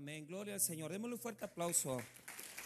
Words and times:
Amén. 0.00 0.26
Gloria 0.26 0.54
al 0.54 0.60
Señor. 0.60 0.90
Démosle 0.90 1.16
un 1.16 1.20
fuerte 1.20 1.44
aplauso 1.44 1.98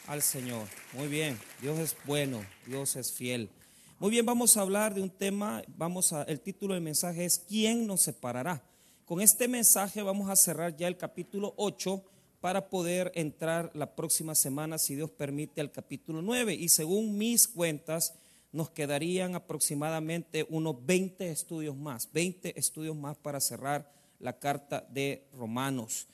al 0.06 0.23
Señor. 0.23 0.69
Muy 0.92 1.08
bien. 1.08 1.37
Dios 1.60 1.80
es 1.80 1.96
bueno. 2.04 2.41
Dios 2.64 2.95
es 2.95 3.10
fiel. 3.10 3.50
Muy 3.99 4.12
bien, 4.12 4.25
vamos 4.25 4.57
a 4.57 4.60
hablar 4.60 4.95
de 4.95 5.03
un 5.03 5.11
tema. 5.11 5.65
Vamos 5.77 6.12
a, 6.12 6.23
el 6.23 6.39
título 6.39 6.75
del 6.75 6.83
mensaje 6.85 7.25
es 7.25 7.41
¿Quién 7.41 7.89
nos 7.89 8.03
separará? 8.03 8.62
Con 9.05 9.21
este 9.21 9.49
mensaje 9.49 10.01
vamos 10.01 10.31
a 10.31 10.37
cerrar 10.37 10.77
ya 10.77 10.87
el 10.87 10.97
capítulo 10.97 11.55
8 11.57 12.05
para 12.41 12.71
poder 12.71 13.11
entrar 13.16 13.73
la 13.75 13.96
próxima 13.96 14.37
semana, 14.37 14.79
si 14.79 14.95
Dios 14.95 15.11
permite, 15.11 15.61
al 15.61 15.73
capítulo 15.73 16.23
9. 16.23 16.55
Y 16.55 16.69
según 16.69 17.19
mis 17.19 17.48
cuentas, 17.48 18.14
nos 18.53 18.71
quedarían 18.71 19.35
aproximadamente 19.35 20.46
unos 20.51 20.87
20 20.87 21.32
estudios 21.32 21.75
más, 21.77 22.09
20 22.12 22.57
estudios 22.57 22.95
más 22.95 23.16
para 23.16 23.41
cerrar 23.41 23.93
la 24.21 24.39
carta 24.39 24.87
de 24.89 25.27
Romanos. 25.32 26.07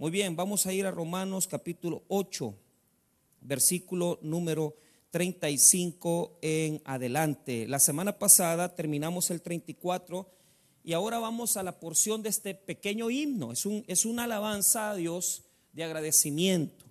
Muy 0.00 0.12
bien, 0.12 0.36
vamos 0.36 0.64
a 0.64 0.72
ir 0.72 0.86
a 0.86 0.92
Romanos 0.92 1.48
capítulo 1.48 2.04
8, 2.06 2.54
versículo 3.40 4.20
número 4.22 4.76
35 5.10 6.38
en 6.40 6.80
adelante. 6.84 7.66
La 7.66 7.80
semana 7.80 8.16
pasada 8.16 8.76
terminamos 8.76 9.32
el 9.32 9.42
34 9.42 10.30
y 10.84 10.92
ahora 10.92 11.18
vamos 11.18 11.56
a 11.56 11.64
la 11.64 11.80
porción 11.80 12.22
de 12.22 12.28
este 12.28 12.54
pequeño 12.54 13.10
himno. 13.10 13.50
Es, 13.50 13.66
un, 13.66 13.82
es 13.88 14.04
una 14.04 14.22
alabanza 14.22 14.92
a 14.92 14.94
Dios 14.94 15.42
de 15.72 15.82
agradecimiento. 15.82 16.84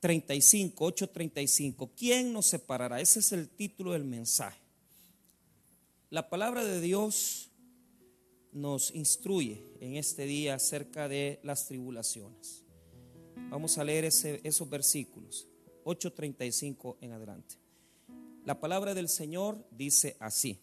35, 0.00 0.92
8:35. 0.92 1.90
¿Quién 1.96 2.32
nos 2.32 2.46
separará? 2.46 3.00
Ese 3.00 3.20
es 3.20 3.30
el 3.30 3.48
título 3.48 3.92
del 3.92 4.02
mensaje. 4.02 4.58
La 6.10 6.28
palabra 6.28 6.64
de 6.64 6.80
Dios 6.80 7.51
nos 8.52 8.94
instruye 8.94 9.62
en 9.80 9.96
este 9.96 10.26
día 10.26 10.54
acerca 10.54 11.08
de 11.08 11.40
las 11.42 11.66
tribulaciones. 11.66 12.64
Vamos 13.50 13.78
a 13.78 13.84
leer 13.84 14.04
esos 14.04 14.68
versículos, 14.68 15.48
8:35 15.84 16.98
en 17.00 17.12
adelante. 17.12 17.56
La 18.44 18.60
palabra 18.60 18.94
del 18.94 19.08
Señor 19.08 19.64
dice 19.70 20.16
así, 20.20 20.58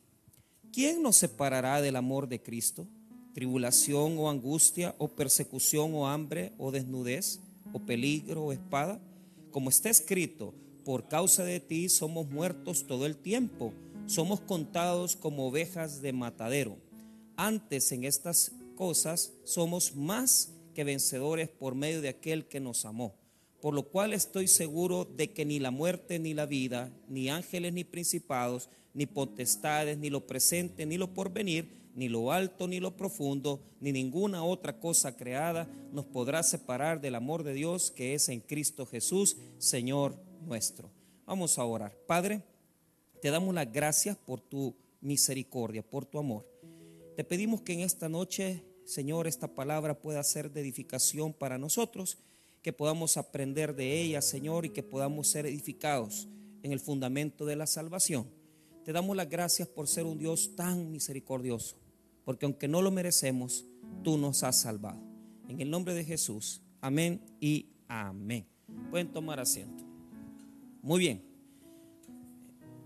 ¿quién 0.71 1.01
nos 1.01 1.17
separará 1.17 1.81
del 1.81 1.95
amor 1.95 2.27
de 2.27 2.41
Cristo? 2.41 2.87
¿Tribulación 3.33 4.17
o 4.17 4.29
angustia 4.29 4.95
o 4.97 5.07
persecución 5.07 5.93
o 5.93 6.07
hambre 6.07 6.53
o 6.57 6.71
desnudez 6.71 7.39
o 7.73 7.79
peligro 7.79 8.45
o 8.45 8.51
espada? 8.51 9.01
Como 9.51 9.69
está 9.69 9.89
escrito, 9.89 10.53
por 10.83 11.07
causa 11.07 11.43
de 11.43 11.59
ti 11.59 11.89
somos 11.89 12.29
muertos 12.29 12.85
todo 12.85 13.05
el 13.05 13.17
tiempo, 13.17 13.73
somos 14.05 14.41
contados 14.41 15.15
como 15.15 15.47
ovejas 15.47 16.01
de 16.01 16.13
matadero 16.13 16.88
antes 17.39 17.93
en 17.93 18.03
estas 18.03 18.51
cosas 18.75 19.31
somos 19.45 19.95
más 19.95 20.51
que 20.75 20.83
vencedores 20.83 21.47
por 21.47 21.73
medio 21.73 22.01
de 22.01 22.09
aquel 22.09 22.45
que 22.47 22.59
nos 22.59 22.83
amó. 22.83 23.15
Por 23.61 23.73
lo 23.73 23.83
cual 23.83 24.13
estoy 24.13 24.47
seguro 24.47 25.05
de 25.05 25.31
que 25.31 25.45
ni 25.45 25.59
la 25.59 25.71
muerte 25.71 26.19
ni 26.19 26.33
la 26.33 26.45
vida, 26.45 26.91
ni 27.07 27.29
ángeles 27.29 27.71
ni 27.71 27.85
principados, 27.85 28.69
ni 28.93 29.05
potestades, 29.05 29.97
ni 29.97 30.09
lo 30.09 30.27
presente, 30.27 30.85
ni 30.85 30.97
lo 30.97 31.13
porvenir, 31.13 31.79
ni 31.95 32.09
lo 32.09 32.33
alto, 32.33 32.67
ni 32.67 32.81
lo 32.81 32.97
profundo, 32.97 33.61
ni 33.79 33.93
ninguna 33.93 34.43
otra 34.43 34.77
cosa 34.77 35.15
creada 35.15 35.67
nos 35.93 36.05
podrá 36.05 36.43
separar 36.43 36.99
del 36.99 37.15
amor 37.15 37.43
de 37.43 37.53
Dios 37.53 37.89
que 37.89 38.15
es 38.15 38.27
en 38.27 38.41
Cristo 38.41 38.85
Jesús, 38.85 39.37
Señor 39.57 40.15
nuestro. 40.45 40.89
Vamos 41.25 41.57
a 41.57 41.63
orar. 41.63 41.95
Padre, 42.05 42.41
te 43.21 43.29
damos 43.29 43.55
las 43.55 43.71
gracias 43.71 44.17
por 44.17 44.41
tu 44.41 44.75
misericordia, 44.99 45.81
por 45.81 46.05
tu 46.05 46.19
amor. 46.19 46.45
Te 47.19 47.25
pedimos 47.25 47.59
que 47.59 47.73
en 47.73 47.81
esta 47.81 48.07
noche, 48.07 48.63
Señor, 48.85 49.27
esta 49.27 49.53
palabra 49.53 49.99
pueda 49.99 50.23
ser 50.23 50.53
de 50.53 50.61
edificación 50.61 51.33
para 51.33 51.57
nosotros, 51.57 52.17
que 52.61 52.71
podamos 52.71 53.17
aprender 53.17 53.75
de 53.75 53.99
ella, 53.99 54.21
Señor, 54.21 54.65
y 54.65 54.69
que 54.69 54.83
podamos 54.83 55.27
ser 55.27 55.45
edificados 55.45 56.29
en 56.63 56.71
el 56.71 56.79
fundamento 56.79 57.45
de 57.45 57.57
la 57.57 57.67
salvación. 57.67 58.25
Te 58.85 58.93
damos 58.93 59.17
las 59.17 59.29
gracias 59.29 59.67
por 59.67 59.89
ser 59.89 60.05
un 60.05 60.17
Dios 60.17 60.55
tan 60.55 60.93
misericordioso, 60.93 61.75
porque 62.23 62.45
aunque 62.45 62.69
no 62.69 62.81
lo 62.81 62.89
merecemos, 62.89 63.65
tú 64.01 64.17
nos 64.17 64.43
has 64.43 64.61
salvado. 64.61 65.01
En 65.49 65.59
el 65.59 65.69
nombre 65.69 65.93
de 65.93 66.05
Jesús, 66.05 66.61
amén 66.79 67.19
y 67.41 67.65
amén. 67.89 68.47
Pueden 68.91 69.11
tomar 69.11 69.41
asiento. 69.41 69.83
Muy 70.81 71.01
bien. 71.01 71.21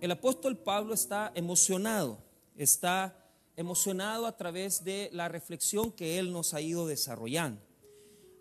El 0.02 0.10
apóstol 0.10 0.58
Pablo 0.58 0.96
está 0.96 1.32
emocionado, 1.36 2.18
está 2.58 3.23
emocionado 3.56 4.26
a 4.26 4.36
través 4.38 4.84
de 4.84 5.10
la 5.12 5.28
reflexión 5.28 5.92
que 5.92 6.20
Él 6.20 6.32
nos 6.32 6.54
ha 6.54 6.62
ido 6.62 6.88
desarrollando. 6.88 7.62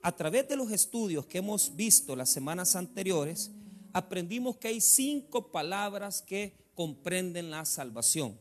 A 0.02 0.16
través 0.16 0.48
de 0.48 0.56
los 0.56 0.70
estudios 0.72 1.26
que 1.26 1.38
hemos 1.38 1.76
visto 1.76 2.16
las 2.16 2.30
semanas 2.30 2.74
anteriores, 2.74 3.52
aprendimos 3.92 4.56
que 4.56 4.68
hay 4.68 4.80
cinco 4.80 5.52
palabras 5.52 6.22
que 6.22 6.54
comprenden 6.74 7.50
la 7.50 7.64
salvación. 7.64 8.38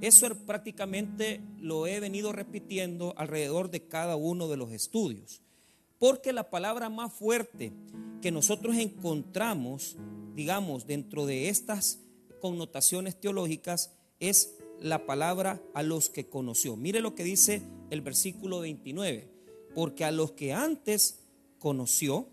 Eso 0.00 0.34
prácticamente 0.46 1.40
lo 1.60 1.86
he 1.86 2.00
venido 2.00 2.32
repitiendo 2.32 3.14
alrededor 3.16 3.70
de 3.70 3.86
cada 3.86 4.16
uno 4.16 4.48
de 4.48 4.56
los 4.56 4.72
estudios. 4.72 5.42
Porque 5.98 6.32
la 6.32 6.50
palabra 6.50 6.88
más 6.88 7.12
fuerte 7.12 7.72
que 8.20 8.30
nosotros 8.30 8.76
encontramos, 8.76 9.96
digamos, 10.34 10.86
dentro 10.86 11.26
de 11.26 11.48
estas 11.48 12.00
connotaciones 12.40 13.18
teológicas 13.20 13.92
es 14.18 14.56
la 14.80 15.06
palabra 15.06 15.62
a 15.74 15.82
los 15.82 16.10
que 16.10 16.26
conoció. 16.26 16.76
Mire 16.76 17.00
lo 17.00 17.14
que 17.14 17.24
dice 17.24 17.62
el 17.90 18.00
versículo 18.00 18.60
29. 18.60 19.28
Porque 19.74 20.04
a 20.04 20.10
los 20.10 20.32
que 20.32 20.52
antes 20.52 21.20
conoció, 21.58 22.28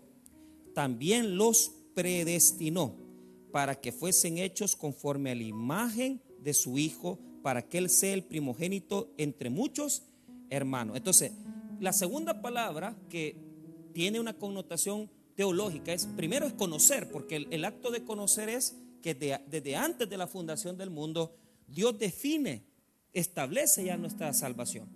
también 0.74 1.36
los 1.36 1.72
predestinó 1.94 2.96
para 3.52 3.80
que 3.80 3.92
fuesen 3.92 4.38
hechos 4.38 4.74
conforme 4.74 5.30
a 5.30 5.34
la 5.34 5.44
imagen 5.44 6.20
de 6.40 6.54
su 6.54 6.78
Hijo, 6.78 7.18
para 7.42 7.68
que 7.68 7.78
Él 7.78 7.88
sea 7.88 8.14
el 8.14 8.24
primogénito 8.24 9.12
entre 9.16 9.50
muchos 9.50 10.02
hermanos. 10.50 10.96
Entonces, 10.96 11.32
la 11.80 11.92
segunda 11.92 12.42
palabra 12.42 12.96
que 13.08 13.36
tiene 13.92 14.18
una 14.18 14.34
connotación 14.34 15.10
teológica 15.36 15.92
es, 15.92 16.06
primero 16.16 16.46
es 16.46 16.52
conocer, 16.54 17.10
porque 17.10 17.46
el, 17.50 17.64
acto 17.64 17.90
de 17.90 18.04
conocer 18.04 18.48
es 18.48 18.76
que 19.02 19.14
desde 19.14 19.76
antes 19.76 20.08
de 20.08 20.16
la 20.16 20.26
fundación 20.26 20.76
del 20.76 20.90
mundo, 20.90 21.36
Dios 21.68 21.98
define, 21.98 22.62
establece 23.12 23.84
ya 23.84 23.96
nuestra 23.96 24.32
salvación. 24.32 24.88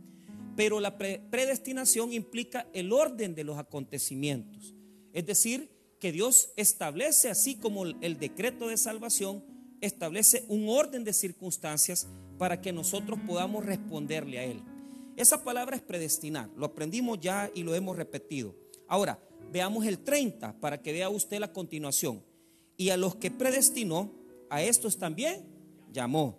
Pero 0.57 0.81
la 0.81 0.99
predestinación 0.99 2.13
implica 2.13 2.67
el 2.73 2.93
orden 2.93 3.35
de 3.35 3.45
los 3.45 3.59
acontecimientos. 3.59 4.75
Es 5.13 5.27
decir, 5.27 5.71
que 6.01 6.13
Dios 6.13 6.51
establece, 6.57 7.31
así 7.31 7.57
como 7.57 7.85
el 7.85 8.19
decreto 8.19 8.69
de 8.69 8.77
salvación, 8.77 9.45
establece 9.81 10.45
un 10.49 10.69
orden 10.69 11.05
de 11.05 11.13
circunstancias 11.13 12.09
para 12.39 12.61
que 12.61 12.73
nosotros 12.73 13.19
podamos 13.27 13.65
responderle 13.65 14.39
a 14.39 14.45
Él. 14.45 14.63
Esa 15.17 15.43
palabra 15.43 15.77
es 15.77 15.83
predestinar, 15.83 16.49
lo 16.57 16.67
aprendimos 16.67 17.19
ya 17.21 17.51
y 17.55 17.65
lo 17.65 17.75
hemos 17.75 17.97
repetido. 17.97 18.55
Ahora, 18.87 19.19
veamos 19.53 19.85
el 19.87 19.99
30 19.99 20.61
para 20.61 20.81
que 20.81 20.93
vea 20.93 21.09
usted 21.09 21.41
la 21.41 21.53
continuación. 21.53 22.23
Y 22.77 22.91
a 22.91 22.97
los 22.97 23.17
que 23.17 23.31
predestinó, 23.31 24.13
a 24.51 24.63
estos 24.63 24.99
también 24.99 25.45
llamó. 25.93 26.39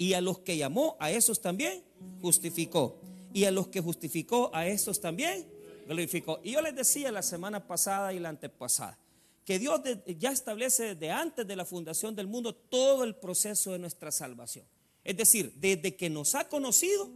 Y 0.00 0.14
a 0.14 0.22
los 0.22 0.38
que 0.38 0.56
llamó, 0.56 0.96
a 0.98 1.10
esos 1.10 1.42
también 1.42 1.84
justificó. 2.22 2.98
Y 3.34 3.44
a 3.44 3.50
los 3.50 3.68
que 3.68 3.82
justificó, 3.82 4.50
a 4.54 4.66
esos 4.66 4.98
también 4.98 5.46
glorificó. 5.86 6.40
Y 6.42 6.52
yo 6.52 6.62
les 6.62 6.74
decía 6.74 7.12
la 7.12 7.20
semana 7.20 7.66
pasada 7.66 8.14
y 8.14 8.18
la 8.18 8.30
antepasada, 8.30 8.98
que 9.44 9.58
Dios 9.58 9.82
ya 10.18 10.32
establece 10.32 10.94
desde 10.94 11.10
antes 11.10 11.46
de 11.46 11.54
la 11.54 11.66
fundación 11.66 12.16
del 12.16 12.28
mundo 12.28 12.54
todo 12.54 13.04
el 13.04 13.14
proceso 13.14 13.72
de 13.72 13.78
nuestra 13.78 14.10
salvación. 14.10 14.64
Es 15.04 15.18
decir, 15.18 15.52
desde 15.56 15.94
que 15.94 16.08
nos 16.08 16.34
ha 16.34 16.48
conocido 16.48 17.10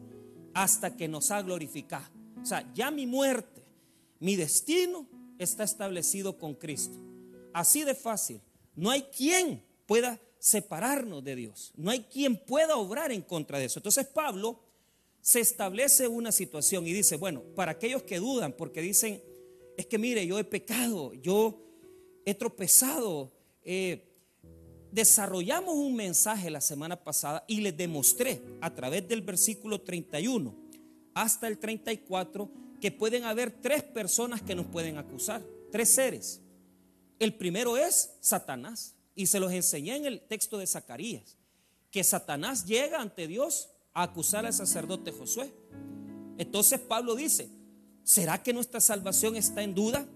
hasta 0.52 0.94
que 0.94 1.08
nos 1.08 1.30
ha 1.30 1.40
glorificado. 1.40 2.04
O 2.42 2.44
sea, 2.44 2.70
ya 2.74 2.90
mi 2.90 3.06
muerte, 3.06 3.62
mi 4.20 4.37
destino 4.37 5.08
está 5.38 5.64
establecido 5.64 6.37
con 6.37 6.52
Cristo. 6.52 6.98
Así 7.54 7.82
de 7.82 7.94
fácil. 7.94 8.42
No 8.76 8.90
hay 8.90 9.04
quien 9.04 9.64
pueda 9.87 10.20
separarnos 10.44 11.25
de 11.25 11.37
Dios. 11.37 11.73
No 11.75 11.91
hay 11.91 12.00
quien 12.00 12.37
pueda 12.37 12.76
obrar 12.76 13.11
en 13.11 13.23
contra 13.23 13.58
de 13.58 13.64
eso. 13.64 13.79
Entonces 13.79 14.06
Pablo 14.06 14.61
se 15.23 15.41
establece 15.41 16.06
una 16.06 16.32
situación 16.32 16.87
y 16.87 16.93
dice, 16.93 17.17
bueno, 17.17 17.41
para 17.55 17.73
aquellos 17.73 18.02
que 18.02 18.19
dudan, 18.19 18.52
porque 18.52 18.82
dicen, 18.82 19.23
es 19.79 19.87
que 19.87 19.96
mire, 19.96 20.26
yo 20.26 20.38
he 20.38 20.44
pecado, 20.44 21.14
yo 21.14 21.62
he 22.26 22.35
tropezado, 22.35 23.32
eh, 23.64 24.05
desarrollamos 24.93 25.76
un 25.76 25.96
mensaje 25.96 26.50
la 26.50 26.61
semana 26.61 27.02
pasada 27.02 27.47
y 27.49 27.62
les 27.62 27.75
demostré 27.75 28.43
a 28.61 28.75
través 28.75 29.08
del 29.08 29.23
versículo 29.23 29.81
31 29.81 30.55
hasta 31.14 31.49
el 31.49 31.56
34 31.56 32.50
que 32.82 32.90
pueden 32.90 33.25
haber 33.25 33.50
tres 33.50 33.82
personas 33.82 34.43
que 34.43 34.55
nos 34.55 34.67
pueden 34.67 34.99
acusar, 34.99 35.43
tres 35.73 35.88
seres. 35.88 36.43
El 37.19 37.32
primero 37.32 37.79
es 37.79 38.11
Satanás. 38.20 38.94
Y 39.14 39.26
se 39.26 39.40
los 39.40 39.52
enseñé 39.52 39.96
en 39.96 40.06
el 40.06 40.20
texto 40.20 40.58
de 40.58 40.66
Zacarías, 40.66 41.37
que 41.90 42.02
Satanás 42.02 42.64
llega 42.66 43.00
ante 43.00 43.26
Dios 43.26 43.70
a 43.93 44.02
acusar 44.02 44.44
al 44.46 44.52
sacerdote 44.52 45.12
Josué. 45.12 45.52
Entonces 46.37 46.81
Pablo 46.81 47.14
dice, 47.14 47.49
¿Será 48.05 48.43
que 48.43 48.52
nuestra 48.52 48.81
salvación 48.81 49.34
está 49.34 49.62
en 49.62 49.75
duda? 49.75 50.06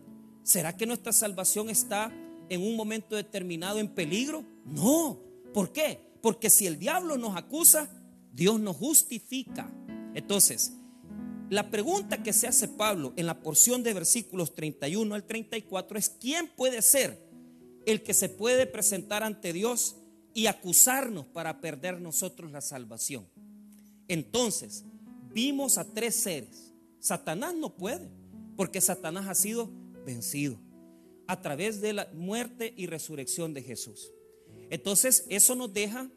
¿Será 0.43 0.77
que 0.77 0.85
nuestra 0.85 1.12
salvación 1.12 1.71
está 1.71 2.12
en 2.50 2.62
un 2.62 2.77
momento 2.77 3.17
determinado 3.17 3.79
en 3.79 3.89
peligro? 3.89 4.45
No. 4.67 5.19
¿Por 5.55 5.73
qué? 5.73 5.99
Porque 6.21 6.50
si 6.50 6.67
el 6.67 6.79
diablo 6.79 7.17
nos 7.17 7.35
acusa, 7.35 7.91
Dios 8.31 8.61
nos 8.61 8.77
justifica. 8.77 9.73
Entonces, 10.15 10.75
la 11.49 11.71
pregunta 11.71 12.23
que 12.23 12.35
se 12.35 12.47
hace 12.47 12.69
Pablo 12.69 13.15
en 13.17 13.25
la 13.25 13.41
porción 13.41 13.83
de 13.83 13.95
versículos 13.95 14.55
31 14.55 15.15
al 15.15 15.25
34 15.25 15.99
es, 15.99 16.11
¿quién 16.11 16.47
puede 16.47 16.83
ser 16.83 17.19
el 17.90 18.02
que 18.02 18.14
se 18.14 18.29
puede 18.29 18.67
presentar 18.67 19.23
ante 19.23 19.52
Dios 19.52 19.96
y 20.35 20.46
acusarnos 20.46 21.26
para 21.26 21.61
perder 21.61 22.00
nosotros 22.00 22.52
la 22.52 22.61
salvación? 22.61 23.26
Entonces, 24.08 24.85
vimos 25.32 25.79
a 25.79 25.85
tres 25.85 26.17
seres. 26.17 26.73
Satanás 27.00 27.55
no 27.55 27.76
puede, 27.76 28.08
porque 28.56 28.81
Satanás 28.81 29.26
ha 29.29 29.35
sido 29.35 29.70
vencido 30.05 30.58
a 31.26 31.40
través 31.40 31.81
de 31.81 31.93
la 31.93 32.08
muerte 32.14 32.73
y 32.76 32.87
resurrección 32.87 33.52
de 33.55 33.62
Jesús. 33.62 34.12
Entonces, 34.70 35.25
eso 35.29 35.55
nos 35.55 35.73
deja 35.73 36.11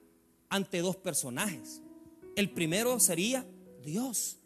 ante 0.50 0.80
dos 0.80 0.96
personajes. 0.96 1.82
El 2.36 2.50
primero 2.52 3.00
sería 3.00 3.46
Dios, 3.84 4.38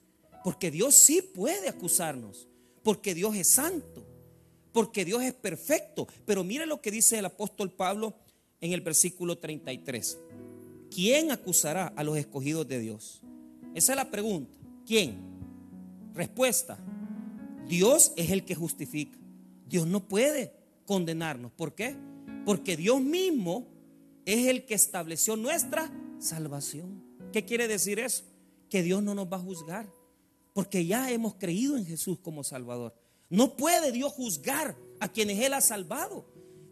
porque 0.44 0.72
Dios 0.72 0.96
sí 0.96 1.22
puede 1.22 1.70
acusarnos, 1.70 2.48
porque 2.84 3.14
Dios 3.14 3.36
es 3.36 3.50
santo, 3.50 4.06
porque 4.76 5.06
Dios 5.06 5.24
es 5.24 5.32
perfecto. 5.34 6.06
Pero 6.26 6.44
mire 6.44 6.66
lo 6.66 6.82
que 6.82 6.92
dice 6.92 7.18
el 7.18 7.24
apóstol 7.24 7.72
Pablo 7.72 8.14
en 8.60 8.74
el 8.74 8.82
versículo 8.82 9.38
33. 9.38 10.18
¿Quién 10.94 11.32
acusará 11.32 11.88
a 11.96 12.04
los 12.04 12.18
escogidos 12.18 12.68
de 12.68 12.80
Dios? 12.80 13.22
Esa 13.74 13.94
es 13.94 13.96
la 13.96 14.12
pregunta. 14.12 14.58
¿Quién? 14.86 15.22
Respuesta. 16.14 16.78
Dios 17.70 18.12
es 18.18 18.32
el 18.32 18.44
que 18.44 18.54
justifica. 18.54 19.18
Dios 19.66 19.88
no 19.88 20.10
puede 20.10 20.52
condenarnos. 20.86 21.54
¿Por 21.54 21.74
qué? 21.74 21.96
Porque 22.44 22.76
Dios 22.76 23.00
mismo 23.00 23.70
es 24.26 24.46
el 24.48 24.66
que 24.66 24.74
estableció 24.74 25.38
nuestra 25.38 25.90
salvación. 26.20 27.02
¿Qué 27.32 27.46
quiere 27.46 27.70
decir 27.70 27.98
eso? 27.98 28.26
Que 28.70 28.84
Dios 28.84 29.02
no 29.02 29.16
nos 29.16 29.32
va 29.32 29.38
a 29.38 29.40
juzgar. 29.40 29.90
Porque 30.52 30.86
ya 30.86 31.12
hemos 31.12 31.36
creído 31.36 31.78
en 31.78 31.86
Jesús 31.86 32.20
como 32.20 32.44
Salvador. 32.44 33.05
No 33.30 33.56
puede 33.58 33.92
Dios 33.92 34.14
juzgar 34.14 34.78
a 35.00 35.12
quienes 35.12 35.40
Él 35.40 35.54
ha 35.54 35.62
salvado. 35.62 36.26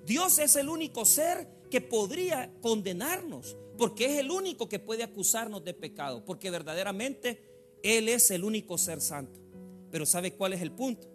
Dios 0.05 0.39
es 0.39 0.55
el 0.55 0.69
único 0.69 1.05
ser 1.05 1.47
que 1.69 1.81
podría 1.81 2.51
condenarnos 2.61 3.57
porque 3.77 4.05
es 4.05 4.19
el 4.19 4.31
único 4.31 4.69
que 4.69 4.79
puede 4.79 5.03
acusarnos 5.03 5.63
de 5.63 5.73
pecado, 5.73 6.23
porque 6.25 6.51
verdaderamente 6.51 7.43
Él 7.81 8.07
es 8.09 8.31
el 8.31 8.43
único 8.43 8.77
ser 8.77 9.01
santo. 9.01 9.39
Pero 9.91 10.05
¿sabe 10.05 10.33
cuál 10.33 10.53
es 10.53 10.61
el 10.61 10.71
punto? 10.71 11.07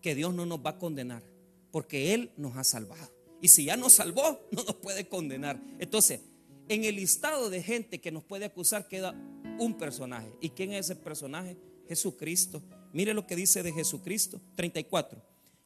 Que 0.00 0.14
Dios 0.14 0.34
no 0.34 0.46
nos 0.46 0.58
va 0.58 0.70
a 0.70 0.78
condenar, 0.78 1.22
porque 1.70 2.14
Él 2.14 2.32
nos 2.36 2.56
ha 2.56 2.64
salvado. 2.64 3.12
Y 3.40 3.48
si 3.48 3.64
ya 3.66 3.76
nos 3.76 3.94
salvó, 3.94 4.40
no 4.50 4.64
nos 4.64 4.76
puede 4.76 5.08
condenar. 5.08 5.62
Entonces, 5.78 6.20
en 6.68 6.84
el 6.84 6.96
listado 6.96 7.50
de 7.50 7.62
gente 7.62 8.00
que 8.00 8.10
nos 8.10 8.24
puede 8.24 8.46
acusar 8.46 8.88
queda 8.88 9.14
un 9.58 9.76
personaje. 9.78 10.32
¿Y 10.40 10.50
quién 10.50 10.72
es 10.72 10.86
ese 10.86 10.96
personaje? 10.96 11.56
Jesucristo. 11.88 12.62
Mire 12.96 13.12
lo 13.12 13.26
que 13.26 13.36
dice 13.36 13.62
de 13.62 13.74
Jesucristo. 13.74 14.40
34. 14.54 15.20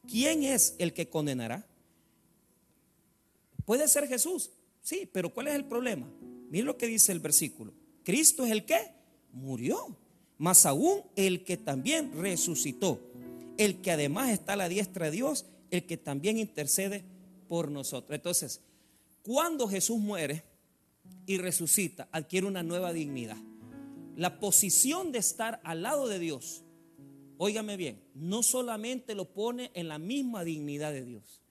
¿Quién 0.05 0.43
es 0.43 0.75
el 0.79 0.91
que 0.91 1.07
condenará? 1.07 1.65
Puede 3.63 3.87
ser 3.87 4.05
Jesús, 4.05 4.49
sí, 4.81 5.09
pero 5.09 5.33
¿cuál 5.33 5.47
es 5.47 5.55
el 5.55 5.63
problema? 5.63 6.11
Mire 6.49 6.65
lo 6.65 6.77
que 6.77 6.87
dice 6.87 7.13
el 7.13 7.21
versículo. 7.21 7.73
Cristo 8.03 8.43
es 8.43 8.51
el 8.51 8.65
que 8.65 8.79
murió, 9.31 9.95
más 10.39 10.65
aún 10.65 11.03
el 11.15 11.45
que 11.45 11.55
también 11.55 12.11
resucitó, 12.21 12.99
el 13.57 13.79
que 13.79 13.91
además 13.91 14.31
está 14.31 14.53
a 14.53 14.57
la 14.57 14.67
diestra 14.67 15.05
de 15.05 15.11
Dios, 15.11 15.45
el 15.69 15.85
que 15.85 15.95
también 15.95 16.37
intercede 16.37 17.05
por 17.47 17.71
nosotros. 17.71 18.13
Entonces, 18.13 18.59
cuando 19.23 19.69
Jesús 19.69 19.99
muere 19.99 20.43
y 21.25 21.37
resucita, 21.37 22.09
adquiere 22.11 22.45
una 22.45 22.61
nueva 22.61 22.91
dignidad. 22.91 23.37
La 24.17 24.37
posición 24.41 25.13
de 25.13 25.19
estar 25.19 25.61
al 25.63 25.83
lado 25.83 26.09
de 26.09 26.19
Dios, 26.19 26.65
óigame 27.43 27.75
bien, 27.75 27.99
no 28.13 28.43
solamente 28.43 29.15
lo 29.15 29.33
pone 29.33 29.71
en 29.73 29.87
la 29.87 29.97
misma 29.97 30.43
dignidad 30.43 30.93
de 30.93 31.03
Dios. 31.03 31.41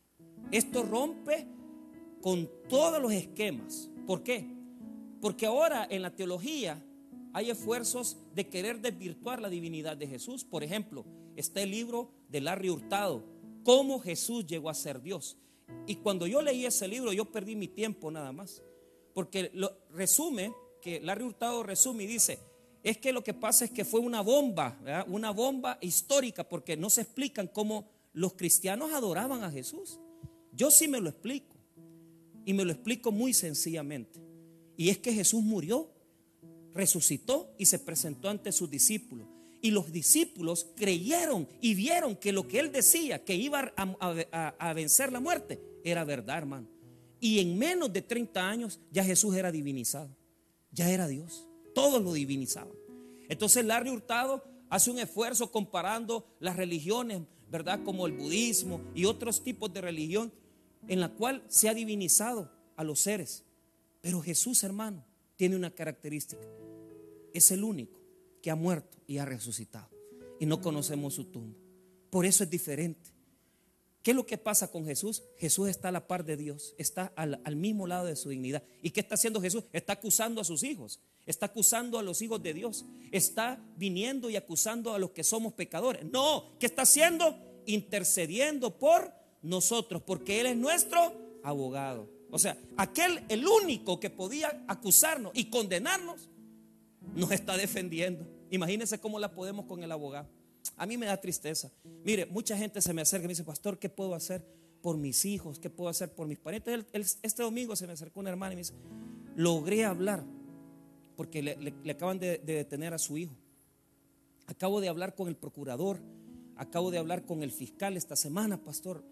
Esto 0.52 0.84
rompe 0.84 1.48
con 2.22 2.48
todos 2.68 3.02
los 3.02 3.10
esquemas. 3.10 3.90
¿Por 4.06 4.22
qué? 4.22 4.46
Porque 5.20 5.46
ahora 5.46 5.84
en 5.90 6.02
la 6.02 6.14
teología 6.14 6.80
hay 7.32 7.50
esfuerzos 7.50 8.18
de 8.36 8.48
querer 8.48 8.80
desvirtuar 8.80 9.42
la 9.42 9.48
divinidad 9.48 9.96
de 9.96 10.06
Jesús. 10.06 10.44
Por 10.44 10.62
ejemplo, 10.62 11.04
está 11.34 11.60
el 11.60 11.72
libro 11.72 12.12
de 12.28 12.40
Larry 12.40 12.70
Hurtado, 12.70 13.24
Cómo 13.64 13.98
Jesús 13.98 14.46
llegó 14.46 14.70
a 14.70 14.74
ser 14.74 15.02
Dios. 15.02 15.38
Y 15.88 15.96
cuando 15.96 16.28
yo 16.28 16.40
leí 16.40 16.66
ese 16.66 16.86
libro, 16.86 17.12
yo 17.12 17.24
perdí 17.24 17.56
mi 17.56 17.66
tiempo 17.66 18.12
nada 18.12 18.30
más. 18.30 18.62
Porque 19.12 19.50
lo 19.54 19.76
resume, 19.90 20.52
que 20.80 21.00
Larry 21.00 21.24
Hurtado 21.24 21.64
resume 21.64 22.04
y 22.04 22.06
dice, 22.06 22.38
es 22.82 22.98
que 22.98 23.12
lo 23.12 23.22
que 23.22 23.34
pasa 23.34 23.64
es 23.64 23.70
que 23.70 23.84
fue 23.84 24.00
una 24.00 24.20
bomba, 24.22 24.78
una 25.08 25.30
bomba 25.30 25.78
histórica, 25.80 26.48
porque 26.48 26.76
no 26.76 26.88
se 26.90 27.02
explican 27.02 27.46
cómo 27.48 27.88
los 28.12 28.34
cristianos 28.34 28.92
adoraban 28.92 29.44
a 29.44 29.50
Jesús. 29.50 30.00
Yo 30.52 30.70
sí 30.70 30.88
me 30.88 31.00
lo 31.00 31.10
explico. 31.10 31.56
Y 32.44 32.54
me 32.54 32.64
lo 32.64 32.72
explico 32.72 33.12
muy 33.12 33.34
sencillamente. 33.34 34.20
Y 34.76 34.88
es 34.88 34.98
que 34.98 35.12
Jesús 35.12 35.42
murió, 35.42 35.92
resucitó 36.72 37.54
y 37.58 37.66
se 37.66 37.78
presentó 37.78 38.28
ante 38.28 38.50
sus 38.50 38.70
discípulos. 38.70 39.28
Y 39.60 39.72
los 39.72 39.92
discípulos 39.92 40.68
creyeron 40.74 41.46
y 41.60 41.74
vieron 41.74 42.16
que 42.16 42.32
lo 42.32 42.48
que 42.48 42.60
él 42.60 42.72
decía, 42.72 43.22
que 43.22 43.34
iba 43.34 43.72
a, 43.76 44.72
vencer 44.72 45.12
la 45.12 45.20
muerte, 45.20 45.60
era 45.84 46.04
verdad, 46.04 46.38
hermano. 46.38 46.66
Y 47.20 47.40
en 47.40 47.58
menos 47.58 47.92
de 47.92 48.00
30 48.00 48.48
años 48.48 48.80
ya 48.90 49.04
Jesús 49.04 49.36
era 49.36 49.52
divinizado. 49.52 50.16
Ya 50.72 50.90
era 50.90 51.06
Dios. 51.06 51.46
Todos 51.74 52.02
lo 52.02 52.12
divinizaban. 52.12 52.74
Entonces 53.28 53.64
Larry 53.64 53.90
Hurtado 53.90 54.44
hace 54.68 54.90
un 54.90 54.98
esfuerzo 54.98 55.50
comparando 55.50 56.26
las 56.40 56.56
religiones, 56.56 57.22
¿verdad? 57.50 57.82
Como 57.84 58.06
el 58.06 58.12
budismo 58.12 58.80
y 58.94 59.04
otros 59.04 59.42
tipos 59.42 59.72
de 59.72 59.80
religión, 59.80 60.32
en 60.88 61.00
la 61.00 61.10
cual 61.10 61.44
se 61.48 61.68
ha 61.68 61.74
divinizado 61.74 62.50
a 62.76 62.84
los 62.84 63.00
seres. 63.00 63.44
Pero 64.00 64.20
Jesús, 64.20 64.64
hermano, 64.64 65.04
tiene 65.36 65.56
una 65.56 65.70
característica. 65.70 66.46
Es 67.34 67.50
el 67.50 67.64
único 67.64 68.00
que 68.42 68.50
ha 68.50 68.54
muerto 68.54 68.98
y 69.06 69.18
ha 69.18 69.24
resucitado. 69.24 69.88
Y 70.38 70.46
no 70.46 70.60
conocemos 70.60 71.14
su 71.14 71.24
tumba. 71.24 71.58
Por 72.08 72.26
eso 72.26 72.44
es 72.44 72.50
diferente. 72.50 73.10
¿Qué 74.02 74.12
es 74.12 74.16
lo 74.16 74.24
que 74.24 74.38
pasa 74.38 74.70
con 74.70 74.86
Jesús? 74.86 75.22
Jesús 75.36 75.68
está 75.68 75.88
a 75.88 75.92
la 75.92 76.06
par 76.06 76.24
de 76.24 76.36
Dios, 76.36 76.74
está 76.78 77.12
al, 77.16 77.56
mismo 77.56 77.86
lado 77.86 78.06
de 78.06 78.16
su 78.16 78.30
dignidad. 78.30 78.62
¿Y 78.82 78.90
qué 78.90 79.00
está 79.00 79.16
haciendo 79.16 79.42
Jesús? 79.42 79.64
Está 79.72 79.94
acusando 79.94 80.40
a 80.40 80.44
sus 80.44 80.62
hijos, 80.62 81.00
está 81.26 81.46
acusando 81.46 81.98
a 81.98 82.02
los 82.02 82.22
hijos 82.22 82.42
de 82.42 82.54
Dios, 82.54 82.86
está 83.12 83.62
viniendo 83.76 84.30
y 84.30 84.36
acusando 84.36 84.94
a 84.94 84.98
los 84.98 85.10
que 85.10 85.22
somos 85.22 85.52
pecadores. 85.52 86.04
No, 86.06 86.56
¿qué 86.58 86.66
está 86.66 86.82
haciendo? 86.82 87.36
Intercediendo 87.66 88.78
por 88.78 89.12
nosotros, 89.42 90.02
porque 90.02 90.40
Él 90.40 90.46
es 90.46 90.56
nuestro 90.56 91.40
abogado. 91.42 92.08
O 92.30 92.38
sea, 92.38 92.56
aquel, 92.78 93.22
el 93.28 93.46
único 93.46 94.00
que 94.00 94.08
podía 94.08 94.64
acusarnos 94.66 95.32
y 95.34 95.50
condenarnos, 95.50 96.30
nos 97.14 97.32
está 97.32 97.56
defendiendo. 97.56 98.26
Imagínense 98.50 98.98
cómo 98.98 99.18
la 99.18 99.34
podemos 99.34 99.66
con 99.66 99.82
el 99.82 99.92
abogado. 99.92 100.28
A 100.76 100.86
mí 100.86 100.96
me 100.96 101.06
da 101.06 101.20
tristeza. 101.20 101.70
Mire, 102.04 102.26
mucha 102.26 102.56
gente 102.56 102.80
se 102.80 102.92
me 102.92 103.02
acerca 103.02 103.24
y 103.24 103.28
me 103.28 103.32
dice, 103.32 103.44
pastor, 103.44 103.78
¿qué 103.78 103.88
puedo 103.88 104.14
hacer 104.14 104.44
por 104.82 104.96
mis 104.96 105.24
hijos? 105.24 105.58
¿Qué 105.58 105.70
puedo 105.70 105.90
hacer 105.90 106.14
por 106.14 106.26
mis 106.26 106.38
parientes? 106.38 107.18
este 107.22 107.42
domingo 107.42 107.76
se 107.76 107.86
me 107.86 107.92
acercó 107.92 108.20
una 108.20 108.30
hermana 108.30 108.52
y 108.52 108.56
me 108.56 108.60
dice, 108.62 108.74
logré 109.36 109.84
hablar, 109.84 110.24
porque 111.16 111.42
le, 111.42 111.90
acaban 111.90 112.18
de, 112.18 112.38
de 112.38 112.54
detener 112.54 112.94
a 112.94 112.98
su 112.98 113.16
hijo. 113.18 113.36
Acabo 114.46 114.80
de 114.80 114.88
hablar 114.88 115.14
con 115.14 115.28
el 115.28 115.36
procurador, 115.36 116.00
acabo 116.56 116.90
de 116.90 116.98
hablar 116.98 117.24
con 117.24 117.42
el 117.42 117.52
fiscal 117.52 117.96
esta 117.96 118.16
semana, 118.16 118.62
pastor 118.62 119.04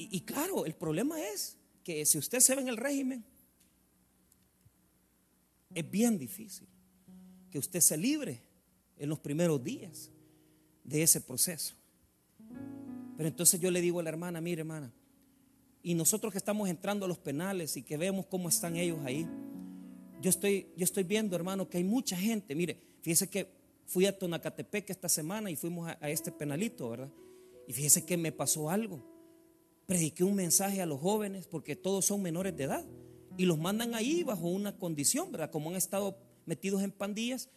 y, 0.00 0.20
claro, 0.20 0.64
el 0.64 0.76
problema 0.76 1.20
es 1.20 1.56
que 1.82 2.06
si 2.06 2.18
usted 2.18 2.38
se 2.38 2.54
ve 2.54 2.62
en 2.62 2.68
el 2.68 2.76
régimen, 2.76 3.24
es 5.74 5.90
bien 5.90 6.16
difícil 6.16 6.68
que 7.50 7.58
usted 7.58 7.80
se 7.80 7.96
libre 7.96 8.40
en 8.98 9.08
los 9.08 9.18
primeros 9.18 9.62
días 9.62 10.10
de 10.84 11.02
ese 11.02 11.20
proceso. 11.20 11.74
Pero 13.16 13.28
entonces 13.28 13.60
yo 13.60 13.70
le 13.70 13.80
digo 13.80 14.00
a 14.00 14.02
la 14.02 14.10
hermana, 14.10 14.40
mire 14.40 14.60
hermana, 14.60 14.92
y 15.82 15.94
nosotros 15.94 16.32
que 16.32 16.38
estamos 16.38 16.68
entrando 16.68 17.04
a 17.04 17.08
los 17.08 17.18
penales 17.18 17.76
y 17.76 17.82
que 17.82 17.96
vemos 17.96 18.26
cómo 18.26 18.48
están 18.48 18.76
ellos 18.76 19.00
ahí, 19.04 19.26
yo 20.20 20.30
estoy, 20.30 20.68
yo 20.76 20.84
estoy 20.84 21.04
viendo 21.04 21.36
hermano 21.36 21.68
que 21.68 21.78
hay 21.78 21.84
mucha 21.84 22.16
gente, 22.16 22.54
mire, 22.54 22.80
fíjese 23.02 23.28
que 23.28 23.48
fui 23.86 24.06
a 24.06 24.18
Tonacatepec 24.18 24.90
esta 24.90 25.08
semana 25.08 25.50
y 25.50 25.56
fuimos 25.56 25.88
a, 25.88 25.98
a 26.00 26.10
este 26.10 26.32
penalito, 26.32 26.90
¿verdad? 26.90 27.10
Y 27.66 27.72
fíjese 27.72 28.04
que 28.04 28.16
me 28.16 28.32
pasó 28.32 28.70
algo 28.70 29.02
prediqué 29.88 30.22
un 30.22 30.34
mensaje 30.34 30.82
a 30.82 30.86
los 30.86 31.00
jóvenes 31.00 31.46
porque 31.46 31.74
todos 31.74 32.04
son 32.04 32.20
menores 32.20 32.54
de 32.54 32.64
edad 32.64 32.84
y 33.38 33.46
los 33.46 33.56
mandan 33.56 33.94
ahí 33.94 34.22
bajo 34.22 34.46
una 34.46 34.76
condición, 34.76 35.32
¿verdad? 35.32 35.50
Como 35.50 35.70
han 35.70 35.76
estado 35.76 36.18
metidos 36.44 36.82
en 36.82 36.92
pandillas, 36.92 37.48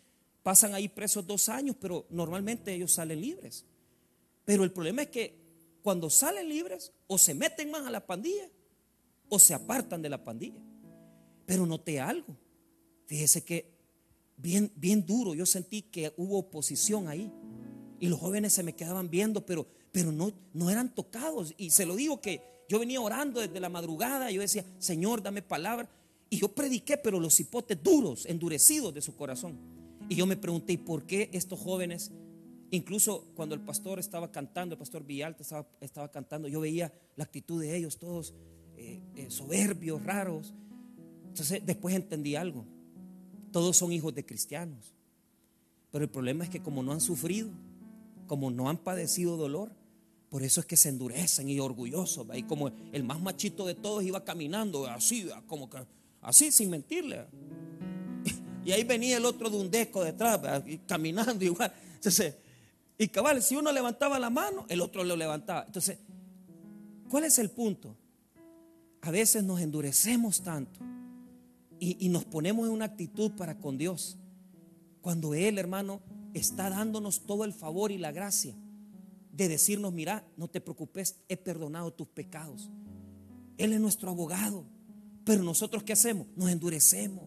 pasan 0.44 0.74
ahí 0.74 0.88
presos 0.88 1.26
dos 1.26 1.50
años, 1.50 1.76
pero 1.80 2.06
normalmente 2.10 2.74
ellos 2.74 2.94
salen 2.94 3.22
libres. 3.22 3.66
Pero 4.46 4.64
el 4.64 4.72
problema 4.72 5.04
es 5.04 5.10
que 5.10 5.42
cuando 5.82 6.10
salen 6.10 6.50
libres 6.50 6.92
o 7.08 7.18
se 7.18 7.34
meten 7.34 7.72
más 7.72 7.86
a 7.86 7.92
la 7.92 8.06
pandilla 8.06 8.50
o 9.30 9.40
se 9.40 9.54
apartan 9.54 10.02
de 10.02 10.10
la 10.10 10.24
pandilla. 10.24 10.62
Pero 11.46 11.66
noté 11.66 12.00
algo. 12.00 12.38
Fíjese 13.08 13.44
que 13.44 13.72
bien, 14.38 14.72
bien 14.76 15.06
duro, 15.06 15.34
yo 15.34 15.46
sentí 15.46 15.84
que 15.84 16.14
hubo 16.18 16.40
oposición 16.40 17.08
ahí. 17.08 17.32
Y 18.00 18.08
los 18.08 18.20
jóvenes 18.20 18.54
se 18.54 18.64
me 18.64 18.74
quedaban 18.74 19.10
viendo, 19.10 19.46
pero, 19.46 19.68
pero 19.92 20.12
no, 20.12 20.32
no 20.54 20.70
eran 20.70 20.94
tocados. 20.94 21.54
Y 21.58 21.70
se 21.70 21.86
lo 21.86 21.96
digo 21.96 22.20
que 22.20 22.42
yo 22.68 22.80
venía 22.80 23.00
orando 23.00 23.42
desde 23.42 23.60
la 23.60 23.70
madrugada. 23.70 24.32
Yo 24.32 24.42
decía, 24.42 24.66
Señor, 24.80 25.22
dame 25.22 25.42
palabra. 25.42 25.90
Y 26.30 26.38
yo 26.38 26.48
prediqué, 26.50 26.98
pero 26.98 27.20
los 27.20 27.40
hipotes 27.40 27.82
duros, 27.84 28.26
endurecidos 28.26 28.94
de 28.94 29.02
su 29.02 29.16
corazón. 29.16 29.81
Y 30.10 30.16
yo 30.16 30.26
me 30.26 30.38
pregunté, 30.38 30.74
¿y 30.74 30.78
por 30.78 31.06
qué 31.06 31.30
estos 31.32 31.60
jóvenes 31.60 32.12
Incluso 32.74 33.26
cuando 33.36 33.54
el 33.54 33.62
pastor 33.62 34.00
estaba 34.00 34.32
cantando, 34.32 34.76
el 34.76 34.80
pastor 34.80 35.04
Villalta 35.04 35.44
estaba, 35.44 35.68
estaba 35.82 36.10
cantando, 36.10 36.48
yo 36.48 36.62
veía 36.62 36.92
la 37.18 37.26
actitud 37.26 37.62
de 37.62 37.76
ellos, 37.76 37.98
todos 37.98 38.34
eh, 38.78 39.02
eh, 39.18 39.30
soberbios, 39.30 40.02
raros. 40.02 40.54
Entonces 41.28 41.62
después 41.66 41.94
entendí 41.94 42.38
algo. 42.38 42.66
Todos 43.52 43.76
son 43.76 43.92
hijos 43.92 44.16
de 44.16 44.26
cristianos. 44.26 44.96
Pero 45.92 46.06
el 46.06 46.10
problema 46.10 46.46
es 46.46 46.50
que 46.50 46.62
como 46.62 46.82
no 46.82 46.94
han 46.94 47.02
sufrido, 47.02 47.50
como 48.26 48.50
no 48.50 48.70
han 48.70 48.78
padecido 48.78 49.36
dolor, 49.36 49.76
por 50.30 50.42
eso 50.44 50.62
es 50.62 50.66
que 50.66 50.78
se 50.78 50.88
endurecen 50.88 51.50
y 51.50 51.60
orgullosos. 51.60 52.26
Y 52.34 52.44
como 52.44 52.72
el 52.94 53.04
más 53.04 53.20
machito 53.20 53.66
de 53.66 53.76
todos 53.76 54.02
iba 54.06 54.24
caminando 54.24 54.88
así, 54.88 55.28
como 55.46 55.70
que, 55.70 55.80
así 56.22 56.54
sin 56.54 56.70
mentirle. 56.70 57.26
Y 58.66 58.72
ahí 58.72 58.84
venía 58.84 59.18
el 59.18 59.26
otro 59.26 59.50
de 59.50 59.58
un 59.58 59.72
deco 59.72 60.04
detrás, 60.04 60.40
caminando 60.88 61.44
igual. 61.44 61.74
Entonces, 61.96 62.36
y 62.98 63.08
cabal, 63.08 63.42
si 63.42 63.56
uno 63.56 63.72
levantaba 63.72 64.20
la 64.20 64.30
mano, 64.30 64.66
el 64.70 64.82
otro 64.82 65.04
lo 65.04 65.16
levantaba. 65.16 65.64
Entonces, 65.66 65.98
¿cuál 67.10 67.24
es 67.24 67.40
el 67.40 67.50
punto? 67.50 67.96
A 69.02 69.10
veces 69.10 69.44
nos 69.44 69.60
endurecemos 69.60 70.44
tanto 70.44 70.80
y, 71.80 72.10
nos 72.10 72.26
ponemos 72.26 72.68
en 72.68 72.74
una 72.74 72.86
actitud 72.86 73.32
para 73.32 73.58
con 73.58 73.80
Dios. 73.80 74.20
Cuando 75.02 75.34
Él, 75.34 75.58
hermano, 75.58 76.02
está 76.36 76.70
dándonos 76.70 77.26
todo 77.26 77.44
el 77.44 77.54
favor 77.54 77.92
y 77.92 77.98
la 77.98 78.12
gracia 78.12 78.54
de 79.32 79.48
decirnos, 79.48 79.92
mira, 79.92 80.24
no 80.38 80.48
te 80.48 80.62
preocupes, 80.62 81.16
he 81.28 81.38
perdonado 81.38 81.92
tus 81.92 82.08
pecados. 82.08 82.70
Él 83.58 83.74
es 83.74 83.80
nuestro 83.80 84.12
abogado. 84.12 84.66
Pero 85.24 85.42
nosotros 85.42 85.82
¿qué 85.82 85.94
hacemos? 85.94 86.28
Nos 86.36 86.52
endurecemos. 86.52 87.26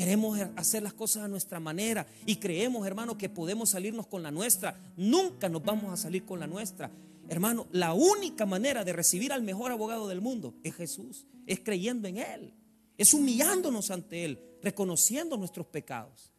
Queremos 0.00 0.40
hacer 0.56 0.82
las 0.82 0.94
cosas 0.94 1.24
a 1.24 1.28
nuestra 1.28 1.60
manera 1.60 2.06
y 2.24 2.36
creemos, 2.36 2.86
hermano, 2.86 3.18
que 3.18 3.28
podemos 3.28 3.68
salirnos 3.68 4.06
con 4.06 4.22
la 4.22 4.30
nuestra. 4.30 4.80
Nunca 4.96 5.50
nos 5.50 5.62
vamos 5.62 5.92
a 5.92 5.96
salir 5.98 6.24
con 6.24 6.40
la 6.40 6.46
nuestra. 6.46 6.90
Hermano, 7.28 7.66
la 7.70 7.92
única 7.92 8.46
manera 8.46 8.82
de 8.82 8.94
recibir 8.94 9.30
al 9.30 9.42
mejor 9.42 9.72
abogado 9.72 10.08
del 10.08 10.22
mundo 10.22 10.54
es 10.64 10.74
Jesús, 10.74 11.26
es 11.46 11.60
creyendo 11.60 12.08
en 12.08 12.16
Él, 12.16 12.54
es 12.96 13.12
humillándonos 13.12 13.90
ante 13.90 14.24
Él, 14.24 14.40
reconociendo 14.62 15.36
nuestros 15.36 15.66
pecados 15.66 16.32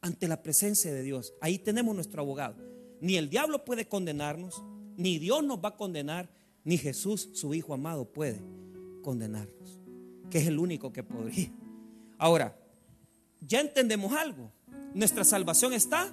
ante 0.00 0.28
la 0.28 0.40
presencia 0.40 0.94
de 0.94 1.02
Dios. 1.02 1.34
Ahí 1.40 1.58
tenemos 1.58 1.96
nuestro 1.96 2.22
abogado. 2.22 2.54
Ni 3.00 3.16
el 3.16 3.28
diablo 3.28 3.64
puede 3.64 3.88
condenarnos, 3.88 4.62
ni 4.96 5.18
Dios 5.18 5.42
nos 5.42 5.58
va 5.58 5.70
a 5.70 5.76
condenar, 5.76 6.30
ni 6.62 6.78
Jesús, 6.78 7.30
su 7.32 7.52
Hijo 7.52 7.74
amado, 7.74 8.04
puede 8.04 8.40
condenarnos, 9.02 9.80
que 10.30 10.38
es 10.38 10.46
el 10.46 10.60
único 10.60 10.92
que 10.92 11.02
podría. 11.02 11.52
Ahora, 12.16 12.61
ya 13.46 13.60
entendemos 13.60 14.12
algo. 14.12 14.50
Nuestra 14.94 15.24
salvación 15.24 15.72
está 15.72 16.12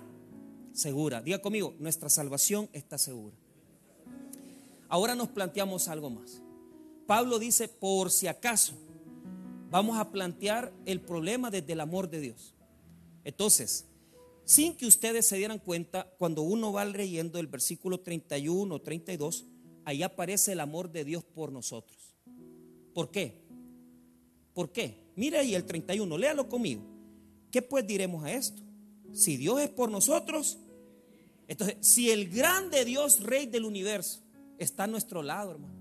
segura. 0.74 1.22
Diga 1.22 1.40
conmigo, 1.40 1.76
nuestra 1.80 2.10
salvación 2.10 2.70
está 2.74 2.98
segura. 2.98 3.36
Ahora 4.88 5.16
nos 5.16 5.30
planteamos 5.30 5.88
algo 5.88 6.10
más. 6.10 6.42
Pablo 7.06 7.40
dice, 7.40 7.68
por 7.68 8.12
si 8.12 8.28
acaso, 8.28 8.74
vamos 9.70 9.98
a 9.98 10.12
plantear 10.12 10.74
el 10.86 11.02
problema 11.02 11.52
desde 11.52 11.74
el 11.74 11.80
amor 11.82 12.10
de 12.10 12.22
Dios. 12.22 12.56
Entonces, 13.24 13.86
sin 14.46 14.76
que 14.76 14.88
ustedes 14.88 15.28
se 15.28 15.38
dieran 15.38 15.60
cuenta, 15.60 16.12
cuando 16.18 16.42
uno 16.42 16.74
va 16.74 16.86
leyendo 16.86 17.40
el 17.40 17.48
versículo 17.48 18.00
31 18.00 18.74
o 18.74 18.82
32, 18.82 19.46
ahí 19.86 20.02
aparece 20.02 20.54
el 20.54 20.60
amor 20.60 20.92
de 20.92 21.04
Dios 21.04 21.24
por 21.24 21.52
nosotros. 21.52 22.16
¿Por 22.94 23.12
qué? 23.12 23.44
¿Por 24.54 24.72
qué? 24.72 25.12
Mire 25.16 25.38
ahí 25.38 25.54
el 25.54 25.66
31, 25.66 26.18
léalo 26.18 26.50
conmigo. 26.50 26.99
¿Qué 27.52 27.62
pues 27.62 27.86
diremos 27.86 28.24
a 28.24 28.34
esto? 28.34 28.62
Si 29.12 29.38
Dios 29.38 29.62
es 29.62 29.70
por 29.70 29.90
nosotros, 29.90 30.60
entonces, 31.48 31.78
si 31.82 32.12
el 32.12 32.30
grande 32.30 32.86
Dios, 32.86 33.24
Rey 33.24 33.48
del 33.48 33.66
universo, 33.66 34.22
está 34.60 34.84
a 34.84 34.88
nuestro 34.88 35.24
lado, 35.24 35.52
hermano. 35.52 35.80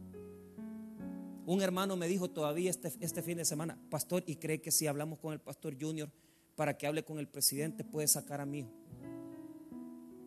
Un 1.44 1.62
hermano 1.62 1.94
me 1.96 2.08
dijo 2.08 2.30
todavía 2.30 2.70
este, 2.70 2.92
este 3.00 3.22
fin 3.22 3.36
de 3.38 3.44
semana, 3.44 3.78
pastor, 3.90 4.22
y 4.26 4.36
cree 4.36 4.60
que 4.60 4.70
si 4.70 4.86
hablamos 4.86 5.18
con 5.18 5.32
el 5.32 5.40
pastor 5.40 5.76
Junior 5.78 6.10
para 6.56 6.76
que 6.76 6.86
hable 6.86 7.04
con 7.04 7.18
el 7.18 7.28
presidente, 7.28 7.84
puede 7.84 8.08
sacar 8.08 8.40
a 8.40 8.46
mí. 8.46 8.66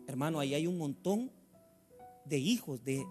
Hermano, 0.06 0.38
ahí 0.38 0.54
hay 0.54 0.66
un 0.66 0.78
montón 0.78 1.32
de 2.24 2.38
hijos, 2.38 2.84
de 2.84 3.04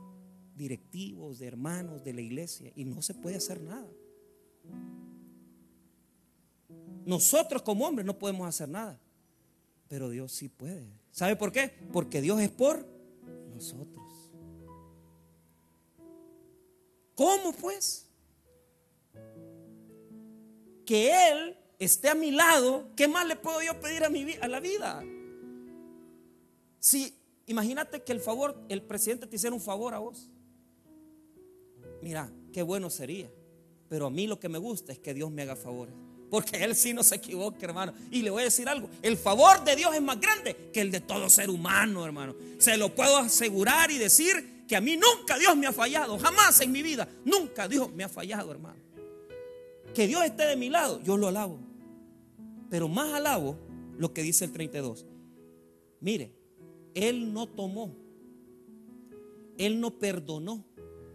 directivos, 0.56 1.40
de 1.40 1.48
hermanos 1.48 2.04
de 2.04 2.14
la 2.14 2.22
iglesia, 2.22 2.72
y 2.76 2.86
no 2.86 3.02
se 3.02 3.14
puede 3.14 3.36
hacer 3.36 3.62
nada. 3.62 3.90
Nosotros 7.06 7.62
como 7.62 7.88
hombres 7.88 8.06
no 8.06 8.18
podemos 8.18 8.48
hacer 8.48 8.70
nada, 8.70 9.00
pero 9.88 10.10
Dios 10.10 10.32
sí 10.32 10.50
puede. 10.50 10.88
¿Sabe 11.12 11.36
por 11.36 11.52
qué? 11.52 11.74
Porque 11.92 12.22
Dios 12.22 12.40
es 12.42 12.50
por 12.50 12.86
nosotros. 13.54 14.32
¿Cómo 17.16 17.54
pues? 17.54 18.08
Que 20.86 21.30
Él 21.30 21.58
esté 21.80 22.10
a 22.10 22.16
mi 22.16 22.32
lado, 22.32 22.90
¿qué 22.96 23.08
más 23.08 23.28
le 23.28 23.36
puedo 23.36 23.62
yo 23.62 23.80
pedir 23.80 24.04
a, 24.04 24.10
mi, 24.10 24.34
a 24.42 24.48
la 24.48 24.60
vida? 24.60 25.04
Si, 26.80 27.16
imagínate 27.48 28.04
que 28.04 28.12
el 28.12 28.20
favor, 28.20 28.60
el 28.70 28.82
presidente 28.82 29.28
te 29.28 29.36
hiciera 29.36 29.56
un 29.56 29.62
favor 29.62 29.94
a 29.94 30.00
vos. 30.00 30.30
Mira, 32.02 32.32
qué 32.52 32.64
bueno 32.64 32.90
sería. 32.90 33.32
Pero 33.90 34.08
a 34.08 34.10
mí 34.10 34.26
lo 34.26 34.40
que 34.40 34.50
me 34.50 34.58
gusta 34.58 34.92
es 34.92 35.00
que 35.00 35.14
Dios 35.14 35.30
me 35.32 35.42
haga 35.42 35.56
favores. 35.56 35.94
Porque 36.32 36.64
Él 36.64 36.76
sí 36.78 36.94
no 36.94 37.04
se 37.04 37.16
equivoca, 37.16 37.58
hermano. 37.62 37.94
Y 38.10 38.22
le 38.22 38.30
voy 38.30 38.44
a 38.44 38.46
decir 38.46 38.70
algo. 38.70 38.90
El 39.02 39.18
favor 39.18 39.66
de 39.66 39.76
Dios 39.76 39.94
es 39.94 40.02
más 40.02 40.18
grande 40.18 40.56
que 40.72 40.80
el 40.80 40.90
de 40.90 41.02
todo 41.02 41.30
ser 41.30 41.50
humano, 41.50 42.06
hermano. 42.06 42.34
Se 42.58 42.78
lo 42.78 42.96
puedo 42.96 43.18
asegurar 43.18 43.92
y 43.92 43.98
decir 43.98 44.64
que 44.66 44.78
a 44.78 44.82
mí 44.82 44.96
nunca 44.96 45.38
Dios 45.38 45.58
me 45.58 45.68
ha 45.68 45.74
fallado. 45.74 46.18
Jamás 46.18 46.62
en 46.62 46.72
mi 46.72 46.82
vida. 46.82 47.06
Nunca 47.26 47.68
Dios 47.68 47.92
me 47.92 48.06
ha 48.06 48.10
fallado, 48.10 48.50
hermano. 48.50 48.80
Que 49.94 50.08
Dios 50.08 50.24
esté 50.24 50.46
de 50.46 50.56
mi 50.56 50.70
lado, 50.70 51.02
yo 51.04 51.18
lo 51.18 51.28
alabo. 51.28 51.60
Pero 52.70 52.88
más 52.88 53.14
alabo 53.14 53.58
lo 53.98 54.14
que 54.14 54.24
dice 54.24 54.46
el 54.46 54.54
32. 54.54 55.06
Mire, 56.00 56.32
Él 56.94 57.34
no 57.34 57.46
tomó, 57.46 57.94
Él 59.58 59.82
no 59.82 60.00
perdonó 60.00 60.64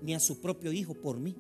ni 0.02 0.14
a 0.14 0.20
su 0.20 0.42
propio 0.42 0.72
hijo 0.72 0.92
por 0.92 1.18
mí. 1.18 1.34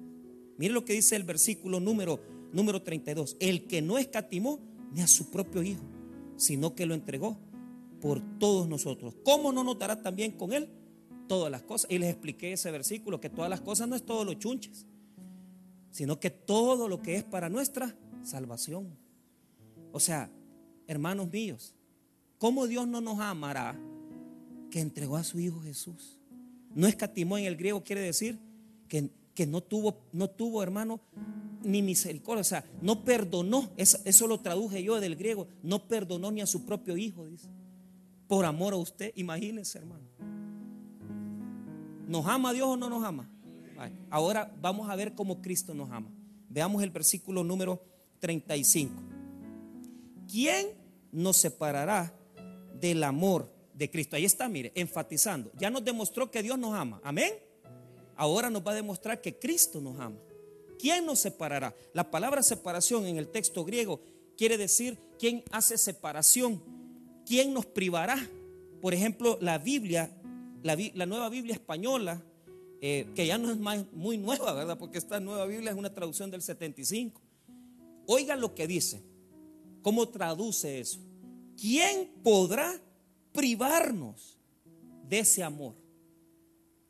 Mire 0.56 0.72
lo 0.72 0.86
que 0.86 0.94
dice 0.94 1.14
el 1.14 1.24
versículo 1.24 1.78
número 1.78 2.18
número 2.52 2.82
32, 2.82 3.36
el 3.40 3.66
que 3.66 3.82
no 3.82 3.98
escatimó 3.98 4.60
ni 4.92 5.02
a 5.02 5.06
su 5.06 5.30
propio 5.30 5.62
Hijo, 5.62 5.84
sino 6.36 6.74
que 6.74 6.86
lo 6.86 6.94
entregó 6.94 7.38
por 8.00 8.20
todos 8.38 8.68
nosotros. 8.68 9.14
¿Cómo 9.24 9.52
no 9.52 9.64
notará 9.64 10.02
también 10.02 10.32
con 10.32 10.52
él 10.52 10.68
todas 11.28 11.50
las 11.50 11.62
cosas? 11.62 11.90
Y 11.90 11.98
les 11.98 12.10
expliqué 12.10 12.52
ese 12.52 12.70
versículo, 12.70 13.20
que 13.20 13.30
todas 13.30 13.50
las 13.50 13.60
cosas 13.60 13.88
no 13.88 13.96
es 13.96 14.04
todo 14.04 14.24
lo 14.24 14.34
chunches, 14.34 14.86
sino 15.90 16.20
que 16.20 16.30
todo 16.30 16.88
lo 16.88 17.02
que 17.02 17.16
es 17.16 17.24
para 17.24 17.48
nuestra 17.48 17.96
salvación. 18.22 18.96
O 19.92 20.00
sea, 20.00 20.30
hermanos 20.86 21.30
míos, 21.32 21.74
¿cómo 22.38 22.66
Dios 22.66 22.86
no 22.86 23.00
nos 23.00 23.18
amará 23.20 23.78
que 24.70 24.80
entregó 24.80 25.16
a 25.16 25.24
su 25.24 25.40
Hijo 25.40 25.60
Jesús? 25.62 26.18
No 26.74 26.86
escatimó 26.86 27.38
en 27.38 27.46
el 27.46 27.56
griego 27.56 27.82
quiere 27.82 28.02
decir 28.02 28.38
que, 28.88 29.10
que 29.36 29.46
no 29.46 29.60
tuvo, 29.60 29.98
no 30.12 30.28
tuvo, 30.30 30.62
hermano, 30.62 30.98
ni 31.62 31.82
misericordia, 31.82 32.40
o 32.40 32.44
sea, 32.44 32.64
no 32.80 33.04
perdonó, 33.04 33.70
eso, 33.76 33.98
eso, 34.04 34.26
lo 34.26 34.40
traduje 34.40 34.82
yo 34.82 34.98
del 34.98 35.14
griego, 35.14 35.46
no 35.62 35.86
perdonó 35.86 36.32
ni 36.32 36.40
a 36.40 36.46
su 36.46 36.64
propio 36.64 36.96
hijo, 36.96 37.26
dice, 37.26 37.48
por 38.26 38.46
amor 38.46 38.72
a 38.72 38.76
usted, 38.76 39.12
imagínense 39.14 39.78
hermano. 39.78 40.06
¿Nos 42.08 42.26
ama 42.26 42.52
Dios 42.52 42.68
o 42.68 42.76
no 42.76 42.88
nos 42.88 43.04
ama? 43.04 43.28
Ahora 44.10 44.54
vamos 44.60 44.88
a 44.88 44.96
ver 44.96 45.14
cómo 45.14 45.42
Cristo 45.42 45.74
nos 45.74 45.90
ama. 45.90 46.10
Veamos 46.48 46.82
el 46.82 46.90
versículo 46.90 47.44
número 47.44 47.82
35. 48.20 48.94
¿Quién 50.30 50.68
nos 51.12 51.36
separará 51.36 52.14
del 52.80 53.04
amor 53.04 53.52
de 53.74 53.90
Cristo? 53.90 54.16
Ahí 54.16 54.24
está, 54.24 54.48
mire, 54.48 54.72
enfatizando. 54.74 55.52
Ya 55.58 55.68
nos 55.68 55.84
demostró 55.84 56.30
que 56.30 56.42
Dios 56.42 56.58
nos 56.58 56.74
ama. 56.74 57.00
Amén. 57.04 57.32
Ahora 58.16 58.50
nos 58.50 58.66
va 58.66 58.72
a 58.72 58.76
demostrar 58.76 59.20
que 59.20 59.38
Cristo 59.38 59.80
nos 59.80 60.00
ama. 60.00 60.18
¿Quién 60.78 61.06
nos 61.06 61.20
separará? 61.20 61.74
La 61.92 62.10
palabra 62.10 62.42
separación 62.42 63.06
en 63.06 63.16
el 63.16 63.28
texto 63.28 63.64
griego 63.64 64.00
quiere 64.36 64.58
decir 64.58 64.98
quién 65.18 65.44
hace 65.50 65.78
separación 65.78 66.62
¿quién 67.26 67.52
nos 67.52 67.66
privará? 67.66 68.16
Por 68.80 68.94
ejemplo, 68.94 69.36
la 69.40 69.58
Biblia, 69.58 70.10
la, 70.62 71.06
nueva 71.06 71.28
Biblia 71.28 71.54
española, 71.54 72.22
eh, 72.80 73.08
que 73.14 73.26
ya 73.26 73.36
no 73.36 73.50
es 73.50 73.58
muy 73.92 74.16
nueva, 74.16 74.52
¿verdad? 74.52 74.78
Porque 74.78 74.98
esta 74.98 75.18
nueva 75.20 75.44
Biblia 75.46 75.72
es 75.72 75.76
una 75.76 75.92
traducción 75.92 76.30
del 76.30 76.40
75. 76.40 77.20
Oigan 78.06 78.40
lo 78.40 78.54
que 78.54 78.66
dice. 78.66 79.02
¿Cómo 79.82 80.08
traduce 80.08 80.80
eso? 80.80 81.00
¿Quién 81.60 82.10
podrá 82.22 82.72
privarnos 83.32 84.38
de 85.08 85.20
ese 85.20 85.42
amor? 85.42 85.74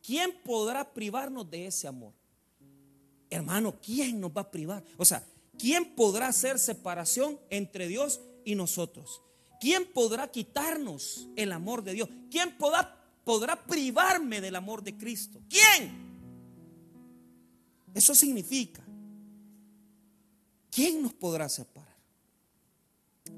¿Quién 0.06 0.30
podrá 0.44 0.94
privarnos 0.94 1.50
de 1.50 1.66
ese 1.66 1.88
amor? 1.88 2.12
Hermano, 3.28 3.74
¿quién 3.80 4.20
nos 4.20 4.30
va 4.30 4.42
a 4.42 4.50
privar? 4.52 4.84
O 4.96 5.04
sea, 5.04 5.26
¿quién 5.58 5.96
podrá 5.96 6.28
hacer 6.28 6.60
separación 6.60 7.40
entre 7.50 7.88
Dios 7.88 8.20
y 8.44 8.54
nosotros? 8.54 9.20
¿Quién 9.60 9.84
podrá 9.92 10.30
quitarnos 10.30 11.28
el 11.34 11.50
amor 11.50 11.82
de 11.82 11.94
Dios? 11.94 12.08
¿Quién 12.30 12.56
podrá, 12.56 12.96
podrá 13.24 13.66
privarme 13.66 14.40
del 14.40 14.54
amor 14.54 14.84
de 14.84 14.96
Cristo? 14.96 15.40
¿Quién? 15.48 16.06
Eso 17.92 18.14
significa, 18.14 18.86
¿quién 20.70 21.02
nos 21.02 21.14
podrá 21.14 21.48
separar? 21.48 21.96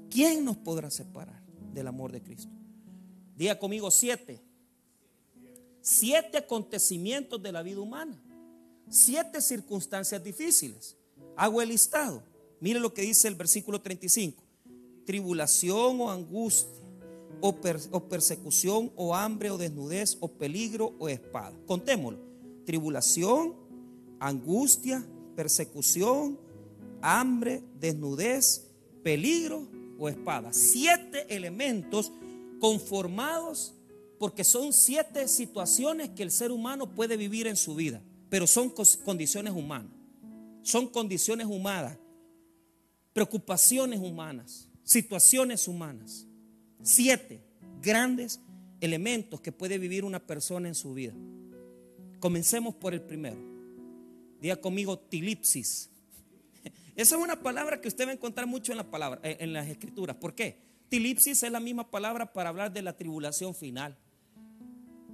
¿Quién 0.07 0.45
nos 0.45 0.57
podrá 0.57 0.91
separar 0.91 1.41
del 1.73 1.87
amor 1.87 2.11
de 2.11 2.21
Cristo? 2.21 2.53
Diga 3.35 3.57
conmigo 3.57 3.89
siete. 3.89 4.48
Siete 5.81 6.37
acontecimientos 6.37 7.41
de 7.41 7.51
la 7.51 7.61
vida 7.61 7.79
humana. 7.81 8.21
Siete 8.89 9.41
circunstancias 9.41 10.23
difíciles. 10.23 10.97
Hago 11.35 11.61
el 11.61 11.69
listado. 11.69 12.23
Mire 12.59 12.79
lo 12.79 12.93
que 12.93 13.03
dice 13.03 13.27
el 13.27 13.35
versículo 13.35 13.81
35 13.81 14.49
tribulación 15.09 16.01
o 16.01 16.11
angustia, 16.11 16.83
o, 17.41 17.99
persecución, 18.07 18.91
o 18.95 19.15
hambre, 19.15 19.49
o 19.49 19.57
desnudez, 19.57 20.15
o 20.19 20.27
peligro, 20.27 20.93
o 20.99 21.09
espada. 21.09 21.57
Contémoslo. 21.65 22.19
Tribulación, 22.63 23.55
angustia, 24.19 25.03
persecución, 25.35 26.37
hambre, 27.01 27.63
desnudez, 27.79 28.67
peligro 29.01 29.67
o 29.97 30.09
espada. 30.09 30.53
Siete 30.53 31.25
elementos 31.35 32.11
conformados 32.59 33.73
porque 34.19 34.43
son 34.43 34.73
siete 34.73 35.27
situaciones 35.27 36.09
que 36.09 36.23
el 36.23 36.31
ser 36.31 36.51
humano 36.51 36.93
puede 36.93 37.17
vivir 37.17 37.47
en 37.47 37.55
su 37.55 37.75
vida, 37.75 38.01
pero 38.29 38.45
son 38.45 38.73
condiciones 39.03 39.53
humanas. 39.53 39.91
Son 40.61 40.87
condiciones 40.87 41.47
humanas, 41.47 41.97
preocupaciones 43.13 43.99
humanas 43.99 44.69
situaciones 44.89 45.67
humanas. 45.67 46.25
Siete 46.81 47.41
grandes 47.79 48.41
elementos 48.81 49.39
que 49.39 49.51
puede 49.51 49.77
vivir 49.77 50.03
una 50.03 50.19
persona 50.19 50.67
en 50.67 50.73
su 50.73 50.95
vida. 50.95 51.13
Comencemos 52.19 52.73
por 52.73 52.95
el 52.95 53.01
primero. 53.01 53.37
Diga 54.41 54.55
conmigo 54.55 54.97
tilipsis. 54.97 55.91
Esa 56.95 57.15
es 57.15 57.21
una 57.21 57.39
palabra 57.39 57.79
que 57.79 57.87
usted 57.87 58.07
va 58.07 58.09
a 58.09 58.13
encontrar 58.13 58.47
mucho 58.47 58.71
en, 58.71 58.79
la 58.79 58.89
palabra, 58.89 59.19
en 59.23 59.53
las 59.53 59.67
escrituras. 59.67 60.15
¿Por 60.15 60.33
qué? 60.33 60.57
Tilipsis 60.89 61.43
es 61.43 61.51
la 61.51 61.59
misma 61.59 61.91
palabra 61.91 62.33
para 62.33 62.49
hablar 62.49 62.73
de 62.73 62.81
la 62.81 62.97
tribulación 62.97 63.53
final. 63.53 63.95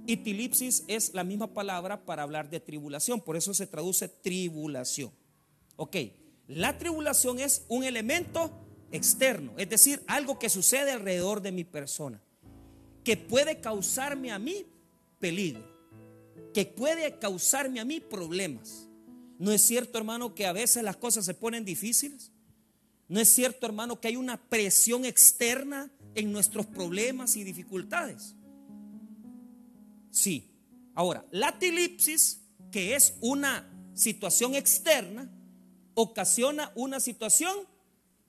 Y 0.06 0.50
es 0.86 1.14
la 1.14 1.24
misma 1.24 1.52
palabra 1.52 2.04
para 2.04 2.22
hablar 2.22 2.48
de 2.48 2.60
tribulación. 2.60 3.20
Por 3.20 3.36
eso 3.36 3.52
se 3.52 3.66
traduce 3.66 4.08
tribulación. 4.08 5.10
Ok, 5.76 5.96
la 6.46 6.78
tribulación 6.78 7.40
es 7.40 7.64
un 7.68 7.84
elemento 7.84 8.52
externo, 8.92 9.52
es 9.58 9.68
decir, 9.68 10.02
algo 10.06 10.38
que 10.38 10.48
sucede 10.48 10.92
alrededor 10.92 11.42
de 11.42 11.52
mi 11.52 11.64
persona, 11.64 12.22
que 13.04 13.16
puede 13.16 13.60
causarme 13.60 14.30
a 14.30 14.38
mí 14.38 14.64
peligro, 15.18 15.64
que 16.54 16.64
puede 16.64 17.18
causarme 17.18 17.80
a 17.80 17.84
mí 17.84 18.00
problemas. 18.00 18.88
¿No 19.38 19.52
es 19.52 19.62
cierto, 19.62 19.98
hermano, 19.98 20.34
que 20.34 20.46
a 20.46 20.52
veces 20.52 20.82
las 20.82 20.96
cosas 20.96 21.24
se 21.26 21.34
ponen 21.34 21.64
difíciles? 21.64 22.32
¿No 23.08 23.20
es 23.20 23.28
cierto, 23.28 23.66
hermano, 23.66 24.00
que 24.00 24.08
hay 24.08 24.16
una 24.16 24.40
presión 24.48 25.04
externa 25.04 25.90
en 26.14 26.32
nuestros 26.32 26.64
problemas 26.66 27.36
y 27.36 27.44
dificultades? 27.44 28.34
Sí. 30.16 30.50
Ahora, 30.94 31.26
la 31.30 31.58
tilipsis, 31.58 32.40
que 32.72 32.94
es 32.94 33.18
una 33.20 33.70
situación 33.92 34.54
externa, 34.54 35.30
ocasiona 35.92 36.72
una 36.74 37.00
situación 37.00 37.54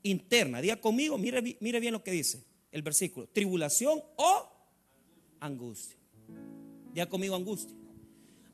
interna. 0.03 0.59
Diga 0.59 0.81
conmigo, 0.81 1.17
mire, 1.17 1.39
bien 1.79 1.93
lo 1.93 2.03
que 2.03 2.11
dice 2.11 2.43
el 2.73 2.81
versículo. 2.81 3.29
Tribulación 3.29 4.01
o 4.17 4.51
angustia. 5.39 5.97
Diga 6.91 7.07
conmigo 7.07 7.35
angustia. 7.35 7.77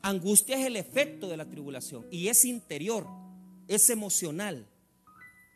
Angustia 0.04 0.60
es 0.60 0.68
el 0.68 0.76
efecto 0.76 1.28
de 1.28 1.38
la 1.38 1.50
tribulación 1.50 2.06
y 2.12 2.28
es 2.28 2.46
interior, 2.46 3.08
es 3.68 3.90
emocional, 3.90 4.68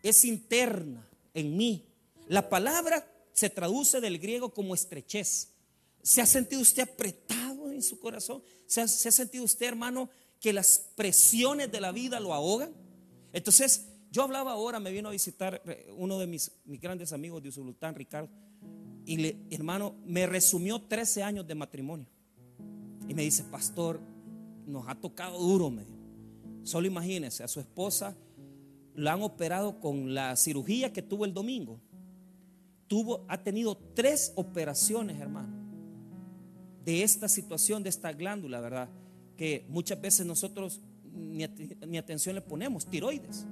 es 0.01 0.25
interna 0.25 1.07
en 1.35 1.55
mí. 1.55 1.85
La 2.27 2.49
palabra 2.49 3.07
se 3.33 3.51
traduce 3.51 4.01
del 4.01 4.17
griego 4.17 4.51
como 4.51 4.73
estrechez. 4.73 5.53
¿Se 6.01 6.21
ha 6.21 6.25
sentido 6.25 6.61
usted 6.61 6.83
apretado 6.83 7.46
en 7.77 7.83
su 7.83 7.99
corazón? 7.99 8.43
¿Se 8.65 8.81
ha, 8.81 8.87
¿Se 8.87 9.09
ha, 9.09 9.11
sentido 9.11 9.43
usted, 9.43 9.67
hermano, 9.67 10.09
que 10.39 10.53
las 10.53 10.91
presiones 10.95 11.71
de 11.71 11.81
la 11.81 11.91
vida 11.91 12.19
lo 12.19 12.33
ahogan? 12.33 12.73
Entonces, 13.33 13.87
yo 14.11 14.23
hablaba 14.23 14.51
ahora, 14.51 14.79
me 14.79 14.91
vino 14.91 15.09
a 15.09 15.11
visitar 15.11 15.61
eh, 15.65 15.91
uno 15.95 16.19
de 16.19 16.27
mis, 16.27 16.51
mis 16.65 16.81
grandes 16.81 17.13
amigos 17.13 17.41
de 17.43 17.49
Usulután, 17.49 17.95
Ricardo, 17.95 18.29
y 19.05 19.17
le, 19.17 19.37
hermano, 19.51 19.95
me 20.05 20.25
resumió 20.25 20.81
13 20.81 21.23
años 21.23 21.47
de 21.47 21.55
matrimonio. 21.55 22.07
Y 23.07 23.13
me 23.13 23.21
dice, 23.21 23.43
pastor, 23.43 24.01
nos 24.65 24.87
ha 24.87 24.95
tocado 24.95 25.39
duro, 25.39 25.69
me 25.69 25.85
Solo 26.63 26.87
imagínese, 26.87 27.43
a 27.43 27.47
su 27.47 27.61
esposa 27.61 28.17
la 28.93 29.13
han 29.13 29.21
operado 29.21 29.79
con 29.79 30.13
la 30.13 30.35
cirugía 30.35 30.91
que 30.91 31.01
tuvo 31.01 31.23
el 31.23 31.33
domingo. 31.33 31.79
Tuvo, 32.87 33.25
ha 33.29 33.41
tenido 33.41 33.77
tres 33.93 34.33
operaciones, 34.35 35.21
hermano, 35.21 35.56
de 36.87 37.03
esta 37.03 37.27
situación, 37.27 37.83
de 37.83 37.89
esta 37.89 38.13
glándula, 38.13 38.61
¿verdad? 38.61 38.87
Que 39.35 39.65
muchas 39.67 39.99
veces 39.99 40.25
nosotros 40.25 40.79
ni, 41.13 41.43
atención 41.97 42.33
le 42.33 42.39
ponemos, 42.39 42.85
tiroides. 42.89 43.45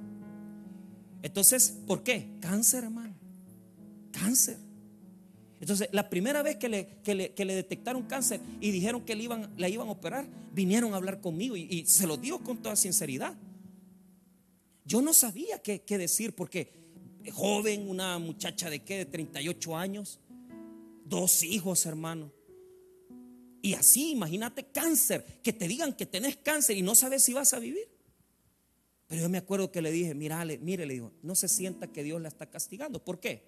Entonces, 1.20 1.76
¿por 1.86 2.02
qué? 2.02 2.30
Cáncer, 2.40 2.84
hermano. 2.84 3.14
Cáncer. 4.10 4.56
Entonces, 5.60 5.90
la 5.92 6.08
primera 6.08 6.42
vez 6.42 6.56
que 6.56 6.70
le, 6.70 6.88
le, 7.04 7.54
detectaron 7.54 8.04
cáncer 8.04 8.40
y 8.58 8.70
dijeron 8.70 9.02
que 9.04 9.14
le 9.14 9.24
iban, 9.24 9.52
la 9.58 9.68
iban 9.68 9.88
a 9.88 9.90
operar, 9.90 10.26
vinieron 10.54 10.94
a 10.94 10.96
hablar 10.96 11.20
conmigo 11.20 11.58
y, 11.58 11.84
se 11.84 12.06
lo 12.06 12.16
digo 12.16 12.38
con 12.38 12.56
toda 12.62 12.74
sinceridad. 12.74 13.34
Yo 14.86 15.02
no 15.02 15.12
sabía 15.12 15.58
qué, 15.58 15.82
qué, 15.82 15.98
decir 15.98 16.34
porque 16.34 16.72
joven, 17.34 17.86
una 17.86 18.18
muchacha 18.18 18.70
de 18.70 18.80
qué, 18.80 18.96
de 18.96 19.04
38 19.04 19.76
años, 19.76 20.20
dos 21.04 21.42
hijos, 21.42 21.84
hermano. 21.84 22.32
Y 23.66 23.74
así, 23.74 24.12
imagínate 24.12 24.62
cáncer, 24.66 25.24
que 25.42 25.52
te 25.52 25.66
digan 25.66 25.92
que 25.92 26.06
tenés 26.06 26.36
cáncer 26.36 26.76
y 26.76 26.82
no 26.82 26.94
sabes 26.94 27.24
si 27.24 27.32
vas 27.32 27.52
a 27.52 27.58
vivir. 27.58 27.88
Pero 29.08 29.22
yo 29.22 29.28
me 29.28 29.38
acuerdo 29.38 29.72
que 29.72 29.82
le 29.82 29.90
dije, 29.90 30.14
mírale, 30.14 30.58
mire, 30.58 30.86
le 30.86 30.94
digo, 30.94 31.10
no 31.24 31.34
se 31.34 31.48
sienta 31.48 31.88
que 31.88 32.04
Dios 32.04 32.22
la 32.22 32.28
está 32.28 32.46
castigando. 32.46 33.02
¿Por 33.02 33.18
qué? 33.18 33.42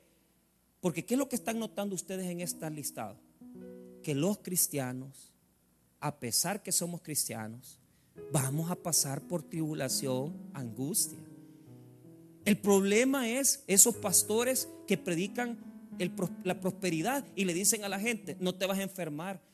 Porque 0.80 1.04
¿qué 1.04 1.14
es 1.14 1.18
lo 1.18 1.28
que 1.28 1.36
están 1.36 1.60
notando 1.60 1.94
ustedes 1.94 2.26
en 2.26 2.40
esta 2.40 2.68
listado? 2.68 3.16
Que 4.02 4.16
los 4.16 4.38
cristianos, 4.38 5.32
a 6.00 6.18
pesar 6.18 6.64
que 6.64 6.72
somos 6.72 7.00
cristianos, 7.00 7.78
vamos 8.32 8.72
a 8.72 8.74
pasar 8.74 9.22
por 9.22 9.44
tribulación, 9.44 10.36
angustia. 10.52 11.20
El 12.44 12.58
problema 12.58 13.28
es 13.28 13.62
esos 13.68 13.94
pastores 13.94 14.68
que 14.88 14.98
predican 14.98 15.60
la 16.42 16.58
prosperidad 16.58 17.24
y 17.36 17.44
le 17.44 17.54
dicen 17.54 17.84
a 17.84 17.88
la 17.88 18.00
gente, 18.00 18.36
no 18.40 18.56
te 18.56 18.66
vas 18.66 18.80
a 18.80 18.82
enfermar, 18.82 19.46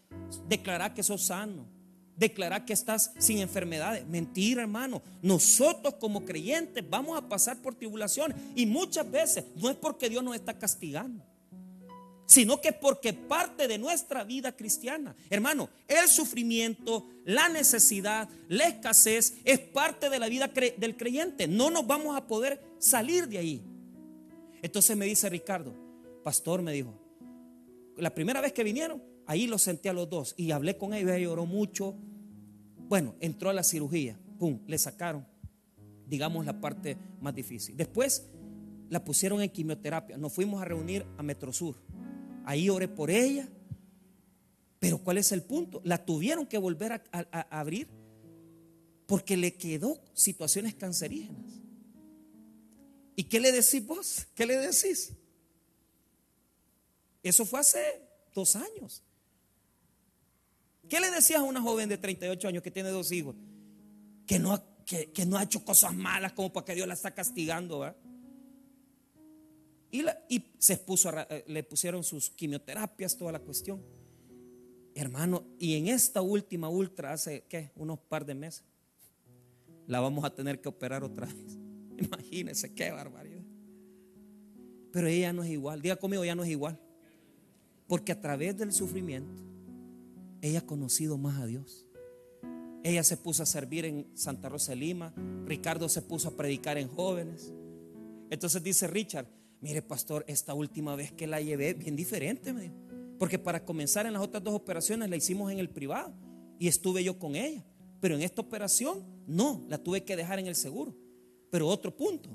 declarar 0.48 0.94
que 0.94 1.03
sos 1.03 1.24
sano, 1.24 1.66
declarar 2.16 2.64
que 2.64 2.72
estás 2.72 3.12
sin 3.18 3.38
enfermedades. 3.38 4.07
Mentira, 4.07 4.62
hermano. 4.62 5.03
Nosotros 5.22 5.94
como 5.94 6.24
creyentes 6.24 6.85
vamos 6.88 7.18
a 7.18 7.29
pasar 7.29 7.61
por 7.61 7.74
tribulaciones 7.74 8.37
y 8.55 8.66
muchas 8.66 9.11
veces 9.11 9.44
no 9.57 9.70
es 9.70 9.77
porque 9.77 10.09
Dios 10.09 10.22
nos 10.22 10.35
está 10.35 10.59
castigando, 10.59 11.24
sino 12.27 12.61
que 12.61 12.72
porque 12.72 13.12
parte 13.12 13.68
de 13.68 13.79
nuestra 13.79 14.24
vida 14.24 14.53
cristiana. 14.53 15.14
Hermano, 15.31 15.68
el 15.88 16.09
sufrimiento, 16.09 17.07
la 17.24 17.48
necesidad, 17.48 18.29
la 18.48 18.68
escasez 18.68 19.35
es 19.44 19.59
parte 19.59 20.11
de 20.11 20.18
la 20.18 20.29
vida 20.29 20.48
del 20.48 20.96
creyente. 20.96 21.48
No 21.48 21.70
nos 21.70 21.87
vamos 21.87 22.16
a 22.16 22.27
poder 22.27 22.61
salir 22.79 23.29
de 23.29 23.38
ahí. 23.38 23.62
Entonces 24.62 24.96
me 24.96 25.05
dice 25.05 25.29
Ricardo, 25.29 25.74
pastor 26.22 26.62
me 26.62 26.72
dijo, 26.72 26.94
la 27.98 28.14
primera 28.14 28.40
vez 28.40 28.53
que 28.53 28.64
vinieron, 28.64 29.13
Ahí 29.26 29.46
los 29.46 29.62
senté 29.62 29.88
a 29.88 29.92
los 29.92 30.08
dos 30.08 30.34
y 30.37 30.50
hablé 30.50 30.76
con 30.76 30.92
ella, 30.92 31.16
ella 31.16 31.24
lloró 31.24 31.46
mucho. 31.46 31.94
Bueno, 32.88 33.14
entró 33.20 33.50
a 33.50 33.54
la 33.54 33.62
cirugía, 33.62 34.18
pum, 34.38 34.60
le 34.66 34.78
sacaron, 34.78 35.26
digamos, 36.06 36.44
la 36.44 36.60
parte 36.60 36.98
más 37.20 37.34
difícil. 37.34 37.76
Después 37.76 38.26
la 38.90 39.04
pusieron 39.04 39.40
en 39.40 39.50
quimioterapia. 39.50 40.16
Nos 40.18 40.32
fuimos 40.32 40.60
a 40.60 40.64
reunir 40.64 41.06
a 41.16 41.22
Metrosur. 41.22 41.76
Ahí 42.44 42.68
oré 42.68 42.88
por 42.88 43.10
ella. 43.10 43.48
Pero 44.78 44.98
¿cuál 44.98 45.16
es 45.16 45.32
el 45.32 45.42
punto? 45.42 45.80
La 45.84 46.04
tuvieron 46.04 46.46
que 46.46 46.58
volver 46.58 46.92
a, 46.92 47.02
a 47.12 47.60
abrir 47.60 47.88
porque 49.06 49.37
le 49.37 49.54
quedó 49.54 50.00
situaciones 50.12 50.74
cancerígenas. 50.74 51.62
¿Y 53.16 53.24
qué 53.24 53.40
le 53.40 53.52
decís 53.52 53.87
vos? 53.87 54.26
¿Qué 54.34 54.44
le 54.44 54.58
decís? 54.58 55.12
Eso 57.22 57.46
fue 57.46 57.60
hace 57.60 57.80
dos 58.34 58.56
años. 58.56 59.02
¿Qué 60.88 61.01
le 61.01 61.11
decías 61.11 61.40
a 61.40 61.42
una 61.42 61.61
joven 61.61 61.88
de 61.88 61.99
38 61.99 62.49
años 62.49 62.62
que 62.62 62.70
tiene 62.70 62.90
dos 62.90 63.11
hijos? 63.12 63.35
Que 64.27 64.38
no, 64.38 64.62
que, 64.85 65.27
no 65.27 65.38
ha 65.38 65.42
hecho 65.42 65.64
cosas 65.64 65.94
malas 65.94 66.33
como 66.33 66.53
para 66.53 66.64
que 66.66 66.75
Dios 66.75 66.87
la 66.87 66.94
está 66.94 67.12
castigando. 67.12 67.94
Y, 69.90 70.05
y 70.29 70.44
se 70.59 70.77
puso 70.77 71.11
eh, 71.16 71.44
le 71.47 71.62
pusieron 71.62 72.05
sus 72.05 72.31
quimioterapias, 72.31 73.16
toda 73.16 73.33
la 73.33 73.40
cuestión. 73.40 73.83
Hermano, 74.94 75.44
y 75.59 75.75
en 75.75 75.88
esta 75.88 76.23
última 76.23 76.68
ultra, 76.68 77.12
hace, 77.12 77.44
¿qué? 77.49 77.70
Unos 77.77 77.99
par 77.99 78.25
de 78.25 78.35
meses, 78.35 78.64
la 79.87 80.01
vamos 80.01 80.25
a 80.25 80.35
tener 80.35 80.61
que 80.61 80.68
operar 80.68 81.03
otra 81.03 81.27
vez. 81.27 81.59
Imagínense 81.99 82.75
qué 82.75 82.90
barbaridad. 82.90 83.42
Pero 84.92 85.09
ella 85.09 85.33
no 85.33 85.42
es 85.42 85.51
igual. 85.51 85.83
Diga 85.83 85.97
conmigo, 85.97 86.25
ya 86.25 86.37
no 86.37 86.44
es 86.44 86.51
igual. 86.51 86.79
Porque 87.88 88.12
a 88.12 88.20
través 88.20 88.57
del 88.57 88.73
sufrimiento, 88.73 89.42
ella 90.44 90.59
ha 90.59 90.66
conocido 90.66 91.16
más 91.16 91.40
a 91.40 91.46
Dios. 91.46 91.87
Ella 92.83 93.02
se 93.02 93.16
puso 93.16 93.42
a 93.42 93.46
servir 93.46 93.87
en 93.87 94.07
Santa 94.14 94.50
Rosa 94.50 94.72
de 94.72 94.76
Lima. 94.76 95.14
Ricardo 95.46 95.88
se 95.88 96.02
puso 96.02 96.28
a 96.28 96.37
predicar 96.37 96.76
en 96.76 96.88
jóvenes. 96.88 97.54
Entonces 98.28 98.62
dice 98.62 98.87
Richard, 98.87 99.26
mire 99.62 99.80
pastor, 99.80 100.22
esta 100.28 100.52
última 100.52 100.96
vez 100.96 101.12
que 101.12 101.26
la 101.26 101.40
llevé, 101.40 101.72
bien 101.72 101.96
diferente. 101.96 102.52
Porque 103.18 103.38
para 103.38 103.64
comenzar 103.64 104.04
en 104.04 104.12
las 104.12 104.20
otras 104.20 104.44
dos 104.44 104.52
operaciones 104.52 105.09
la 105.09 105.16
hicimos 105.16 105.50
en 105.50 105.61
el 105.61 105.70
privado 105.70 106.12
y 106.59 106.68
estuve 106.68 107.02
yo 107.02 107.18
con 107.18 107.37
ella. 107.37 107.64
Pero 108.00 108.14
en 108.14 108.20
esta 108.20 108.42
operación 108.42 109.02
no, 109.26 109.64
la 109.66 109.78
tuve 109.78 110.04
que 110.04 110.14
dejar 110.14 110.38
en 110.40 110.46
el 110.46 110.57
seguro. 110.57 110.94
Pero 111.50 111.68
otro 111.68 111.96
punto. 111.96 112.28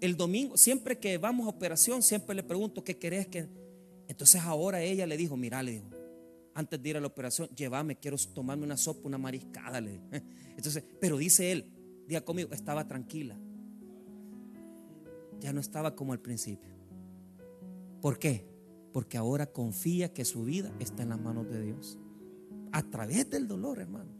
El 0.00 0.16
domingo, 0.16 0.56
siempre 0.56 0.98
que 0.98 1.18
vamos 1.18 1.46
a 1.46 1.50
operación, 1.50 2.02
siempre 2.02 2.34
le 2.34 2.42
pregunto, 2.42 2.82
¿qué 2.82 2.98
querés 2.98 3.28
que? 3.28 3.48
Entonces 4.08 4.40
ahora 4.40 4.82
ella 4.82 5.06
le 5.06 5.16
dijo, 5.16 5.36
mira, 5.36 5.62
le 5.62 5.70
dijo, 5.70 5.99
antes 6.54 6.82
de 6.82 6.88
ir 6.88 6.96
a 6.96 7.00
la 7.00 7.06
operación, 7.06 7.48
llévame, 7.54 7.96
quiero 7.96 8.16
tomarme 8.34 8.64
una 8.64 8.76
sopa, 8.76 9.06
una 9.06 9.18
mariscada. 9.18 9.80
Le 9.80 10.00
Entonces, 10.56 10.84
pero 11.00 11.16
dice 11.16 11.52
él, 11.52 11.70
diga 12.06 12.22
conmigo, 12.22 12.50
estaba 12.52 12.86
tranquila. 12.86 13.36
Ya 15.40 15.52
no 15.52 15.60
estaba 15.60 15.94
como 15.94 16.12
al 16.12 16.20
principio. 16.20 16.70
¿Por 18.00 18.18
qué? 18.18 18.46
Porque 18.92 19.16
ahora 19.16 19.46
confía 19.46 20.12
que 20.12 20.24
su 20.24 20.44
vida 20.44 20.74
está 20.80 21.02
en 21.02 21.10
las 21.10 21.20
manos 21.20 21.48
de 21.48 21.62
Dios 21.62 21.98
a 22.72 22.82
través 22.82 23.28
del 23.30 23.48
dolor, 23.48 23.78
hermano. 23.78 24.10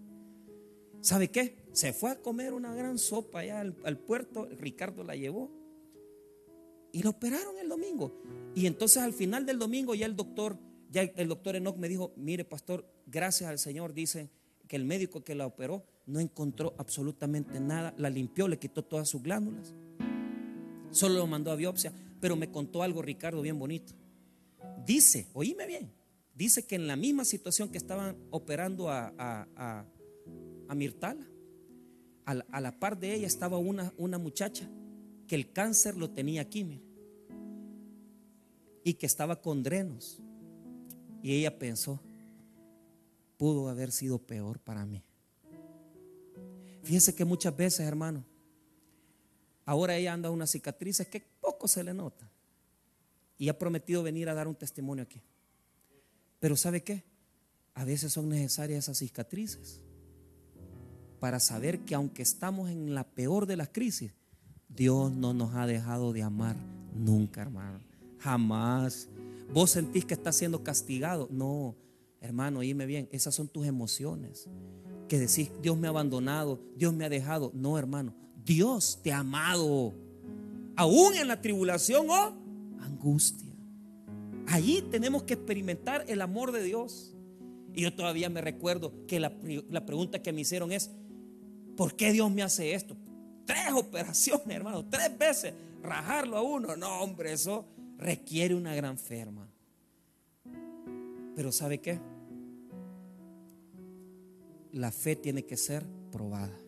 ¿Sabe 1.00 1.30
qué? 1.30 1.56
Se 1.72 1.92
fue 1.92 2.10
a 2.10 2.20
comer 2.20 2.52
una 2.52 2.74
gran 2.74 2.98
sopa 2.98 3.40
allá 3.40 3.60
al, 3.60 3.98
puerto, 3.98 4.48
Ricardo 4.58 5.02
la 5.02 5.16
llevó 5.16 5.50
y 6.92 7.02
la 7.02 7.10
operaron 7.10 7.58
el 7.58 7.68
domingo. 7.68 8.20
Y 8.54 8.66
entonces 8.66 9.02
al 9.02 9.12
final 9.12 9.46
del 9.46 9.58
domingo 9.58 9.94
ya 9.94 10.06
el 10.06 10.16
doctor, 10.16 10.58
ya 10.90 11.02
el 11.02 11.28
doctor 11.28 11.56
Enoch 11.56 11.76
me 11.76 11.88
dijo, 11.88 12.12
mire 12.16 12.44
pastor, 12.44 12.84
gracias 13.06 13.48
al 13.48 13.58
Señor, 13.58 13.94
dice 13.94 14.30
que 14.68 14.76
el 14.76 14.84
médico 14.84 15.22
que 15.22 15.34
la 15.34 15.46
operó 15.46 15.84
no 16.06 16.20
encontró 16.20 16.74
absolutamente 16.78 17.60
nada, 17.60 17.94
la 17.96 18.10
limpió, 18.10 18.48
le 18.48 18.58
quitó 18.58 18.84
todas 18.84 19.08
sus 19.08 19.22
glándulas, 19.22 19.74
solo 20.90 21.14
lo 21.16 21.26
mandó 21.26 21.50
a 21.50 21.56
biopsia, 21.56 21.92
pero 22.20 22.36
me 22.36 22.50
contó 22.50 22.82
algo 22.82 23.02
Ricardo 23.02 23.40
bien 23.42 23.58
bonito. 23.58 23.94
Dice, 24.84 25.28
oíme 25.32 25.66
bien, 25.66 25.92
dice 26.34 26.66
que 26.66 26.74
en 26.74 26.86
la 26.86 26.96
misma 26.96 27.24
situación 27.24 27.68
que 27.68 27.78
estaban 27.78 28.16
operando 28.30 28.90
a, 28.90 29.12
a, 29.18 30.74
Mirtala, 30.74 31.26
a, 32.24 32.60
la 32.60 32.78
par 32.78 32.98
de 32.98 33.14
ella 33.14 33.26
estaba 33.26 33.58
una, 33.58 33.92
una 33.96 34.18
muchacha 34.18 34.68
que 35.26 35.34
el 35.34 35.52
cáncer 35.52 35.96
lo 35.96 36.10
tenía 36.10 36.42
aquí, 36.42 36.80
y 38.84 38.94
que 38.94 39.06
estaba 39.06 39.40
con 39.40 39.62
drenos. 39.62 40.20
Y 41.22 41.34
ella 41.34 41.58
pensó, 41.58 42.00
pudo 43.36 43.68
haber 43.68 43.92
sido 43.92 44.18
peor 44.18 44.58
para 44.58 44.84
mí. 44.84 45.02
Fíjense 46.82 47.14
que 47.14 47.24
muchas 47.24 47.56
veces, 47.56 47.86
hermano, 47.86 48.24
ahora 49.64 49.96
ella 49.96 50.12
anda 50.12 50.30
una 50.30 50.46
cicatriz 50.46 51.06
que 51.10 51.20
poco 51.40 51.68
se 51.68 51.84
le 51.84 51.94
nota. 51.94 52.28
Y 53.38 53.48
ha 53.48 53.58
prometido 53.58 54.02
venir 54.02 54.28
a 54.28 54.34
dar 54.34 54.48
un 54.48 54.54
testimonio 54.54 55.04
aquí. 55.04 55.20
Pero 56.38 56.56
¿sabe 56.56 56.82
qué? 56.82 57.04
A 57.74 57.84
veces 57.84 58.12
son 58.12 58.28
necesarias 58.28 58.84
esas 58.84 58.98
cicatrices 58.98 59.80
para 61.20 61.38
saber 61.38 61.80
que 61.80 61.94
aunque 61.94 62.22
estamos 62.22 62.70
en 62.70 62.94
la 62.94 63.04
peor 63.04 63.46
de 63.46 63.56
las 63.56 63.68
crisis, 63.68 64.12
Dios 64.68 65.12
no 65.12 65.34
nos 65.34 65.54
ha 65.54 65.66
dejado 65.66 66.12
de 66.12 66.22
amar 66.22 66.56
nunca, 66.94 67.42
hermano. 67.42 67.80
Jamás. 68.18 69.08
Vos 69.52 69.70
sentís 69.70 70.04
que 70.04 70.14
estás 70.14 70.36
siendo 70.36 70.62
castigado. 70.62 71.28
No, 71.30 71.76
hermano, 72.20 72.60
oíme 72.60 72.86
bien, 72.86 73.08
esas 73.10 73.34
son 73.34 73.48
tus 73.48 73.66
emociones. 73.66 74.48
Que 75.08 75.18
decís, 75.18 75.50
Dios 75.60 75.76
me 75.76 75.88
ha 75.88 75.90
abandonado, 75.90 76.60
Dios 76.76 76.94
me 76.94 77.04
ha 77.04 77.08
dejado. 77.08 77.50
No, 77.54 77.76
hermano, 77.76 78.14
Dios 78.44 79.00
te 79.02 79.12
ha 79.12 79.18
amado. 79.18 79.92
Aún 80.76 81.14
en 81.14 81.28
la 81.28 81.40
tribulación 81.40 82.08
o 82.08 82.14
oh, 82.14 82.34
angustia. 82.80 83.52
Allí 84.46 84.82
tenemos 84.82 85.24
que 85.24 85.34
experimentar 85.34 86.04
el 86.08 86.22
amor 86.22 86.52
de 86.52 86.62
Dios. 86.62 87.14
Y 87.74 87.82
yo 87.82 87.94
todavía 87.94 88.28
me 88.28 88.40
recuerdo 88.40 88.92
que 89.06 89.20
la, 89.20 89.30
pregunta 89.86 90.22
que 90.22 90.32
me 90.32 90.40
hicieron 90.42 90.72
es, 90.72 90.90
¿por 91.76 91.94
qué 91.94 92.12
Dios 92.12 92.30
me 92.30 92.42
hace 92.42 92.74
esto? 92.74 92.96
Tres 93.44 93.72
operaciones, 93.74 94.48
hermano, 94.48 94.84
tres 94.88 95.16
veces, 95.16 95.54
rajarlo 95.82 96.36
a 96.36 96.42
uno. 96.42 96.76
No, 96.76 97.00
hombre, 97.00 97.32
eso 97.32 97.64
requiere 98.00 98.54
una 98.54 98.74
gran 98.74 98.98
ferma. 98.98 99.46
Pero 101.36 101.52
¿sabe 101.52 101.78
qué? 101.78 102.00
La 104.72 104.90
fe 104.90 105.16
tiene 105.16 105.44
que 105.44 105.56
ser 105.56 105.84
probada. 106.10 106.58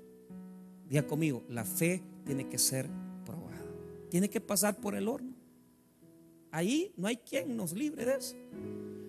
Diga 0.88 1.06
conmigo, 1.06 1.42
la 1.48 1.64
fe 1.64 2.02
tiene 2.24 2.48
que 2.48 2.58
ser 2.58 2.86
probada. 3.24 3.64
Tiene 4.10 4.28
que 4.28 4.40
pasar 4.40 4.76
por 4.76 4.94
el 4.94 5.08
horno. 5.08 5.32
Ahí 6.50 6.92
no 6.96 7.08
hay 7.08 7.16
quien 7.16 7.56
nos 7.56 7.72
libre 7.72 8.04
de 8.04 8.16
eso. 8.16 8.36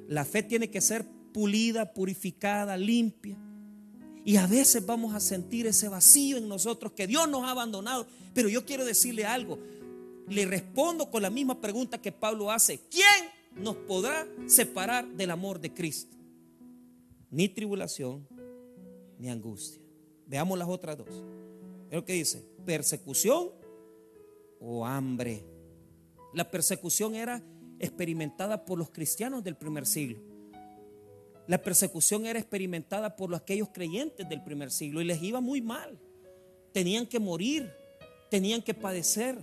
La 0.07 0.23
fe 0.23 0.43
tiene 0.43 0.69
que 0.69 0.79
ser 0.79 1.05
pulida, 1.33 1.93
purificada, 1.93 2.77
limpia. 2.77 3.37
Y 4.23 4.37
a 4.37 4.47
veces 4.47 4.85
vamos 4.85 5.13
a 5.13 5.19
sentir 5.19 5.67
ese 5.67 5.89
vacío 5.89 6.37
en 6.37 6.47
nosotros 6.47 6.93
que 6.93 7.07
Dios 7.07 7.27
nos 7.27 7.43
ha 7.43 7.51
abandonado. 7.51 8.07
Pero 8.33 8.47
yo 8.47 8.65
quiero 8.65 8.85
decirle 8.85 9.25
algo. 9.25 9.59
Le 10.27 10.45
respondo 10.45 11.09
con 11.09 11.21
la 11.21 11.29
misma 11.29 11.59
pregunta 11.59 12.01
que 12.01 12.11
Pablo 12.11 12.51
hace. 12.51 12.79
¿Quién 12.89 13.63
nos 13.63 13.75
podrá 13.75 14.27
separar 14.47 15.07
del 15.07 15.31
amor 15.31 15.59
de 15.59 15.73
Cristo? 15.73 16.17
Ni 17.29 17.49
tribulación, 17.49 18.27
ni 19.17 19.29
angustia. 19.29 19.81
Veamos 20.27 20.57
las 20.57 20.67
otras 20.67 20.97
dos. 20.97 21.09
Lo 21.91 22.05
que 22.05 22.13
dice. 22.13 22.43
Persecución 22.65 23.49
o 24.59 24.85
hambre 24.85 25.43
la 26.33 26.49
persecución 26.49 27.15
era 27.15 27.43
experimentada 27.79 28.65
por 28.65 28.79
los 28.79 28.89
cristianos 28.89 29.43
del 29.43 29.55
primer 29.55 29.85
siglo. 29.85 30.19
La 31.47 31.61
persecución 31.61 32.25
era 32.25 32.39
experimentada 32.39 33.15
por 33.15 33.33
aquellos 33.35 33.69
creyentes 33.69 34.27
del 34.27 34.43
primer 34.43 34.71
siglo 34.71 35.01
y 35.01 35.05
les 35.05 35.21
iba 35.21 35.41
muy 35.41 35.61
mal. 35.61 35.99
Tenían 36.71 37.05
que 37.05 37.19
morir, 37.19 37.71
tenían 38.31 38.61
que 38.61 38.73
padecer. 38.73 39.37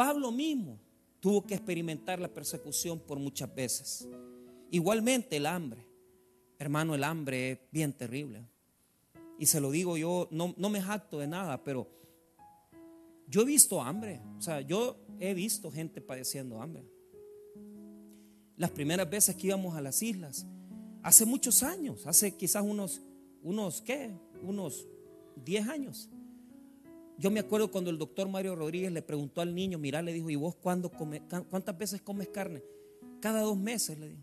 Pablo 0.00 0.32
mismo 0.32 0.80
tuvo 1.20 1.44
que 1.44 1.52
experimentar 1.52 2.18
la 2.20 2.32
persecución 2.32 2.98
por 2.98 3.18
muchas 3.18 3.54
veces. 3.54 4.08
Igualmente 4.70 5.36
el 5.36 5.44
hambre. 5.44 5.86
Hermano, 6.58 6.94
el 6.94 7.04
hambre 7.04 7.50
es 7.50 7.58
bien 7.70 7.92
terrible. 7.92 8.48
Y 9.38 9.44
se 9.44 9.60
lo 9.60 9.70
digo 9.70 9.98
yo, 9.98 10.26
no, 10.30 10.54
no 10.56 10.70
me 10.70 10.80
jacto 10.80 11.18
de 11.18 11.26
nada, 11.26 11.62
pero 11.62 11.86
yo 13.28 13.42
he 13.42 13.44
visto 13.44 13.82
hambre. 13.82 14.22
O 14.38 14.40
sea, 14.40 14.62
yo 14.62 14.96
he 15.18 15.34
visto 15.34 15.70
gente 15.70 16.00
padeciendo 16.00 16.62
hambre. 16.62 16.82
Las 18.56 18.70
primeras 18.70 19.10
veces 19.10 19.36
que 19.36 19.48
íbamos 19.48 19.76
a 19.76 19.82
las 19.82 20.00
islas, 20.00 20.46
hace 21.02 21.26
muchos 21.26 21.62
años, 21.62 22.06
hace 22.06 22.34
quizás 22.38 22.62
unos, 22.62 23.02
unos, 23.42 23.82
¿qué? 23.82 24.16
Unos 24.42 24.88
10 25.44 25.68
años. 25.68 26.08
Yo 27.20 27.30
me 27.30 27.40
acuerdo 27.40 27.70
cuando 27.70 27.90
el 27.90 27.98
doctor 27.98 28.30
Mario 28.30 28.56
Rodríguez 28.56 28.90
le 28.90 29.02
preguntó 29.02 29.42
al 29.42 29.54
niño, 29.54 29.78
mira, 29.78 30.00
le 30.00 30.14
dijo, 30.14 30.30
¿y 30.30 30.36
vos 30.36 30.56
cuándo 30.56 30.90
come, 30.90 31.22
cuántas 31.50 31.76
veces 31.76 32.00
comes 32.00 32.28
carne? 32.28 32.62
Cada 33.20 33.42
dos 33.42 33.58
meses, 33.58 33.98
le 33.98 34.08
dijo. 34.08 34.22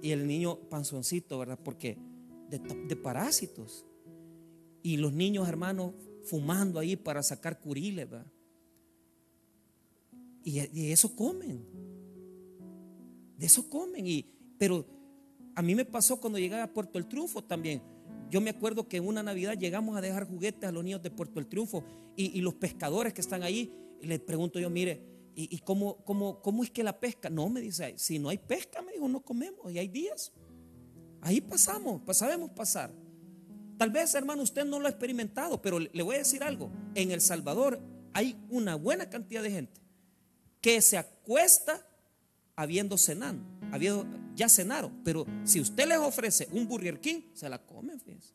Y 0.00 0.12
el 0.12 0.26
niño 0.26 0.58
panzoncito, 0.70 1.38
¿verdad? 1.38 1.58
Porque 1.62 1.98
de, 2.48 2.58
de 2.58 2.96
parásitos. 2.96 3.84
Y 4.82 4.96
los 4.96 5.12
niños, 5.12 5.46
hermanos, 5.46 5.92
fumando 6.22 6.78
ahí 6.78 6.96
para 6.96 7.22
sacar 7.22 7.60
curiles, 7.60 8.08
¿verdad? 8.08 8.32
Y, 10.44 10.60
y 10.80 10.92
eso 10.92 11.14
comen. 11.14 11.62
De 13.36 13.44
eso 13.44 13.68
comen. 13.68 14.06
Y, 14.06 14.24
pero 14.56 14.86
a 15.54 15.60
mí 15.60 15.74
me 15.74 15.84
pasó 15.84 16.18
cuando 16.18 16.38
llegué 16.38 16.58
a 16.58 16.72
Puerto 16.72 16.98
El 16.98 17.06
Triunfo 17.06 17.44
también. 17.44 17.82
Yo 18.30 18.40
me 18.40 18.50
acuerdo 18.50 18.88
que 18.88 18.96
en 18.96 19.06
una 19.06 19.22
Navidad 19.22 19.56
llegamos 19.58 19.96
a 19.96 20.00
dejar 20.00 20.26
juguetes 20.26 20.68
a 20.68 20.72
los 20.72 20.82
niños 20.82 21.02
de 21.02 21.10
Puerto 21.10 21.38
El 21.38 21.46
Triunfo 21.46 21.84
y, 22.16 22.40
los 22.40 22.54
pescadores 22.54 23.12
que 23.12 23.20
están 23.20 23.42
ahí, 23.42 23.72
les 24.00 24.20
pregunto 24.20 24.58
yo, 24.58 24.70
mire, 24.70 25.04
¿y, 25.34 25.58
cómo, 25.58 25.96
cómo, 26.04 26.40
cómo, 26.40 26.62
es 26.62 26.70
que 26.70 26.82
la 26.82 26.98
pesca? 26.98 27.30
No, 27.30 27.48
me 27.48 27.60
dice, 27.60 27.94
si 27.96 28.18
no 28.18 28.28
hay 28.28 28.38
pesca, 28.38 28.82
me 28.82 28.92
dijo, 28.92 29.08
no 29.08 29.20
comemos 29.20 29.70
y 29.72 29.78
hay 29.78 29.88
días. 29.88 30.32
Ahí 31.20 31.40
pasamos, 31.40 32.02
sabemos 32.16 32.50
pasar. 32.50 32.92
Tal 33.76 33.90
vez, 33.90 34.14
hermano, 34.14 34.42
usted 34.42 34.64
no 34.64 34.78
lo 34.78 34.86
ha 34.86 34.90
experimentado, 34.90 35.60
pero 35.60 35.78
le 35.78 36.02
voy 36.02 36.16
a 36.16 36.18
decir 36.18 36.42
algo. 36.42 36.70
En 36.94 37.10
El 37.10 37.20
Salvador 37.20 37.80
hay 38.12 38.36
una 38.50 38.76
buena 38.76 39.10
cantidad 39.10 39.42
de 39.42 39.50
gente 39.50 39.80
que 40.60 40.80
se 40.80 40.96
acuesta 40.96 41.86
habiendo 42.56 42.96
cenado, 42.96 43.38
habiendo, 43.72 44.06
ya 44.34 44.48
cenaron, 44.48 45.00
pero 45.04 45.26
si 45.44 45.60
usted 45.60 45.86
les 45.86 45.98
ofrece 45.98 46.48
un 46.52 46.66
Burger 46.66 47.00
se 47.34 47.48
la 47.48 47.58
comen, 47.58 48.00
fíjense. 48.00 48.34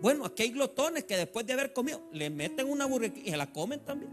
Bueno, 0.00 0.24
aquí 0.24 0.42
hay 0.42 0.50
glotones 0.50 1.04
que 1.04 1.16
después 1.16 1.46
de 1.46 1.52
haber 1.52 1.72
comido, 1.72 2.02
le 2.12 2.30
meten 2.30 2.68
una 2.68 2.86
Burger 2.86 3.12
y 3.16 3.30
se 3.30 3.36
la 3.36 3.50
comen 3.50 3.80
también. 3.80 4.12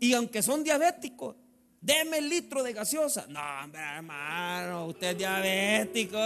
Y 0.00 0.12
aunque 0.14 0.42
son 0.42 0.62
diabéticos, 0.62 1.36
deme 1.80 2.18
el 2.18 2.28
litro 2.28 2.62
de 2.62 2.72
gaseosa. 2.72 3.26
No, 3.28 3.40
hombre, 3.64 3.80
hermano, 3.80 4.86
usted 4.86 5.08
es 5.08 5.18
diabético, 5.18 6.18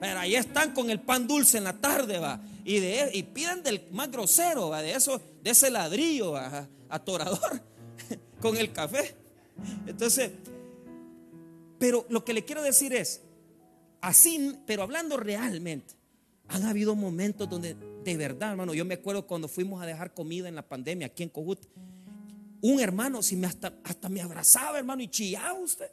Pero 0.00 0.18
ahí 0.18 0.34
están 0.34 0.72
con 0.72 0.90
el 0.90 1.00
pan 1.00 1.26
dulce 1.26 1.58
en 1.58 1.64
la 1.64 1.74
tarde, 1.74 2.18
va. 2.18 2.40
Y, 2.64 2.80
de, 2.80 3.10
y 3.12 3.22
piden 3.22 3.62
del 3.62 3.86
más 3.90 4.10
grosero, 4.10 4.70
va, 4.70 4.82
de 4.82 4.92
eso, 4.92 5.20
de 5.42 5.50
ese 5.50 5.70
ladrillo, 5.70 6.32
va, 6.32 6.66
atorador, 6.88 7.62
con 8.40 8.56
el 8.56 8.72
café. 8.72 9.21
Entonces, 9.86 10.30
pero 11.78 12.06
lo 12.08 12.24
que 12.24 12.32
le 12.32 12.44
quiero 12.44 12.62
decir 12.62 12.92
es, 12.94 13.22
así, 14.00 14.56
pero 14.66 14.82
hablando 14.82 15.16
realmente, 15.16 15.94
han 16.48 16.64
habido 16.64 16.94
momentos 16.94 17.48
donde 17.48 17.76
de 18.04 18.16
verdad, 18.16 18.50
hermano, 18.50 18.74
yo 18.74 18.84
me 18.84 18.94
acuerdo 18.94 19.26
cuando 19.26 19.48
fuimos 19.48 19.82
a 19.82 19.86
dejar 19.86 20.12
comida 20.12 20.48
en 20.48 20.54
la 20.54 20.66
pandemia 20.66 21.06
aquí 21.06 21.22
en 21.22 21.28
Cojut, 21.28 21.60
un 22.60 22.80
hermano 22.80 23.22
si 23.22 23.36
me 23.36 23.46
hasta, 23.46 23.74
hasta 23.84 24.08
me 24.08 24.20
abrazaba, 24.20 24.78
hermano, 24.78 25.02
y 25.02 25.08
chillaba 25.08 25.54
usted. 25.54 25.90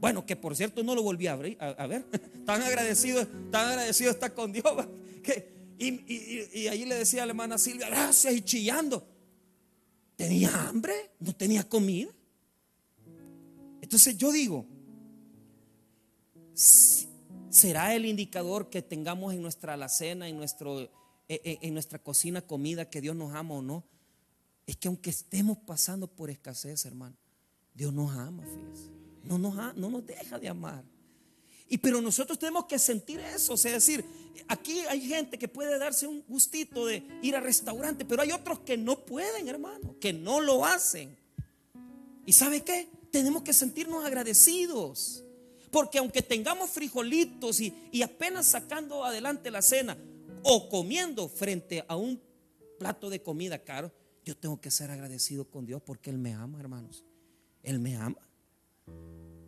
Bueno, 0.00 0.24
que 0.24 0.36
por 0.36 0.54
cierto 0.54 0.82
no 0.84 0.94
lo 0.94 1.02
volví 1.02 1.26
a, 1.26 1.36
ver. 1.36 1.56
Tan 2.46 2.62
agradecido, 2.62 3.26
tan 3.50 3.68
agradecido 3.68 4.10
está 4.10 4.32
con 4.32 4.52
Dios. 4.52 4.64
y, 5.78 6.66
ahí 6.68 6.84
le 6.84 6.94
decía 6.94 7.24
a 7.24 7.26
la 7.26 7.32
hermana 7.32 7.58
Silvia, 7.58 7.88
gracias, 7.88 8.32
y 8.32 8.42
chillando. 8.42 9.06
¿Tenía 10.16 10.68
hambre? 10.68 11.10
¿No 11.20 11.34
tenía 11.34 11.68
comida? 11.68 12.10
Entonces 13.88 14.18
yo 14.18 14.30
digo, 14.32 14.66
¿será 17.48 17.94
el 17.94 18.04
indicador 18.04 18.68
que 18.68 18.82
tengamos 18.82 19.32
en 19.32 19.40
nuestra 19.40 19.72
alacena, 19.72 20.28
en, 20.28 20.36
nuestro, 20.36 20.82
e, 20.82 20.90
e, 21.26 21.58
en 21.62 21.72
nuestra 21.72 21.98
cocina 21.98 22.42
comida 22.42 22.90
que 22.90 23.00
Dios 23.00 23.16
nos 23.16 23.34
ama 23.34 23.54
o 23.54 23.62
no? 23.62 23.86
Es 24.66 24.76
que 24.76 24.88
aunque 24.88 25.08
estemos 25.08 25.56
pasando 25.56 26.06
por 26.06 26.28
escasez, 26.28 26.84
hermano, 26.84 27.16
Dios 27.72 27.94
nos 27.94 28.12
ama, 28.12 28.42
fíjese. 28.42 28.90
No 29.24 29.38
nos, 29.38 29.74
no 29.74 29.88
nos 29.88 30.04
deja 30.04 30.38
de 30.38 30.50
amar. 30.50 30.84
Y 31.66 31.78
pero 31.78 32.02
nosotros 32.02 32.38
tenemos 32.38 32.66
que 32.66 32.78
sentir 32.78 33.20
eso, 33.20 33.54
o 33.54 33.56
sea, 33.56 33.72
decir, 33.72 34.04
aquí 34.48 34.80
hay 34.80 35.00
gente 35.00 35.38
que 35.38 35.48
puede 35.48 35.78
darse 35.78 36.06
un 36.06 36.22
gustito 36.28 36.84
de 36.84 37.08
ir 37.22 37.34
al 37.34 37.42
restaurante, 37.42 38.04
pero 38.04 38.20
hay 38.20 38.32
otros 38.32 38.58
que 38.58 38.76
no 38.76 39.06
pueden, 39.06 39.48
hermano, 39.48 39.96
que 39.98 40.12
no 40.12 40.42
lo 40.42 40.66
hacen. 40.66 41.16
¿Y 42.26 42.34
sabe 42.34 42.62
qué? 42.62 42.97
Tenemos 43.10 43.42
que 43.42 43.52
sentirnos 43.52 44.04
agradecidos. 44.04 45.24
Porque 45.70 45.98
aunque 45.98 46.22
tengamos 46.22 46.70
frijolitos 46.70 47.60
y, 47.60 48.02
apenas 48.02 48.46
sacando 48.46 49.04
adelante 49.04 49.50
la 49.50 49.62
cena 49.62 49.98
o 50.42 50.68
comiendo 50.68 51.28
frente 51.28 51.84
a 51.88 51.96
un 51.96 52.20
plato 52.78 53.10
de 53.10 53.22
comida 53.22 53.58
caro, 53.58 53.92
yo 54.24 54.36
tengo 54.36 54.60
que 54.60 54.70
ser 54.70 54.90
agradecido 54.90 55.44
con 55.44 55.66
Dios 55.66 55.82
porque 55.82 56.10
Él 56.10 56.18
me 56.18 56.32
ama, 56.32 56.58
hermanos. 56.60 57.04
Él 57.62 57.78
me 57.80 57.96
ama. 57.96 58.20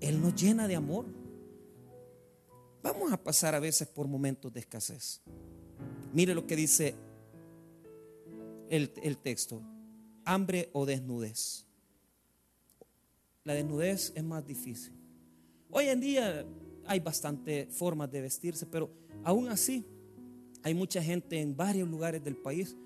Él 0.01 0.20
nos 0.20 0.35
llena 0.35 0.68
de 0.68 0.77
amor. 0.77 1.07
Vamos 2.83 3.12
a 3.12 3.23
pasar 3.23 3.55
a 3.55 3.61
veces 3.61 3.88
por 3.88 4.07
momentos 4.07 4.53
de 4.53 4.61
escasez. 4.61 5.23
Mire 6.12 6.35
lo 6.35 6.46
que 6.46 6.57
dice 6.57 6.94
el, 8.68 8.92
el 9.03 9.16
texto. 9.18 9.62
Hambre 10.25 10.68
o 10.73 10.85
desnudez 10.85 11.69
la 13.44 13.55
desnudez 13.55 14.12
es 14.14 14.24
más 14.24 14.46
difícil. 14.46 14.92
Hoy 15.70 15.87
en 15.87 16.00
día 16.00 16.44
hay 16.87 17.00
bastante 17.00 17.66
formas 17.66 18.11
de 18.11 18.20
vestirse, 18.20 18.66
pero 18.66 18.90
aún 19.24 19.48
así 19.48 19.87
hay 20.62 20.74
mucha 20.74 21.03
gente 21.03 21.40
en 21.40 21.57
varios 21.57 21.88
lugares 21.88 22.22
del 22.22 22.37
país 22.37 22.76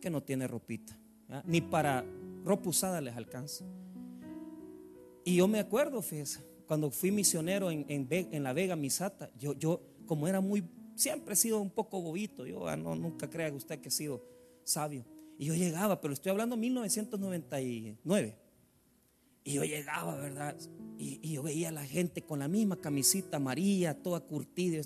que 0.00 0.10
no 0.10 0.22
tiene 0.22 0.46
ropita, 0.46 0.98
ni 1.44 1.60
para 1.60 2.04
ropa 2.44 2.68
usada 2.68 3.00
les 3.00 3.16
alcanza. 3.16 3.64
Y 5.24 5.36
yo 5.36 5.46
me 5.46 5.60
acuerdo, 5.60 6.02
fíjese, 6.02 6.40
cuando 6.66 6.90
fui 6.90 7.12
misionero 7.12 7.70
en, 7.70 7.86
en, 7.88 8.42
la 8.42 8.52
Vega 8.52 8.74
Misata, 8.74 9.30
yo, 9.38 9.54
yo, 9.54 9.80
como 10.06 10.26
era 10.26 10.40
muy, 10.40 10.64
siempre 10.96 11.34
he 11.34 11.36
sido 11.36 11.60
un 11.60 11.70
poco 11.70 12.02
bobito, 12.02 12.44
yo 12.44 12.66
ah, 12.66 12.76
no, 12.76 12.96
nunca 12.96 13.30
crea 13.30 13.52
usted 13.52 13.80
que 13.80 13.88
he 13.88 13.92
sido 13.92 14.24
sabio. 14.64 15.04
Y 15.38 15.46
yo 15.46 15.54
llegaba, 15.54 16.00
pero 16.00 16.12
estoy 16.12 16.30
hablando 16.30 16.56
de 16.56 16.62
1999. 16.62 18.41
Y 19.44 19.54
yo 19.54 19.64
llegaba, 19.64 20.16
¿verdad? 20.16 20.56
Y, 20.98 21.32
yo 21.32 21.42
veía 21.42 21.70
a 21.70 21.72
la 21.72 21.84
gente 21.84 22.22
con 22.22 22.38
la 22.38 22.48
misma 22.48 22.76
camisita 22.76 23.38
amarilla, 23.38 23.94
toda 23.94 24.20
curtida. 24.20 24.82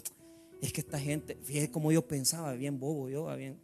Es 0.62 0.72
que 0.72 0.80
esta 0.80 0.98
gente, 0.98 1.36
fíjate 1.42 1.70
como 1.70 1.92
yo 1.92 2.06
pensaba, 2.06 2.52
bien 2.54 2.78
bobo 2.80 3.08
yo, 3.08 3.34
bien. 3.36 3.58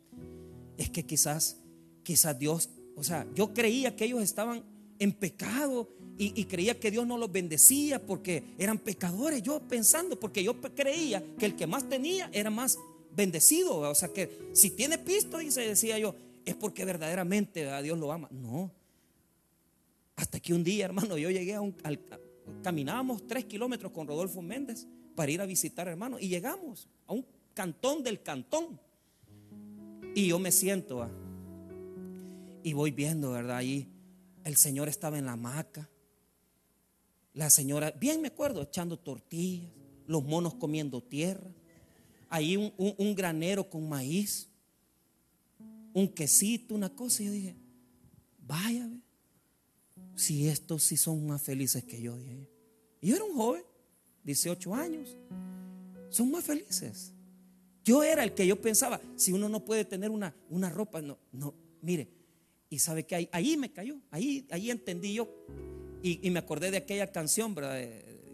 Es 0.76 0.90
que 0.90 1.04
quizás, 1.04 1.58
quizás 2.02 2.38
Dios, 2.38 2.70
o 2.96 3.02
sea, 3.02 3.26
yo 3.34 3.54
creía 3.54 3.96
que 3.96 4.04
ellos 4.04 4.22
estaban 4.22 4.64
en 4.98 5.12
pecado 5.12 5.88
y, 6.18 6.44
creía 6.44 6.78
que 6.78 6.90
Dios 6.90 7.06
no 7.06 7.18
los 7.18 7.32
bendecía 7.32 8.04
porque 8.04 8.54
eran 8.58 8.78
pecadores. 8.78 9.42
Yo 9.42 9.60
pensando, 9.66 10.20
porque 10.20 10.44
yo 10.44 10.60
creía 10.60 11.24
que 11.38 11.46
el 11.46 11.56
que 11.56 11.66
más 11.66 11.88
tenía 11.88 12.30
era 12.32 12.50
más 12.50 12.78
bendecido. 13.16 13.78
O 13.78 13.94
sea, 13.94 14.08
que 14.08 14.50
si 14.52 14.70
tiene 14.70 14.98
pisto, 14.98 15.38
dice, 15.38 15.62
decía 15.62 15.98
yo, 15.98 16.14
es 16.44 16.54
porque 16.54 16.84
verdaderamente 16.84 17.68
a 17.68 17.82
Dios 17.82 17.98
lo 17.98 18.12
ama. 18.12 18.28
No, 18.30 18.70
hasta 20.16 20.40
que 20.40 20.54
un 20.54 20.62
día, 20.64 20.84
hermano, 20.84 21.16
yo 21.18 21.30
llegué 21.30 21.54
a 21.54 21.60
un... 21.60 21.74
caminábamos 22.62 23.26
tres 23.26 23.44
kilómetros 23.44 23.92
con 23.92 24.06
Rodolfo 24.06 24.42
Méndez 24.42 24.86
para 25.14 25.30
ir 25.30 25.40
a 25.40 25.46
visitar, 25.46 25.88
hermano, 25.88 26.18
y 26.18 26.28
llegamos 26.28 26.88
a 27.06 27.12
un 27.12 27.26
cantón 27.54 28.02
del 28.02 28.22
cantón. 28.22 28.80
Y 30.14 30.28
yo 30.28 30.38
me 30.38 30.52
siento, 30.52 31.08
y 32.62 32.72
voy 32.72 32.90
viendo, 32.90 33.32
¿verdad? 33.32 33.56
Ahí 33.56 33.88
el 34.44 34.56
Señor 34.56 34.88
estaba 34.88 35.18
en 35.18 35.26
la 35.26 35.32
hamaca. 35.32 35.88
La 37.34 37.48
señora, 37.48 37.92
bien 37.92 38.20
me 38.20 38.28
acuerdo, 38.28 38.62
echando 38.62 38.98
tortillas, 38.98 39.70
los 40.06 40.22
monos 40.22 40.54
comiendo 40.54 41.02
tierra. 41.02 41.50
Ahí 42.28 42.56
un, 42.56 42.72
un 42.76 43.14
granero 43.14 43.68
con 43.68 43.88
maíz, 43.88 44.48
un 45.92 46.08
quesito, 46.08 46.74
una 46.74 46.94
cosa. 46.94 47.22
Y 47.22 47.26
yo 47.26 47.32
dije, 47.32 47.56
vaya, 48.38 48.88
si 50.14 50.48
estos 50.48 50.82
sí 50.82 50.96
son 50.96 51.26
más 51.26 51.42
felices 51.42 51.84
que 51.84 52.00
yo, 52.00 52.16
dije 52.16 52.48
Y 53.00 53.08
yo 53.08 53.16
era 53.16 53.24
un 53.24 53.34
joven, 53.34 53.62
18 54.24 54.74
años, 54.74 55.16
son 56.10 56.30
más 56.30 56.44
felices. 56.44 57.12
Yo 57.84 58.02
era 58.02 58.22
el 58.22 58.32
que 58.34 58.46
yo 58.46 58.60
pensaba, 58.60 59.00
si 59.16 59.32
uno 59.32 59.48
no 59.48 59.64
puede 59.64 59.84
tener 59.84 60.10
una, 60.10 60.34
una 60.48 60.70
ropa, 60.70 61.02
no, 61.02 61.18
no, 61.32 61.54
mire, 61.80 62.08
y 62.70 62.78
sabe 62.78 63.04
que 63.04 63.16
ahí, 63.16 63.28
ahí 63.32 63.56
me 63.56 63.72
cayó, 63.72 63.98
ahí, 64.10 64.46
ahí 64.50 64.70
entendí 64.70 65.14
yo, 65.14 65.28
y, 66.02 66.28
me 66.30 66.40
acordé 66.40 66.72
de 66.72 66.78
aquella 66.78 67.12
canción, 67.12 67.54
¿verdad? 67.54 67.80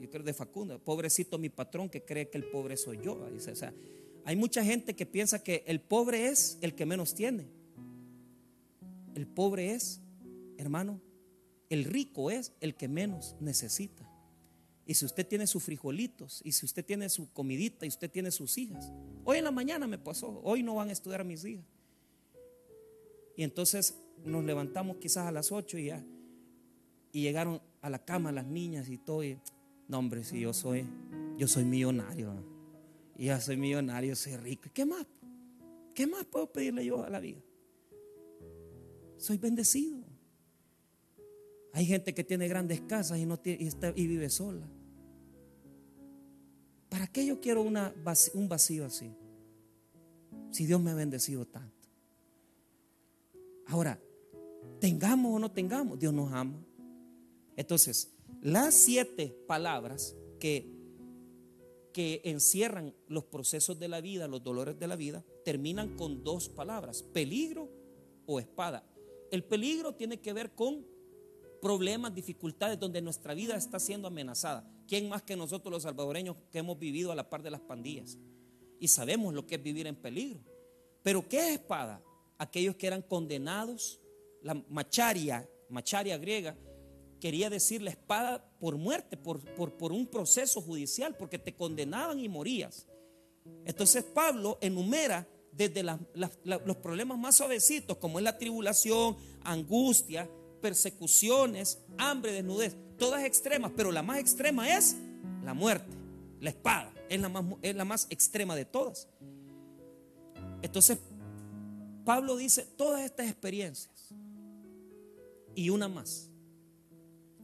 yo 0.01 0.09
creo 0.11 0.23
de 0.23 0.33
Facundo, 0.33 0.79
pobrecito 0.83 1.39
mi 1.39 1.51
patrón 1.51 1.91
que 1.91 2.03
cree 2.03 2.31
que 2.31 2.39
el 2.39 2.45
pobre 2.45 2.77
soy 2.77 2.99
yo. 3.03 3.15
O 3.15 3.55
sea, 3.55 3.75
hay 4.25 4.37
mucha 4.37 4.65
gente 4.65 4.97
que 4.97 5.05
piensa 5.05 5.43
que 5.43 5.65
el 5.67 5.81
pobre 5.81 6.29
es 6.29 6.59
el 6.63 6.75
que 6.75 6.87
menos 6.87 7.15
tiene. 7.15 7.49
El 9.15 9.27
pobre 9.27 9.75
es, 9.75 10.01
hermano, 10.57 11.01
el 11.71 11.85
rico 11.85 12.31
es 12.31 12.53
el 12.61 12.75
que 12.75 12.89
menos 12.89 13.37
necesita. 13.41 14.09
Y 14.87 14.95
si 14.95 15.05
usted 15.05 15.27
tiene 15.27 15.47
sus 15.47 15.63
frijolitos, 15.63 16.41
y 16.45 16.53
si 16.53 16.65
usted 16.65 16.85
tiene 16.85 17.09
su 17.11 17.31
comidita, 17.33 17.85
y 17.85 17.89
usted 17.89 18.11
tiene 18.11 18.31
sus 18.31 18.57
hijas. 18.57 18.91
Hoy 19.25 19.39
en 19.39 19.45
la 19.45 19.51
mañana 19.51 19.87
me 19.87 19.99
pasó, 19.99 20.41
hoy 20.43 20.63
no 20.63 20.75
van 20.75 20.89
a 20.89 20.93
estudiar 20.93 21.21
a 21.21 21.25
mis 21.25 21.45
hijas. 21.45 21.67
Y 23.37 23.43
entonces 23.43 23.99
nos 24.25 24.45
levantamos 24.45 24.97
quizás 24.97 25.27
a 25.27 25.33
las 25.33 25.53
8 25.53 25.79
y 25.79 25.87
ya. 25.87 26.05
Y 27.13 27.23
llegaron 27.23 27.61
a 27.83 27.91
la 27.91 28.05
cama 28.05 28.33
las 28.33 28.47
niñas 28.47 28.89
y 28.89 28.97
todo. 28.97 29.23
Y, 29.23 29.39
no, 29.89 29.99
hombre, 29.99 30.25
si 30.25 30.41
yo 30.41 30.55
soy, 30.55 30.87
yo 31.37 31.47
soy 31.47 31.65
millonario. 31.65 32.33
Y 33.17 33.27
ya 33.27 33.41
soy 33.41 33.57
millonario, 33.57 34.17
soy 34.17 34.37
rico. 34.37 34.71
¿Qué 34.73 34.87
más? 34.87 35.07
¿Qué 35.95 36.07
más 36.07 36.25
puedo 36.25 36.51
pedirle 36.51 36.85
yo 36.87 37.05
a 37.05 37.11
la 37.11 37.21
vida? 37.21 37.43
soy 39.19 39.37
bendecido. 39.37 39.99
Hay 41.79 41.87
gente 41.87 42.13
que 42.13 42.25
tiene 42.25 42.49
grandes 42.49 42.81
casas 42.81 43.21
y, 43.21 43.25
no 43.25 43.39
tiene, 43.39 43.71
y, 43.95 44.07
vive 44.09 44.29
sola. 44.31 44.67
¿Para 46.89 47.07
qué 47.07 47.25
yo 47.25 47.41
quiero 47.41 47.63
un 47.63 48.49
vacío 48.49 48.85
así? 48.85 49.15
Si 50.51 50.67
Dios 50.67 50.81
me 50.81 50.91
ha 50.91 50.95
bendecido 50.95 51.47
tanto. 51.47 51.89
Ahora, 53.67 54.03
tengamos 54.81 55.37
o 55.37 55.39
no 55.39 55.53
tengamos, 55.53 56.01
Dios 56.01 56.13
nos 56.13 56.33
ama. 56.33 56.61
Entonces, 57.55 58.13
las 58.43 58.75
siete 58.75 59.39
palabras 59.47 60.17
que, 60.41 60.69
que 61.93 62.23
encierran 62.25 62.93
los 63.07 63.23
procesos 63.27 63.79
de 63.79 63.87
la 63.87 64.01
vida, 64.01 64.27
los 64.27 64.43
dolores 64.43 64.81
de 64.81 64.89
la 64.89 64.97
vida, 64.97 65.25
terminan 65.45 65.97
con 65.97 66.25
dos 66.25 66.49
palabras, 66.49 67.05
peligro 67.05 67.71
o 68.27 68.41
espada. 68.41 68.85
El 69.31 69.45
peligro 69.45 69.95
tiene 69.95 70.21
que 70.21 70.33
ver 70.33 70.57
con 70.57 70.98
problemas, 71.61 72.15
dificultades 72.15 72.79
donde 72.79 73.03
nuestra 73.03 73.35
vida 73.35 73.57
está 73.57 73.79
siendo 73.79 74.09
amenazada. 74.09 74.69
¿Quién 74.87 75.09
más 75.09 75.23
que 75.23 75.37
nosotros 75.37 75.73
los 75.73 75.83
salvadoreños 75.83 76.37
que 76.51 76.59
hemos 76.59 76.79
vivido 76.79 77.13
a 77.13 77.15
la 77.15 77.29
par 77.29 77.43
de 77.43 77.51
las 77.51 77.61
pandillas? 77.61 78.19
Y 78.81 78.89
sabemos 78.89 79.35
lo 79.35 79.47
que 79.47 79.57
es 79.57 79.63
vivir 79.63 79.87
en 79.87 79.97
peligro. 79.97 80.41
Pero 81.03 81.29
¿qué 81.29 81.39
es 81.39 81.61
espada? 81.61 82.03
Aquellos 82.39 82.77
que 82.77 82.87
eran 82.87 83.03
condenados, 83.03 84.01
la 84.43 84.55
macharia, 84.69 85.49
macharia 85.69 86.17
griega, 86.19 86.57
quería 87.21 87.51
decir 87.51 87.83
la 87.83 87.91
espada 87.91 88.51
por 88.61 88.77
muerte, 88.77 89.17
por, 89.17 89.41
por, 89.55 89.93
un 89.93 90.07
proceso 90.07 90.61
judicial, 90.61 91.17
porque 91.17 91.39
te 91.39 91.55
condenaban 91.55 92.21
y 92.21 92.29
morías. 92.29 92.87
Entonces 93.65 94.05
Pablo 94.05 94.59
enumera 94.61 95.27
desde 95.53 95.83
los 95.83 96.77
problemas 96.77 97.19
más 97.19 97.37
suavecitos, 97.37 97.97
como 97.97 98.19
es 98.19 98.25
la 98.25 98.39
tribulación, 98.39 99.17
angustia, 99.43 100.31
persecuciones, 100.61 101.79
hambre, 101.99 102.33
desnudez, 102.33 102.77
todas 102.99 103.25
extremas, 103.25 103.73
pero 103.77 103.93
la 103.93 104.03
más 104.03 104.19
extrema 104.19 104.77
es 104.77 104.97
la 105.45 105.55
muerte, 105.55 105.97
la 106.41 106.51
espada, 106.51 106.93
es 107.09 107.21
la 107.21 107.29
más, 107.29 107.45
es 107.63 107.75
la 107.75 107.85
más 107.85 108.07
extrema 108.11 108.55
de 108.57 108.65
todas. 108.65 109.09
Entonces, 110.63 110.99
Pablo 112.05 112.37
dice 112.37 112.65
todas 112.65 113.03
estas 113.03 113.29
experiencias 113.29 114.15
y 115.55 115.71
una 115.71 115.89
más. 115.89 116.31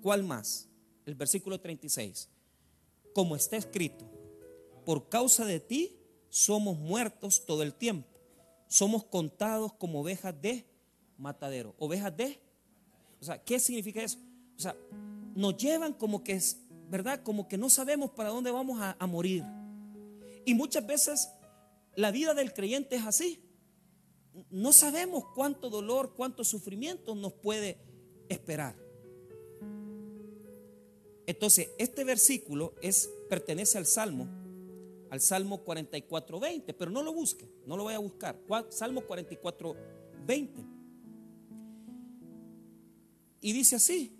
¿Cuál 0.01 0.23
más? 0.25 0.69
El 1.07 1.15
versículo 1.15 1.61
36. 1.61 2.29
Como 3.15 3.37
está 3.37 3.57
escrito, 3.57 4.05
por 4.85 5.09
causa 5.09 5.45
de 5.45 5.61
ti 5.61 5.97
somos 6.29 6.77
muertos 6.79 7.47
todo 7.47 7.63
el 7.63 7.75
tiempo. 7.75 8.09
Somos 8.67 9.05
contados 9.05 9.73
como 9.75 10.01
ovejas 10.01 10.35
de 10.41 10.67
matadero. 11.17 11.75
Ovejas 11.79 12.17
de 12.17 12.41
o 13.21 13.25
sea, 13.25 13.43
¿qué 13.43 13.59
significa 13.59 14.03
eso? 14.03 14.19
O 14.57 14.61
sea, 14.61 14.77
nos 15.35 15.57
llevan 15.57 15.93
como 15.95 16.23
que 16.23 16.33
es, 16.33 16.61
¿verdad? 16.89 17.23
Como 17.23 17.49
que 17.49 17.59
no 17.59 17.71
sabemos 17.71 18.11
para 18.11 18.31
dónde 18.31 18.51
vamos 18.51 18.79
a, 18.81 19.07
morir. 19.07 19.45
Y 20.45 20.55
muchas 20.55 20.87
veces 20.87 21.29
la 21.97 22.11
vida 22.11 22.35
del 22.35 22.53
creyente 22.53 22.97
es 22.97 23.05
así. 23.05 23.41
No 24.51 24.73
sabemos 24.73 25.25
cuánto 25.35 25.71
dolor, 25.71 26.15
cuánto 26.15 26.45
sufrimiento 26.45 27.15
nos 27.15 27.33
puede 27.33 27.79
esperar. 28.29 28.77
Entonces, 31.27 31.71
este 31.79 32.05
versículo 32.05 32.75
es, 32.83 33.11
pertenece 33.31 33.79
al 33.79 33.87
Salmo, 33.87 34.29
al 35.11 35.21
Salmo 35.21 35.63
44, 35.65 36.39
20, 36.41 36.75
pero 36.75 36.91
no 36.91 37.03
lo 37.03 37.13
busque, 37.13 37.49
no 37.67 37.77
lo 37.77 37.85
voy 37.85 37.95
a 37.95 37.99
buscar. 37.99 38.39
Salmo 38.69 39.01
44, 39.03 39.77
20. 40.27 40.74
Y 43.45 43.53
dice 43.53 43.77
así, 43.77 44.11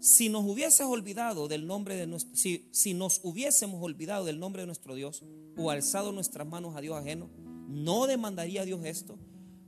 si 0.00 0.28
nos 0.28 0.44
hubieses 0.44 0.84
olvidado 0.84 1.46
del 1.46 1.68
nombre 1.68 1.94
de 1.94 2.08
nuestro, 2.08 2.34
si, 2.34 2.68
si 2.72 2.94
nos 2.94 3.20
hubiésemos 3.22 3.80
olvidado 3.80 4.24
del 4.24 4.40
nombre 4.40 4.62
de 4.62 4.66
nuestro 4.66 4.96
Dios 4.96 5.22
o 5.56 5.70
alzado 5.70 6.10
nuestras 6.10 6.48
manos 6.48 6.74
a 6.74 6.80
Dios 6.80 6.96
ajeno, 6.96 7.30
no 7.68 8.08
demandaría 8.08 8.62
a 8.62 8.64
Dios 8.64 8.84
esto, 8.84 9.20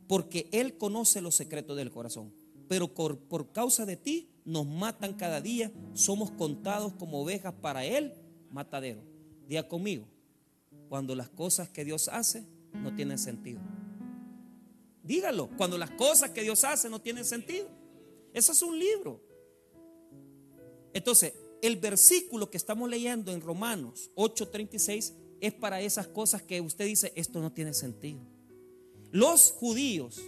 porque 0.08 0.48
Él 0.50 0.76
conoce 0.76 1.20
los 1.20 1.36
secretos 1.36 1.76
del 1.76 1.92
corazón. 1.92 2.34
Pero 2.66 2.92
por, 2.92 3.20
por 3.20 3.52
causa 3.52 3.86
de 3.86 3.96
ti 3.96 4.28
nos 4.44 4.66
matan 4.66 5.14
cada 5.14 5.40
día, 5.40 5.70
somos 5.94 6.32
contados 6.32 6.94
como 6.94 7.22
ovejas 7.22 7.54
para 7.54 7.84
Él, 7.84 8.14
matadero. 8.50 9.00
Día 9.46 9.68
conmigo, 9.68 10.08
cuando 10.88 11.14
las 11.14 11.28
cosas 11.28 11.68
que 11.68 11.84
Dios 11.84 12.08
hace 12.08 12.44
no 12.72 12.96
tienen 12.96 13.18
sentido. 13.18 13.60
Dígalo, 15.04 15.50
cuando 15.56 15.78
las 15.78 15.92
cosas 15.92 16.30
que 16.30 16.42
Dios 16.42 16.64
hace 16.64 16.90
no 16.90 17.00
tienen 17.00 17.24
sentido. 17.24 17.77
Eso 18.32 18.52
es 18.52 18.62
un 18.62 18.78
libro. 18.78 19.20
Entonces, 20.92 21.34
el 21.62 21.76
versículo 21.76 22.50
que 22.50 22.56
estamos 22.56 22.88
leyendo 22.88 23.32
en 23.32 23.40
Romanos 23.40 24.10
8:36 24.14 25.14
es 25.40 25.52
para 25.54 25.80
esas 25.80 26.06
cosas 26.08 26.42
que 26.42 26.60
usted 26.60 26.86
dice, 26.86 27.12
esto 27.14 27.40
no 27.40 27.52
tiene 27.52 27.74
sentido. 27.74 28.20
Los 29.10 29.52
judíos, 29.52 30.20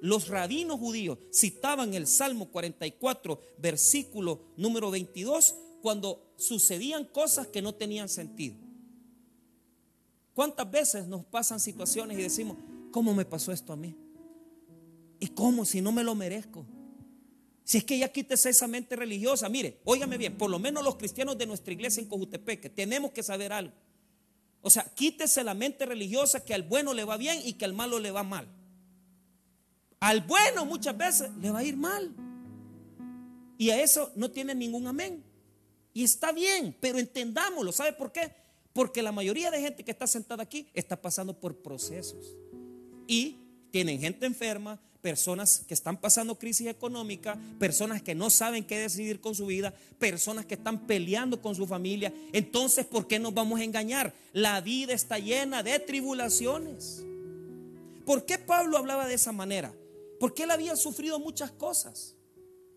los 0.00 0.28
rabinos 0.28 0.78
judíos 0.78 1.18
citaban 1.32 1.94
el 1.94 2.06
Salmo 2.06 2.50
44, 2.50 3.40
versículo 3.58 4.40
número 4.56 4.90
22, 4.90 5.54
cuando 5.82 6.32
sucedían 6.36 7.04
cosas 7.04 7.46
que 7.46 7.62
no 7.62 7.74
tenían 7.74 8.08
sentido. 8.08 8.56
¿Cuántas 10.34 10.68
veces 10.70 11.06
nos 11.06 11.24
pasan 11.24 11.60
situaciones 11.60 12.18
y 12.18 12.22
decimos, 12.22 12.56
¿cómo 12.90 13.14
me 13.14 13.24
pasó 13.24 13.52
esto 13.52 13.72
a 13.72 13.76
mí? 13.76 13.94
¿Y 15.20 15.28
cómo 15.28 15.64
si 15.64 15.80
no 15.80 15.92
me 15.92 16.02
lo 16.02 16.14
merezco? 16.14 16.66
Si 17.64 17.78
es 17.78 17.84
que 17.84 17.98
ya 17.98 18.12
quítese 18.12 18.50
esa 18.50 18.68
mente 18.68 18.94
religiosa, 18.94 19.48
mire, 19.48 19.80
óigame 19.84 20.18
bien, 20.18 20.36
por 20.36 20.50
lo 20.50 20.58
menos 20.58 20.84
los 20.84 20.96
cristianos 20.96 21.38
de 21.38 21.46
nuestra 21.46 21.72
iglesia 21.72 22.02
en 22.02 22.08
Cojutepeque, 22.08 22.68
tenemos 22.68 23.10
que 23.12 23.22
saber 23.22 23.52
algo. 23.52 23.72
O 24.60 24.70
sea, 24.70 24.84
quítese 24.94 25.42
la 25.42 25.54
mente 25.54 25.86
religiosa 25.86 26.44
que 26.44 26.54
al 26.54 26.62
bueno 26.62 26.92
le 26.92 27.04
va 27.04 27.16
bien 27.16 27.40
y 27.44 27.54
que 27.54 27.64
al 27.64 27.72
malo 27.72 27.98
le 27.98 28.10
va 28.10 28.22
mal. 28.22 28.46
Al 30.00 30.20
bueno 30.22 30.66
muchas 30.66 30.96
veces 30.96 31.30
le 31.40 31.50
va 31.50 31.60
a 31.60 31.64
ir 31.64 31.76
mal. 31.76 32.14
Y 33.56 33.70
a 33.70 33.82
eso 33.82 34.12
no 34.14 34.30
tiene 34.30 34.54
ningún 34.54 34.86
amén. 34.86 35.24
Y 35.94 36.04
está 36.04 36.32
bien, 36.32 36.76
pero 36.80 36.98
entendámoslo. 36.98 37.72
¿Sabe 37.72 37.92
por 37.92 38.12
qué? 38.12 38.34
Porque 38.72 39.02
la 39.02 39.12
mayoría 39.12 39.50
de 39.50 39.60
gente 39.60 39.84
que 39.84 39.92
está 39.92 40.06
sentada 40.06 40.42
aquí 40.42 40.68
está 40.74 41.00
pasando 41.00 41.38
por 41.38 41.62
procesos. 41.62 42.34
Y 43.06 43.38
tienen 43.70 44.00
gente 44.00 44.26
enferma, 44.26 44.80
personas 45.04 45.62
que 45.68 45.74
están 45.74 45.98
pasando 45.98 46.38
crisis 46.38 46.66
económica, 46.66 47.38
personas 47.58 48.00
que 48.00 48.14
no 48.14 48.30
saben 48.30 48.64
qué 48.64 48.78
decidir 48.78 49.20
con 49.20 49.34
su 49.34 49.44
vida, 49.44 49.74
personas 49.98 50.46
que 50.46 50.54
están 50.54 50.86
peleando 50.86 51.42
con 51.42 51.54
su 51.54 51.66
familia. 51.66 52.10
Entonces, 52.32 52.86
¿por 52.86 53.06
qué 53.06 53.18
nos 53.18 53.34
vamos 53.34 53.60
a 53.60 53.64
engañar? 53.64 54.14
La 54.32 54.62
vida 54.62 54.94
está 54.94 55.18
llena 55.18 55.62
de 55.62 55.78
tribulaciones. 55.78 57.04
¿Por 58.06 58.24
qué 58.24 58.38
Pablo 58.38 58.78
hablaba 58.78 59.06
de 59.06 59.12
esa 59.12 59.30
manera? 59.30 59.74
Porque 60.18 60.44
él 60.44 60.50
había 60.50 60.74
sufrido 60.74 61.18
muchas 61.20 61.50
cosas. 61.50 62.16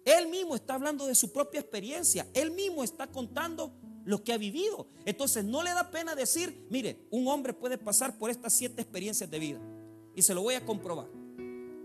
Él 0.04 0.28
mismo 0.28 0.54
está 0.54 0.74
hablando 0.74 1.08
de 1.08 1.16
su 1.16 1.32
propia 1.32 1.62
experiencia. 1.62 2.28
Él 2.34 2.52
mismo 2.52 2.84
está 2.84 3.08
contando 3.08 3.72
lo 4.04 4.22
que 4.22 4.34
ha 4.34 4.38
vivido. 4.38 4.86
Entonces 5.06 5.46
no 5.46 5.63
le 5.63 5.70
da 5.70 5.92
pena 5.92 6.13
decir, 6.13 6.68
mire, 6.70 7.08
un 7.10 7.30
hombre 7.30 7.54
puede 7.54 7.78
pasar 7.78 8.18
por 8.18 8.30
estas 8.30 8.52
siete 8.52 8.82
experiencias 8.82 9.32
de 9.32 9.40
vida. 9.40 9.62
Y 10.13 10.24
se 10.24 10.34
lo 10.34 10.42
voy 10.42 10.56
a 10.56 10.66
comprobar. 10.66 11.08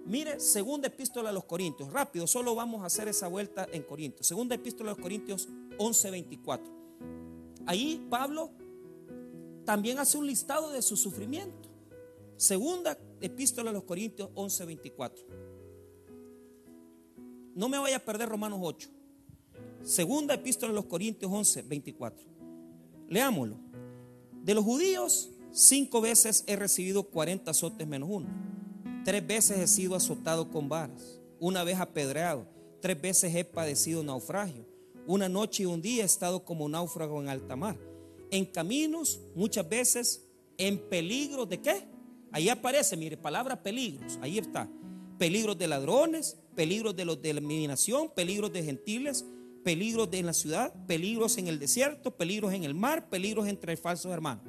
Mire, 0.05 0.41
segunda 0.41 0.89
epístola 0.89 1.31
a 1.31 1.33
los 1.33 1.45
Corintios, 1.45 1.93
rápido, 1.93 2.27
solo 2.27 2.55
vamos 2.55 2.83
a 2.83 2.87
hacer 2.87 3.09
esa 3.09 3.29
vuelta 3.29 3.69
en 3.73 3.83
Corintios. 3.83 4.27
Segunda 4.27 4.55
epístola 4.55 4.91
a 4.91 4.95
los 4.95 5.03
Corintios 5.03 5.49
11:24. 5.79 6.63
Ahí 7.67 8.05
Pablo 8.11 8.51
también 9.65 9.99
hace 9.99 10.19
un 10.19 10.27
listado 10.27 10.71
de 10.73 10.83
su 10.83 10.97
sufrimiento. 10.97 11.71
Segunda 12.37 12.99
epístola 13.21 13.71
a 13.71 13.73
los 13.73 13.85
Corintios 13.85 14.31
11:24. 14.35 15.25
No 17.55 17.69
me 17.69 17.79
vaya 17.79 17.97
a 17.97 18.05
perder 18.05 18.29
Romanos 18.29 18.59
8. 18.63 18.91
Segunda 19.85 20.35
epístola 20.35 20.73
a 20.73 20.75
los 20.75 20.87
Corintios 20.87 21.31
11:24. 21.31 22.27
Leámoslo. 23.09 23.57
De 24.43 24.55
los 24.55 24.65
judíos, 24.65 25.31
cinco 25.53 26.01
veces 26.01 26.43
he 26.49 26.57
recibido 26.57 27.05
40 27.05 27.53
azotes 27.53 27.87
menos 27.87 28.09
uno. 28.11 28.52
Tres 29.05 29.27
veces 29.27 29.59
he 29.59 29.67
sido 29.67 29.97
azotado 29.97 30.49
con 30.49 30.69
varas, 30.69 31.21
una 31.41 31.65
vez 31.65 31.81
apedreado, 31.81 32.47
tres 32.81 33.01
veces 33.01 33.35
he 33.35 33.45
padecido 33.45 34.05
naufragio. 34.05 34.65
Una 35.07 35.29
noche 35.29 35.65
y 35.65 35.67
un 35.67 35.83
día 35.83 36.03
he 36.03 36.07
estado 36.07 36.45
como 36.45 36.69
náufrago 36.69 37.21
en 37.21 37.29
alta 37.29 37.57
mar. 37.57 37.77
En 38.31 38.45
caminos, 38.45 39.21
muchas 39.35 39.69
veces 39.69 40.29
en 40.57 40.79
peligro 40.89 41.47
de 41.47 41.61
qué? 41.61 41.89
Ahí 42.31 42.49
aparece, 42.49 42.97
mire, 42.97 43.17
palabra 43.17 43.61
peligros, 43.61 44.19
ahí 44.23 44.39
está. 44.39 44.71
Peligros 45.19 45.59
de 45.59 45.67
ladrones, 45.67 46.37
peligros 46.55 46.95
de 46.95 47.05
la 47.05 47.13
eliminación, 47.13 48.09
peligros 48.15 48.53
de 48.53 48.63
gentiles, 48.63 49.25
peligros 49.65 50.11
de 50.11 50.23
la 50.23 50.33
ciudad, 50.33 50.73
peligros 50.87 51.39
en 51.39 51.49
el 51.49 51.59
desierto, 51.59 52.17
peligros 52.17 52.53
en 52.53 52.63
el 52.63 52.75
mar, 52.75 53.09
peligros 53.09 53.49
entre 53.49 53.77
falsos 53.77 54.13
hermanos. 54.13 54.45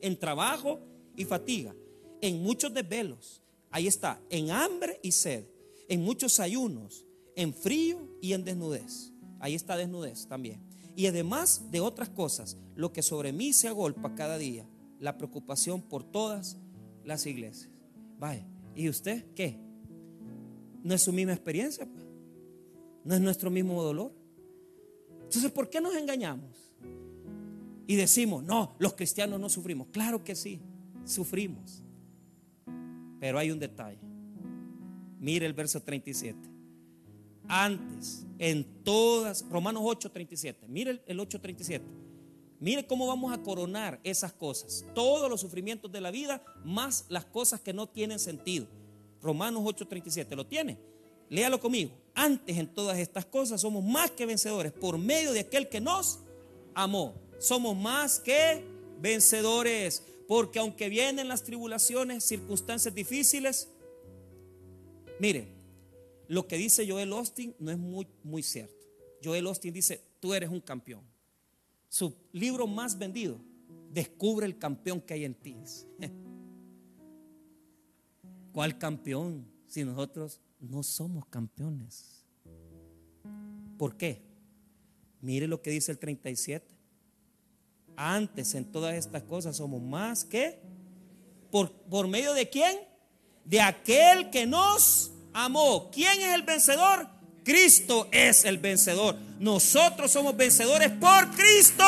En 0.00 0.18
trabajo 0.18 0.80
y 1.16 1.24
fatiga, 1.26 1.74
en 2.20 2.42
muchos 2.42 2.72
desvelos, 2.72 3.42
Ahí 3.74 3.88
está, 3.88 4.22
en 4.30 4.52
hambre 4.52 5.00
y 5.02 5.10
sed, 5.10 5.46
en 5.88 6.00
muchos 6.00 6.38
ayunos, 6.38 7.04
en 7.34 7.52
frío 7.52 8.08
y 8.20 8.32
en 8.32 8.44
desnudez. 8.44 9.12
Ahí 9.40 9.56
está 9.56 9.76
desnudez 9.76 10.28
también. 10.28 10.60
Y 10.94 11.06
además 11.08 11.72
de 11.72 11.80
otras 11.80 12.08
cosas, 12.08 12.56
lo 12.76 12.92
que 12.92 13.02
sobre 13.02 13.32
mí 13.32 13.52
se 13.52 13.66
agolpa 13.66 14.14
cada 14.14 14.38
día, 14.38 14.64
la 15.00 15.18
preocupación 15.18 15.82
por 15.82 16.04
todas 16.04 16.56
las 17.02 17.26
iglesias. 17.26 17.68
Vaya, 18.20 18.46
¿y 18.76 18.88
usted 18.88 19.26
qué? 19.34 19.58
¿No 20.84 20.94
es 20.94 21.02
su 21.02 21.12
misma 21.12 21.32
experiencia? 21.32 21.84
Pues? 21.84 22.06
¿No 23.02 23.16
es 23.16 23.20
nuestro 23.20 23.50
mismo 23.50 23.82
dolor? 23.82 24.14
Entonces, 25.24 25.50
¿por 25.50 25.68
qué 25.68 25.80
nos 25.80 25.96
engañamos? 25.96 26.72
Y 27.88 27.96
decimos, 27.96 28.44
no, 28.44 28.76
los 28.78 28.94
cristianos 28.94 29.40
no 29.40 29.48
sufrimos. 29.48 29.88
Claro 29.88 30.22
que 30.22 30.36
sí, 30.36 30.60
sufrimos. 31.04 31.83
Pero 33.24 33.38
hay 33.38 33.50
un 33.50 33.58
detalle. 33.58 33.96
Mire 35.18 35.46
el 35.46 35.54
verso 35.54 35.80
37. 35.80 36.38
Antes, 37.48 38.26
en 38.38 38.84
todas, 38.84 39.46
Romanos 39.48 39.82
8, 39.82 40.10
37. 40.10 40.68
Mire 40.68 41.00
el 41.06 41.18
8, 41.18 41.40
37. 41.40 41.86
Mire 42.60 42.86
cómo 42.86 43.06
vamos 43.06 43.32
a 43.32 43.42
coronar 43.42 43.98
esas 44.04 44.30
cosas. 44.34 44.84
Todos 44.94 45.30
los 45.30 45.40
sufrimientos 45.40 45.90
de 45.90 46.02
la 46.02 46.10
vida, 46.10 46.44
más 46.66 47.06
las 47.08 47.24
cosas 47.24 47.62
que 47.62 47.72
no 47.72 47.86
tienen 47.86 48.18
sentido. 48.18 48.66
Romanos 49.22 49.62
8, 49.64 49.88
37. 49.88 50.36
¿Lo 50.36 50.46
tiene? 50.46 50.76
Léalo 51.30 51.58
conmigo. 51.58 51.92
Antes 52.14 52.58
en 52.58 52.66
todas 52.66 52.98
estas 52.98 53.24
cosas 53.24 53.62
somos 53.62 53.82
más 53.82 54.10
que 54.10 54.26
vencedores 54.26 54.70
por 54.70 54.98
medio 54.98 55.32
de 55.32 55.40
aquel 55.40 55.70
que 55.70 55.80
nos 55.80 56.18
amó. 56.74 57.14
Somos 57.38 57.74
más 57.74 58.20
que 58.20 58.62
vencedores. 59.00 60.02
Porque 60.26 60.58
aunque 60.58 60.88
vienen 60.88 61.28
las 61.28 61.42
tribulaciones, 61.44 62.24
circunstancias 62.24 62.94
difíciles, 62.94 63.68
mire, 65.20 65.48
lo 66.28 66.46
que 66.46 66.56
dice 66.56 66.88
Joel 66.88 67.12
Austin 67.12 67.54
no 67.58 67.70
es 67.70 67.78
muy, 67.78 68.06
muy 68.22 68.42
cierto. 68.42 68.86
Joel 69.22 69.46
Austin 69.46 69.72
dice, 69.72 70.02
tú 70.20 70.34
eres 70.34 70.48
un 70.48 70.60
campeón. 70.60 71.02
Su 71.88 72.14
libro 72.32 72.66
más 72.66 72.98
vendido, 72.98 73.38
descubre 73.90 74.46
el 74.46 74.58
campeón 74.58 75.00
que 75.00 75.14
hay 75.14 75.24
en 75.24 75.34
ti. 75.34 75.56
¿Cuál 78.52 78.78
campeón 78.78 79.46
si 79.66 79.84
nosotros 79.84 80.40
no 80.60 80.82
somos 80.82 81.26
campeones? 81.26 82.24
¿Por 83.78 83.96
qué? 83.96 84.22
Mire 85.20 85.48
lo 85.48 85.60
que 85.62 85.70
dice 85.70 85.92
el 85.92 85.98
37. 85.98 86.73
Antes 87.96 88.54
en 88.54 88.64
todas 88.70 88.94
estas 88.94 89.22
cosas 89.22 89.56
somos 89.56 89.80
más 89.80 90.24
que 90.24 90.60
por, 91.50 91.70
por 91.70 92.08
medio 92.08 92.34
de 92.34 92.48
quién? 92.48 92.76
De 93.44 93.60
aquel 93.60 94.30
que 94.30 94.46
nos 94.46 95.12
amó. 95.32 95.90
¿Quién 95.92 96.20
es 96.20 96.34
el 96.34 96.42
vencedor? 96.42 97.08
Cristo 97.44 98.08
es 98.10 98.44
el 98.44 98.58
vencedor. 98.58 99.16
Nosotros 99.38 100.10
somos 100.10 100.36
vencedores 100.36 100.90
por 100.90 101.30
Cristo. 101.32 101.84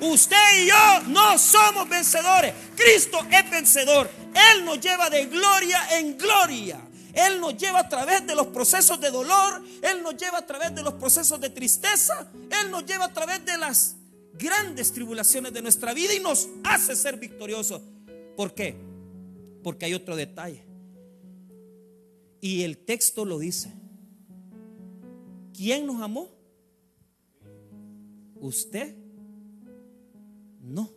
Usted 0.00 0.36
y 0.62 0.66
yo 0.66 1.00
no 1.06 1.38
somos 1.38 1.88
vencedores. 1.88 2.52
Cristo 2.76 3.18
es 3.30 3.50
vencedor. 3.50 4.10
Él 4.52 4.64
nos 4.64 4.80
lleva 4.80 5.08
de 5.08 5.26
gloria 5.26 5.98
en 5.98 6.18
gloria. 6.18 6.80
Él 7.14 7.40
nos 7.40 7.56
lleva 7.56 7.80
a 7.80 7.88
través 7.88 8.26
de 8.26 8.34
los 8.34 8.48
procesos 8.48 9.00
de 9.00 9.10
dolor. 9.10 9.62
Él 9.82 10.02
nos 10.02 10.16
lleva 10.16 10.38
a 10.38 10.46
través 10.46 10.74
de 10.74 10.82
los 10.82 10.94
procesos 10.94 11.40
de 11.40 11.50
tristeza. 11.50 12.26
Él 12.62 12.70
nos 12.70 12.84
lleva 12.84 13.06
a 13.06 13.12
través 13.12 13.44
de 13.44 13.56
las 13.56 13.96
grandes 14.34 14.92
tribulaciones 14.92 15.52
de 15.52 15.62
nuestra 15.62 15.94
vida 15.94 16.14
y 16.14 16.20
nos 16.20 16.48
hace 16.64 16.96
ser 16.96 17.18
victoriosos. 17.18 17.82
¿Por 18.36 18.54
qué? 18.54 18.76
Porque 19.62 19.86
hay 19.86 19.94
otro 19.94 20.16
detalle. 20.16 20.64
Y 22.40 22.62
el 22.62 22.78
texto 22.78 23.24
lo 23.24 23.38
dice. 23.38 23.72
¿Quién 25.52 25.86
nos 25.86 26.00
amó? 26.00 26.30
¿Usted? 28.40 28.94
No. 30.62 30.90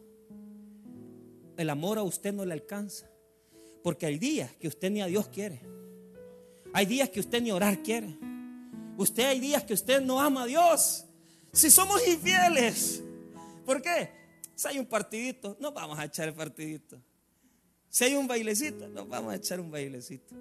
El 1.58 1.70
amor 1.70 1.98
a 1.98 2.04
usted 2.04 2.34
no 2.34 2.46
le 2.46 2.54
alcanza. 2.54 3.10
Porque 3.84 4.06
hay 4.06 4.20
días 4.20 4.52
que 4.58 4.68
usted 4.68 4.92
ni 4.92 5.02
a 5.02 5.08
Dios 5.08 5.28
quiere. 5.30 5.62
Hay 6.74 6.86
días 6.86 7.10
que 7.10 7.20
usted 7.20 7.42
ni 7.42 7.52
orar 7.52 7.82
quiere. 7.82 8.18
Usted 8.98 9.24
hay 9.24 9.40
días 9.40 9.64
que 9.64 9.74
usted 9.74 10.02
no 10.02 10.22
ama 10.22 10.44
a 10.44 10.46
Dios. 10.46 11.06
Si 11.52 11.72
somos 11.72 12.08
infieles, 12.08 13.04
¿Por 13.66 13.82
qué? 13.82 14.10
Si 14.56 14.68
hay 14.68 14.80
un 14.80 14.86
partidito, 14.86 15.58
no 15.60 15.72
vamos 15.72 15.98
a 15.98 16.06
echar 16.06 16.28
el 16.28 16.34
partidito. 16.34 17.02
Si 17.90 18.04
hay 18.04 18.16
un 18.16 18.28
bailecito, 18.28 18.88
no 18.88 19.06
vamos 19.06 19.34
a 19.34 19.36
echar 19.36 19.60
un 19.60 19.72
bailecito. 19.72 20.36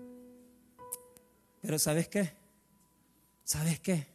Pero 1.60 1.78
¿sabes 1.78 2.08
qué? 2.08 2.30
¿Sabes 3.44 3.80
qué? 3.80 4.06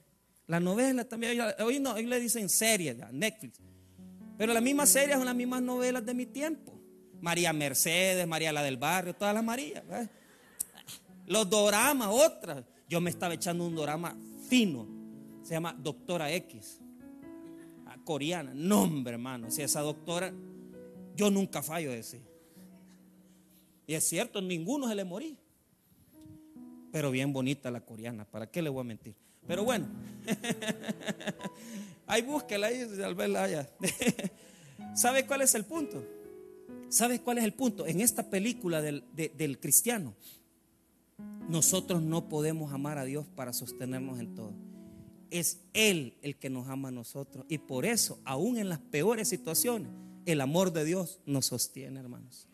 La 0.47 0.60
novela 0.60 1.06
también, 1.06 1.39
hoy, 1.60 1.80
no, 1.80 1.93
hoy 1.93 2.06
le 2.06 2.20
dicen 2.20 2.49
series, 2.49 2.95
Netflix. 3.12 3.60
Pero 4.38 4.53
las 4.53 4.62
mismas 4.62 4.89
series 4.89 5.18
son 5.18 5.26
las 5.26 5.36
mismas 5.36 5.62
novelas 5.62 6.06
de 6.06 6.14
mi 6.14 6.26
tiempo. 6.26 6.80
María 7.22 7.51
Mercedes, 7.51 8.28
María 8.28 8.53
la 8.53 8.62
del 8.62 8.78
Barrio, 8.78 9.16
todas 9.16 9.34
las 9.34 9.43
Marías. 9.43 9.84
Los 11.26 11.49
doramas, 11.49 12.10
otras. 12.12 12.64
Yo 12.88 13.01
me 13.01 13.10
estaba 13.10 13.34
echando 13.34 13.66
un 13.66 13.76
dorama 13.76 14.16
fino. 14.47 14.88
Se 15.43 15.53
llama 15.53 15.74
Doctora 15.74 16.32
X 16.32 16.80
coreana. 18.06 18.53
Nombre, 18.53 19.14
hermano. 19.14 19.51
Si 19.51 19.62
esa 19.62 19.82
doctora, 19.82 20.32
yo 21.16 21.30
nunca 21.30 21.62
fallo 21.62 21.89
de 21.89 21.97
decir. 21.97 22.22
Y 23.88 23.93
es 23.93 24.08
cierto, 24.08 24.41
ninguno 24.41 24.88
se 24.88 24.95
le 24.95 25.03
morí. 25.03 25.38
Pero 26.91 27.12
bien 27.12 27.34
bonita 27.34 27.70
la 27.70 27.82
coreana, 27.82 28.24
¿para 28.24 28.49
qué 28.49 28.62
le 28.62 28.70
voy 28.70 28.82
a 28.82 28.84
mentir? 28.86 29.16
Pero 29.45 29.66
bueno, 29.66 29.86
ahí 32.08 32.22
búsquela 32.22 32.68
ahí, 32.68 32.82
al 33.03 33.16
verla 33.16 33.43
allá. 33.43 33.70
¿Sabe 34.95 35.26
cuál 35.26 35.41
es 35.41 35.53
el 35.56 35.66
punto? 35.66 36.01
¿Sabe 36.88 37.20
cuál 37.20 37.39
es 37.39 37.43
el 37.43 37.53
punto? 37.53 37.86
En 37.86 37.99
esta 37.99 38.30
película 38.30 38.82
del, 38.82 39.03
del 39.14 39.60
cristiano, 39.60 40.14
nosotros 41.49 42.01
no 42.01 42.30
podemos 42.30 42.72
amar 42.72 42.97
a 42.97 43.03
Dios 43.03 43.28
para 43.36 43.51
sostenernos 43.51 44.20
en 44.20 44.34
todo 44.34 44.53
es 45.32 45.59
Él 45.73 46.17
el 46.21 46.38
que 46.38 46.49
nos 46.49 46.67
ama 46.67 46.89
a 46.89 46.91
nosotros. 46.91 47.45
Y 47.49 47.59
por 47.59 47.86
eso, 47.86 48.19
aún 48.26 48.57
en 48.57 48.69
las 48.69 48.80
peores 48.80 49.30
situaciones, 49.30 49.91
el 50.26 50.41
amor 50.41 50.71
de 50.71 50.86
Dios 50.86 51.19
nos 51.26 51.47
sostiene, 51.47 51.99
hermanos. 51.99 52.47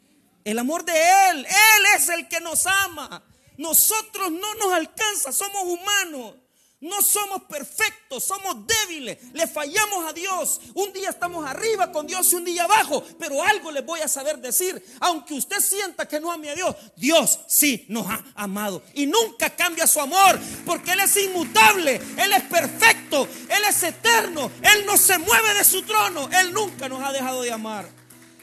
El 0.44 0.60
amor 0.60 0.86
de 0.86 0.94
Él, 0.94 1.46
Él 1.46 1.84
es 1.98 2.10
el 2.10 2.28
que 2.28 2.40
nos 2.40 2.66
ama. 2.66 3.24
Nosotros 3.58 4.32
no 4.32 4.56
nos 4.56 4.74
alcanza, 4.74 5.32
somos 5.32 5.64
humanos. 5.64 6.36
No 6.82 7.00
somos 7.04 7.44
perfectos, 7.44 8.24
somos 8.24 8.56
débiles, 8.66 9.20
le 9.34 9.46
fallamos 9.46 10.04
a 10.10 10.14
Dios. 10.14 10.60
Un 10.74 10.92
día 10.92 11.12
estamos 11.12 11.48
arriba 11.48 11.92
con 11.92 12.08
Dios 12.08 12.34
y 12.34 12.36
un 12.36 12.44
día 12.44 12.64
abajo, 12.64 13.04
pero 13.20 13.44
algo 13.44 13.72
les 13.72 13.86
voy 13.86 14.00
a 14.00 14.08
saber 14.08 14.40
decir. 14.40 14.84
Aunque 15.00 15.36
usted 15.36 15.60
sienta 15.60 16.08
que 16.08 16.20
no 16.20 16.32
ame 16.32 16.50
a 16.50 16.56
Dios, 16.56 16.76
Dios 16.96 17.40
sí 17.48 17.86
nos 17.88 18.08
ha 18.08 18.26
amado 18.34 18.82
y 18.96 19.06
nunca 19.06 19.56
cambia 19.56 19.86
su 19.86 20.00
amor, 20.00 20.40
porque 20.66 20.94
Él 20.94 21.02
es 21.02 21.16
inmutable, 21.18 22.02
Él 22.18 22.34
es 22.34 22.44
perfecto, 22.46 23.28
Él 23.48 23.64
es 23.70 23.84
eterno, 23.84 24.52
Él 24.64 24.84
no 24.88 24.98
se 24.98 25.20
mueve 25.20 25.54
de 25.54 25.64
su 25.64 25.84
trono, 25.84 26.30
Él 26.32 26.52
nunca 26.52 26.90
nos 26.90 27.04
ha 27.04 27.12
dejado 27.12 27.44
de 27.44 27.52
amar 27.52 27.88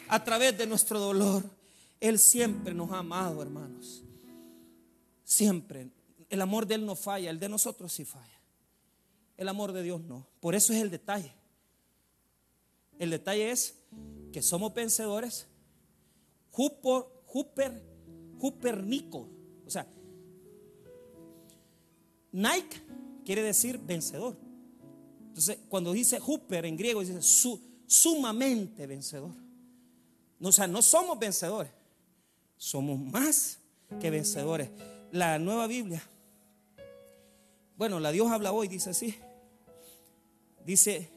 a 0.07 0.23
través 0.23 0.57
de 0.57 0.65
nuestro 0.69 1.01
dolor. 1.01 1.43
Él 1.99 2.21
siempre 2.21 2.73
nos 2.73 2.93
ha 2.93 2.99
amado, 2.99 3.43
hermanos. 3.43 4.05
Siempre 5.25 5.98
el 6.31 6.41
amor 6.41 6.67
de 6.67 6.75
Él 6.75 6.85
no 6.85 6.95
falla, 6.95 7.31
el 7.31 7.39
de 7.39 7.49
nosotros 7.49 7.93
sí 7.93 8.05
falla. 8.05 8.25
El 9.37 9.49
amor 9.49 9.73
de 9.73 9.83
Dios 9.83 10.01
no. 10.01 10.27
Por 10.41 10.55
eso 10.55 10.73
es 10.73 10.81
el 10.81 10.91
detalle. 10.91 11.33
El 12.99 13.11
detalle 13.11 13.51
es 13.51 13.75
que 14.33 14.43
somos 14.43 14.75
vencedores. 14.75 15.47
Juper, 16.51 17.83
Jupernico. 18.39 19.29
O 19.65 19.71
sea, 19.71 19.87
Nike 22.33 22.83
quiere 23.25 23.43
decir 23.43 23.79
vencedor. 23.79 24.37
Entonces, 25.29 25.59
cuando 25.69 25.93
dice 25.93 26.19
Juper 26.19 26.67
en 26.67 26.77
griego, 26.77 27.01
dice 27.01 27.23
sumamente 27.87 28.87
vencedor. 28.87 29.35
o 30.41 30.53
sea, 30.53 30.67
no 30.67 30.83
somos 30.83 31.19
vencedores, 31.19 31.71
somos 32.57 32.99
más 32.99 33.59
que 34.01 34.11
vencedores. 34.11 34.71
La 35.13 35.39
nueva 35.39 35.67
Biblia 35.67 36.03
bueno, 37.79 38.01
la 38.01 38.11
Dios 38.11 38.29
habla 38.29 38.51
hoy, 38.51 38.67
dice 38.67 38.91
así. 38.91 39.15
Dice, 40.67 41.09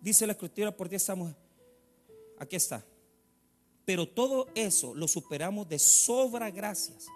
dice 0.00 0.24
la 0.24 0.32
escritura, 0.32 0.74
por 0.74 0.88
ti 0.88 0.94
estamos, 0.94 1.34
aquí 2.38 2.54
está. 2.54 2.84
Pero 3.84 4.08
todo 4.08 4.46
eso 4.54 4.94
lo 4.94 5.08
superamos 5.08 5.68
de 5.68 5.80
sobra 5.80 6.50
gracias 6.52 7.08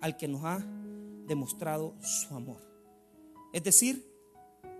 al 0.00 0.16
que 0.16 0.26
nos 0.26 0.44
ha 0.44 0.58
demostrado 1.26 1.94
su 2.02 2.34
amor. 2.34 2.60
Es 3.52 3.62
decir, 3.62 4.04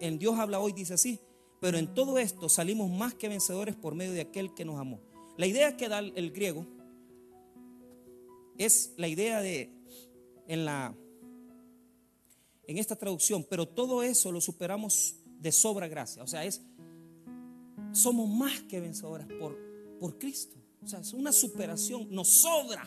en 0.00 0.18
Dios 0.18 0.36
habla 0.36 0.58
hoy, 0.58 0.72
dice 0.72 0.94
así, 0.94 1.20
pero 1.60 1.78
en 1.78 1.94
todo 1.94 2.18
esto 2.18 2.48
salimos 2.48 2.90
más 2.90 3.14
que 3.14 3.28
vencedores 3.28 3.76
por 3.76 3.94
medio 3.94 4.12
de 4.12 4.22
aquel 4.22 4.52
que 4.54 4.64
nos 4.64 4.80
amó. 4.80 5.00
La 5.36 5.46
idea 5.46 5.76
que 5.76 5.88
da 5.88 6.00
el 6.00 6.32
griego 6.32 6.66
es 8.58 8.92
la 8.96 9.06
idea 9.06 9.40
de, 9.40 9.70
en 10.48 10.64
la 10.64 10.96
en 12.70 12.78
esta 12.78 12.94
traducción, 12.94 13.44
pero 13.50 13.66
todo 13.66 14.00
eso 14.04 14.30
lo 14.30 14.40
superamos 14.40 15.16
de 15.40 15.50
sobra 15.50 15.88
gracia. 15.88 16.22
O 16.22 16.26
sea, 16.28 16.44
es, 16.44 16.62
somos 17.90 18.28
más 18.28 18.60
que 18.62 18.78
vencedores 18.78 19.26
por, 19.40 19.58
por 19.98 20.16
Cristo. 20.18 20.56
O 20.80 20.86
sea, 20.86 21.00
es 21.00 21.12
una 21.12 21.32
superación, 21.32 22.06
nos 22.10 22.28
sobra. 22.28 22.86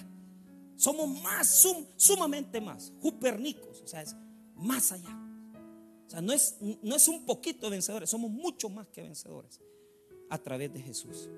Somos 0.77 1.21
más, 1.21 1.65
sumamente 1.97 2.61
más, 2.61 2.93
jupernicos, 3.01 3.81
o 3.81 3.87
sea, 3.87 4.01
es 4.01 4.15
más 4.55 4.93
allá. 4.93 5.19
O 6.07 6.09
sea, 6.09 6.21
no 6.21 6.31
es, 6.31 6.57
no 6.81 6.95
es 6.95 7.07
un 7.09 7.25
poquito 7.25 7.69
vencedores, 7.69 8.09
somos 8.09 8.31
mucho 8.31 8.69
más 8.69 8.87
que 8.87 9.01
vencedores 9.01 9.59
a 10.29 10.37
través 10.37 10.73
de 10.73 10.81
Jesús. 10.81 11.29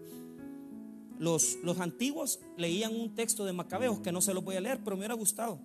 Los, 1.18 1.56
los 1.64 1.80
antiguos 1.80 2.39
leían 2.58 2.96
un 2.96 3.16
texto 3.16 3.43
de 3.43 3.54
Macabeos 3.54 4.02
que 4.02 4.12
no 4.12 4.22
se 4.22 4.36
lo 4.36 4.43
voy 4.43 4.56
a 4.56 4.62
leer, 4.62 4.84
pero 4.84 4.96
me 4.96 5.02
hubiera 5.02 5.16
gustado, 5.16 5.60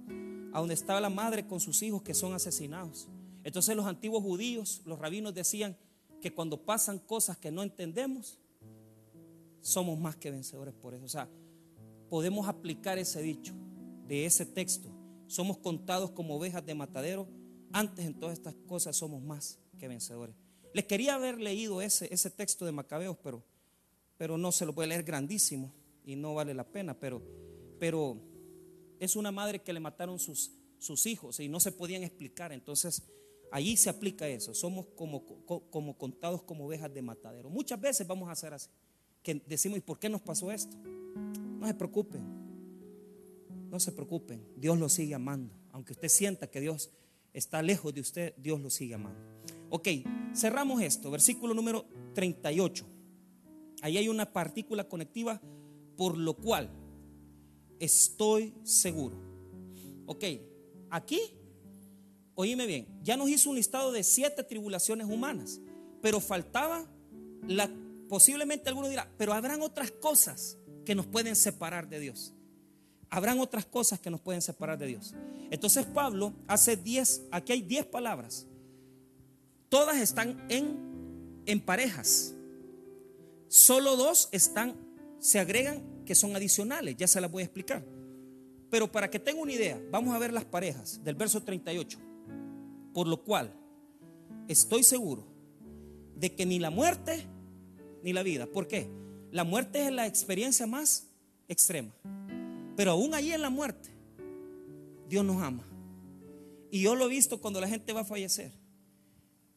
a 0.53 0.61
donde 0.61 0.74
estaba 0.74 1.01
la 1.01 1.11
madre 1.11 1.46
con 1.46 1.61
sus 1.61 1.82
hijos 1.82 2.03
que 2.03 2.14
son 2.14 2.34
asesinados. 2.34 3.09
Entonces 3.44 3.76
los 3.76 3.86
antiguos 3.86 4.22
judíos, 4.22 4.82
los 4.84 4.98
rabinos 4.98 5.34
decían 5.34 5.76
que 6.20 6.32
cuando 6.32 6.64
pasan 6.64 6.98
cosas 6.98 7.38
que 7.38 7.51
no 7.51 7.62
entendemos, 7.62 8.38
somos 9.61 9.98
más 9.98 10.16
que 10.16 10.30
vencedores 10.30 10.74
por 10.74 10.94
eso. 10.94 11.05
O 11.05 11.09
sea, 11.09 11.28
podemos 12.09 12.48
aplicar 12.48 12.98
ese 12.98 13.22
dicho 13.22 13.55
de 14.07 14.26
ese 14.26 14.46
texto. 14.46 14.90
Somos 15.26 15.59
contados 15.59 16.11
como 16.11 16.36
ovejas 16.36 16.64
de 16.64 16.74
matadero. 16.74 17.28
Antes 17.72 18.05
en 18.05 18.14
todas 18.18 18.36
estas 18.36 18.55
cosas 18.66 18.96
somos 18.96 19.22
más 19.22 19.59
que 19.78 19.88
vencedores. 19.88 20.34
Les 20.74 20.84
quería 20.84 21.14
haber 21.14 21.40
leído 21.40 21.82
ese, 21.82 22.12
ese 22.12 22.30
texto 22.30 22.64
de 22.64 22.72
Macabeos, 22.72 23.16
pero, 23.22 23.42
pero 24.16 24.38
no 24.38 24.53
se 24.53 24.66
lo 24.66 24.74
puede 24.74 24.88
leer 24.88 25.03
grandísimo 25.03 25.72
y 26.05 26.16
no 26.16 26.34
vale 26.34 26.55
la 26.55 26.64
pena. 26.64 26.98
Pero, 26.98 27.22
pero 27.78 28.20
es 29.01 29.16
una 29.16 29.32
madre 29.32 29.62
que 29.62 29.72
le 29.72 29.80
mataron 29.80 30.18
sus, 30.18 30.53
sus 30.78 31.07
hijos 31.07 31.40
y 31.40 31.48
no 31.48 31.59
se 31.59 31.72
podían 31.72 32.03
explicar. 32.03 32.53
Entonces, 32.53 33.03
allí 33.51 33.76
se 33.76 33.90
aplica 33.90 34.28
eso. 34.28 34.55
Somos 34.55 34.86
como, 34.94 35.24
como 35.70 35.96
contados 35.96 36.42
como 36.42 36.66
ovejas 36.66 36.92
de 36.92 37.03
matadero. 37.03 37.48
Muchas 37.51 37.80
veces 37.80 38.07
vamos 38.07 38.28
a 38.28 38.32
hacer 38.32 38.53
así. 38.53 38.68
Que 39.22 39.42
decimos, 39.46 39.78
¿y 39.78 39.80
por 39.80 39.98
qué 39.98 40.09
nos 40.09 40.20
pasó 40.20 40.53
esto? 40.53 40.76
No 40.76 41.66
se 41.66 41.74
preocupen. 41.74 42.22
No 43.70 43.80
se 43.80 43.92
preocupen. 43.92 44.46
Dios 44.57 44.78
lo 44.78 44.88
sigue 44.88 45.14
amando. 45.14 45.55
Aunque 45.72 45.94
usted 45.94 46.09
sienta 46.09 46.48
que 46.48 46.61
Dios 46.61 46.90
está 47.32 47.62
lejos 47.62 47.94
de 47.94 48.01
usted, 48.03 48.34
Dios 48.36 48.61
lo 48.61 48.68
sigue 48.68 48.94
amando. 48.94 49.20
Ok, 49.70 49.88
cerramos 50.34 50.82
esto. 50.82 51.11
Versículo 51.11 51.55
número 51.55 51.86
38. 52.14 52.86
Ahí 53.82 53.96
hay 53.96 54.09
una 54.09 54.30
partícula 54.30 54.88
conectiva, 54.88 55.40
por 55.96 56.18
lo 56.18 56.34
cual 56.34 56.70
estoy 57.81 58.55
seguro. 58.62 59.16
Ok, 60.07 60.24
aquí, 60.91 61.20
oíme 62.35 62.66
bien, 62.66 62.87
ya 63.03 63.16
nos 63.16 63.28
hizo 63.28 63.51
un 63.51 63.57
listado 63.57 63.91
de 63.91 64.05
siete 64.05 64.45
tribulaciones 64.45 65.09
humanas, 65.09 65.61
pero 66.01 66.20
faltaba 66.20 66.87
la, 67.49 67.70
posiblemente 68.09 68.68
alguno 68.68 68.89
dirá, 68.89 69.11
pero 69.16 69.33
habrán 69.33 69.62
otras 69.62 69.91
cosas 69.91 70.59
que 70.85 70.95
nos 70.95 71.07
pueden 71.07 71.35
separar 71.35 71.89
de 71.89 72.01
Dios. 72.01 72.35
Habrán 73.09 73.41
otras 73.41 73.66
cosas 73.66 73.99
que 73.99 74.11
nos 74.11 74.20
pueden 74.20 74.41
separar 74.41 74.78
de 74.78 74.87
Dios. 74.87 75.14
Entonces 75.51 75.85
Pablo 75.85 76.33
hace 76.47 76.76
10, 76.76 77.22
aquí 77.33 77.53
hay 77.53 77.62
10 77.62 77.87
palabras. 77.87 78.47
Todas 79.68 79.97
están 79.99 80.47
en, 80.49 81.43
en 81.47 81.61
parejas. 81.61 82.35
Solo 83.49 83.97
dos 83.97 84.28
están, 84.31 84.76
se 85.18 85.41
agregan 85.41 85.89
que 86.11 86.16
son 86.16 86.34
adicionales. 86.34 86.96
Ya 86.96 87.06
se 87.06 87.20
las 87.20 87.30
voy 87.30 87.42
a 87.42 87.44
explicar. 87.44 87.84
Pero 88.68 88.90
para 88.90 89.08
que 89.08 89.20
tenga 89.20 89.40
una 89.40 89.52
idea, 89.52 89.80
vamos 89.92 90.12
a 90.12 90.18
ver 90.18 90.32
las 90.32 90.44
parejas 90.44 91.00
del 91.04 91.14
verso 91.14 91.40
38. 91.40 92.00
Por 92.92 93.06
lo 93.06 93.22
cual, 93.22 93.54
estoy 94.48 94.82
seguro 94.82 95.24
de 96.16 96.34
que 96.34 96.44
ni 96.44 96.58
la 96.58 96.70
muerte 96.70 97.24
ni 98.02 98.12
la 98.12 98.24
vida. 98.24 98.48
¿Por 98.48 98.66
qué? 98.66 98.90
La 99.30 99.44
muerte 99.44 99.86
es 99.86 99.92
la 99.92 100.08
experiencia 100.08 100.66
más 100.66 101.06
extrema. 101.46 101.92
Pero 102.76 102.90
aún 102.90 103.14
allí 103.14 103.32
en 103.32 103.42
la 103.42 103.50
muerte, 103.50 103.90
Dios 105.08 105.24
nos 105.24 105.40
ama. 105.40 105.62
Y 106.72 106.82
yo 106.82 106.96
lo 106.96 107.06
he 107.06 107.08
visto 107.08 107.40
cuando 107.40 107.61
la 107.61 107.68
gente 107.68 107.92
va 107.92 108.00
a 108.00 108.04
fallecer. 108.04 108.50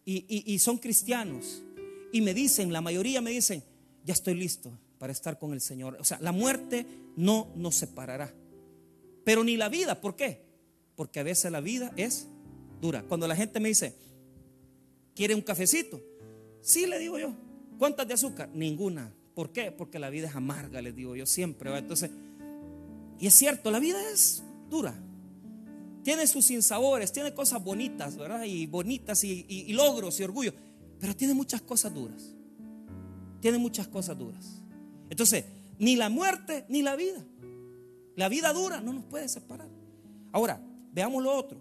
Y, 0.05 0.59
son 0.59 0.77
cristianos. 0.77 1.63
Y 2.11 2.21
me 2.21 2.35
dicen, 2.35 2.71
la 2.71 2.81
mayoría 2.81 3.21
me 3.21 3.31
dicen, 3.31 3.63
ya 4.05 4.13
estoy 4.13 4.35
listo 4.35 4.71
para 5.03 5.11
estar 5.11 5.37
con 5.37 5.51
el 5.51 5.59
Señor. 5.59 5.97
O 5.99 6.05
sea, 6.05 6.17
la 6.21 6.31
muerte 6.31 6.85
no 7.17 7.51
nos 7.57 7.75
separará. 7.75 8.33
Pero 9.25 9.43
ni 9.43 9.57
la 9.57 9.67
vida, 9.67 9.99
¿por 9.99 10.15
qué? 10.15 10.45
Porque 10.95 11.19
a 11.19 11.23
veces 11.23 11.51
la 11.51 11.59
vida 11.59 11.91
es 11.97 12.29
dura. 12.79 13.03
Cuando 13.03 13.27
la 13.27 13.35
gente 13.35 13.59
me 13.59 13.67
dice, 13.67 13.97
¿quiere 15.13 15.35
un 15.35 15.41
cafecito? 15.41 15.99
Sí, 16.61 16.85
le 16.85 16.99
digo 16.99 17.19
yo. 17.19 17.35
¿Cuántas 17.77 18.07
de 18.07 18.13
azúcar? 18.13 18.47
Ninguna. 18.53 19.13
¿Por 19.35 19.51
qué? 19.51 19.73
Porque 19.73 19.99
la 19.99 20.09
vida 20.09 20.29
es 20.29 20.35
amarga, 20.37 20.81
les 20.81 20.95
digo 20.95 21.17
yo 21.17 21.25
siempre. 21.25 21.77
Entonces, 21.77 22.09
y 23.19 23.27
es 23.27 23.33
cierto, 23.33 23.71
la 23.71 23.79
vida 23.79 23.99
es 24.09 24.41
dura. 24.69 24.95
Tiene 26.01 26.27
sus 26.27 26.45
sinsabores, 26.45 27.11
tiene 27.11 27.33
cosas 27.33 27.61
bonitas, 27.61 28.15
¿verdad? 28.15 28.45
Y 28.45 28.67
bonitas 28.67 29.21
y, 29.25 29.73
logros 29.73 30.17
y 30.21 30.23
orgullo. 30.23 30.53
Pero 30.97 31.13
tiene 31.13 31.33
muchas 31.33 31.61
cosas 31.61 31.93
duras. 31.93 32.33
Tiene 33.41 33.57
muchas 33.57 33.89
cosas 33.89 34.17
duras. 34.17 34.62
Entonces, 35.13 35.45
ni 35.77 35.95
la 35.95 36.09
muerte 36.09 36.65
ni 36.69 36.81
la 36.81 36.95
vida. 36.95 37.23
La 38.15 38.29
vida 38.29 38.51
dura 38.51 38.81
no 38.81 38.93
nos 38.93 39.03
puede 39.03 39.29
separar. 39.29 39.69
Ahora, 40.31 40.59
veamos 40.91 41.21
lo 41.21 41.31
otro. 41.31 41.59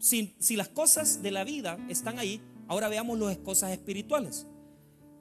Si, 0.00 0.34
si 0.40 0.56
las 0.56 0.66
cosas 0.66 1.22
de 1.22 1.30
la 1.30 1.44
vida 1.44 1.78
están 1.88 2.18
ahí, 2.18 2.40
ahora 2.66 2.88
veamos 2.88 3.20
las 3.20 3.38
cosas 3.38 3.70
espirituales 3.70 4.48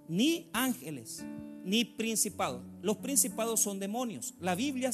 ni 0.07 0.49
ángeles, 0.53 1.23
ni 1.63 1.85
principados. 1.85 2.63
Los 2.81 2.97
principados 2.97 3.59
son 3.59 3.79
demonios. 3.79 4.33
La 4.39 4.55
Biblia, 4.55 4.89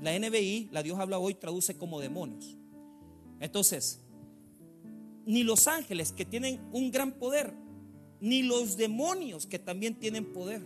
la 0.00 0.18
NBI, 0.18 0.70
la 0.72 0.82
Dios 0.82 0.98
habla 0.98 1.18
hoy, 1.18 1.34
traduce 1.34 1.76
como 1.76 2.00
demonios. 2.00 2.56
Entonces, 3.40 4.00
ni 5.26 5.44
los 5.44 5.68
ángeles 5.68 6.12
que 6.12 6.24
tienen 6.24 6.62
un 6.72 6.90
gran 6.90 7.12
poder, 7.12 7.52
ni 8.22 8.42
los 8.42 8.78
demonios 8.78 9.46
que 9.46 9.58
también 9.58 9.98
tienen 9.98 10.32
poder. 10.32 10.62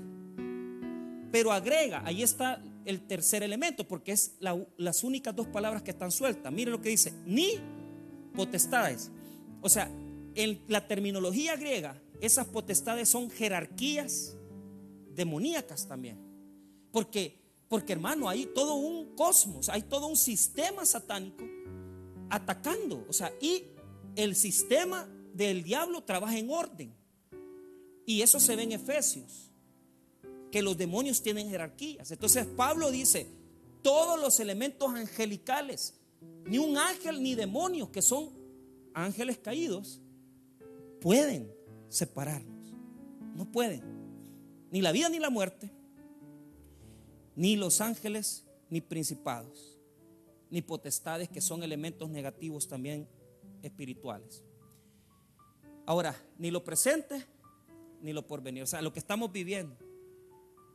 Pero 1.36 1.52
agrega, 1.52 2.00
ahí 2.06 2.22
está 2.22 2.64
el 2.86 3.06
tercer 3.06 3.42
elemento, 3.42 3.86
porque 3.86 4.12
es 4.12 4.38
las 4.40 5.04
únicas 5.04 5.36
dos 5.36 5.46
palabras 5.46 5.82
que 5.82 5.90
están 5.90 6.10
sueltas. 6.10 6.50
Miren 6.50 6.72
lo 6.72 6.80
que 6.80 6.88
dice, 6.88 7.12
ni 7.26 7.60
potestades. 8.34 9.10
O 9.60 9.68
sea, 9.68 9.90
en 10.34 10.62
la 10.66 10.88
terminología 10.88 11.54
griega, 11.56 12.00
esas 12.22 12.46
potestades 12.46 13.10
son 13.10 13.28
jerarquías 13.28 14.34
demoníacas 15.14 15.86
también. 15.86 16.18
Porque, 16.90 17.38
porque 17.68 17.92
hermano, 17.92 18.30
hay 18.30 18.46
todo 18.54 18.76
un 18.76 19.14
cosmos, 19.14 19.68
hay 19.68 19.82
todo 19.82 20.06
un 20.06 20.16
sistema 20.16 20.86
satánico 20.86 21.44
atacando. 22.30 23.04
O 23.10 23.12
sea, 23.12 23.30
y 23.42 23.62
el 24.14 24.36
sistema 24.36 25.06
del 25.34 25.62
diablo 25.62 26.02
trabaja 26.02 26.38
en 26.38 26.48
orden. 26.48 26.94
Y 28.06 28.22
eso 28.22 28.40
se 28.40 28.56
ve 28.56 28.62
en 28.62 28.72
Efesios, 28.72 29.45
que 30.50 30.62
los 30.62 30.76
demonios 30.76 31.22
tienen 31.22 31.48
jerarquías. 31.48 32.10
Entonces 32.10 32.46
Pablo 32.46 32.90
dice, 32.90 33.28
todos 33.82 34.20
los 34.20 34.40
elementos 34.40 34.90
angelicales, 34.90 35.94
ni 36.44 36.58
un 36.58 36.78
ángel 36.78 37.22
ni 37.22 37.34
demonios, 37.34 37.90
que 37.90 38.02
son 38.02 38.30
ángeles 38.94 39.38
caídos, 39.38 40.00
pueden 41.00 41.52
separarnos. 41.88 42.74
No 43.34 43.50
pueden. 43.50 43.82
Ni 44.70 44.80
la 44.80 44.92
vida 44.92 45.08
ni 45.08 45.18
la 45.18 45.30
muerte, 45.30 45.70
ni 47.34 47.56
los 47.56 47.80
ángeles, 47.80 48.44
ni 48.70 48.80
principados, 48.80 49.78
ni 50.50 50.62
potestades 50.62 51.28
que 51.28 51.40
son 51.40 51.62
elementos 51.62 52.10
negativos 52.10 52.66
también 52.66 53.08
espirituales. 53.62 54.42
Ahora, 55.84 56.16
ni 56.38 56.50
lo 56.50 56.64
presente, 56.64 57.24
ni 58.00 58.12
lo 58.12 58.26
porvenir. 58.26 58.64
O 58.64 58.66
sea, 58.66 58.82
lo 58.82 58.92
que 58.92 58.98
estamos 58.98 59.30
viviendo, 59.30 59.76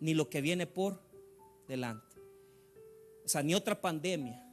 ni 0.02 0.14
lo 0.14 0.30
que 0.30 0.42
viene 0.42 0.68
por 0.68 1.00
delante. 1.68 2.18
O 3.24 3.30
sea, 3.30 3.42
ni 3.42 3.56
otra 3.56 3.80
pandemia. 3.80 4.44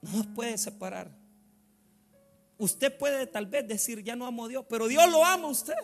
No 0.00 0.18
nos 0.18 0.26
puede 0.28 0.56
separar. 0.56 1.10
Usted 2.56 2.96
puede 2.96 3.26
tal 3.26 3.46
vez 3.46 3.66
decir, 3.66 4.02
ya 4.02 4.16
no 4.16 4.24
amo 4.24 4.46
a 4.46 4.48
Dios, 4.48 4.64
pero 4.68 4.86
Dios 4.86 5.10
lo 5.10 5.24
ama 5.24 5.48
a 5.48 5.50
usted. 5.50 5.74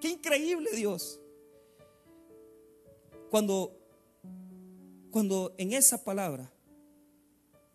Qué 0.00 0.10
increíble 0.10 0.70
Dios. 0.74 1.18
Cuando, 3.30 3.78
cuando 5.10 5.54
en 5.56 5.72
esa 5.72 6.04
palabra, 6.04 6.52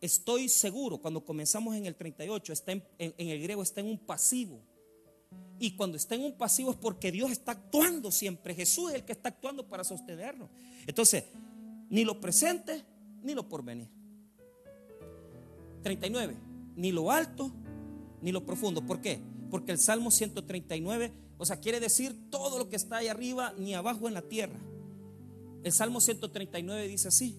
estoy 0.01 0.49
seguro, 0.49 0.99
cuando 0.99 1.25
comenzamos 1.25 1.75
en 1.75 1.87
el 1.87 1.95
38, 1.95 2.53
está 2.53 2.73
en, 2.73 2.83
en 2.99 3.29
el 3.29 3.41
griego 3.41 3.63
está 3.63 3.81
en 3.81 3.87
un 3.87 3.97
pasivo. 3.97 4.61
Y 5.59 5.71
cuando 5.71 5.97
está 5.97 6.15
en 6.15 6.21
un 6.21 6.33
pasivo 6.33 6.71
es 6.71 6.77
porque 6.77 7.11
Dios 7.11 7.31
está 7.31 7.53
actuando 7.53 8.11
siempre. 8.11 8.53
Jesús 8.53 8.89
es 8.89 8.95
el 8.95 9.05
que 9.05 9.13
está 9.13 9.29
actuando 9.29 9.67
para 9.67 9.83
sostenernos. 9.83 10.49
Entonces, 10.85 11.23
ni 11.89 12.03
lo 12.03 12.19
presente 12.19 12.83
ni 13.25 13.33
lo 13.33 13.49
porvenir. 13.49 13.89
39. 15.81 16.35
ni 16.75 16.91
lo 16.91 17.11
alto, 17.11 17.51
ni 18.21 18.31
lo 18.31 18.45
profundo. 18.45 18.85
¿Por 18.85 19.01
qué? 19.01 19.19
Porque 19.49 19.71
el 19.71 19.79
Salmo 19.79 20.11
139, 20.11 21.11
o 21.37 21.45
sea, 21.45 21.59
quiere 21.59 21.79
decir 21.79 22.29
todo 22.29 22.57
lo 22.57 22.69
que 22.69 22.75
está 22.75 22.97
ahí 22.97 23.07
arriba, 23.07 23.53
ni 23.57 23.73
abajo 23.75 24.07
en 24.07 24.13
la 24.13 24.23
tierra. 24.23 24.59
El 25.63 25.71
Salmo 25.71 26.01
139 26.01 26.87
dice 26.87 27.07
así, 27.07 27.37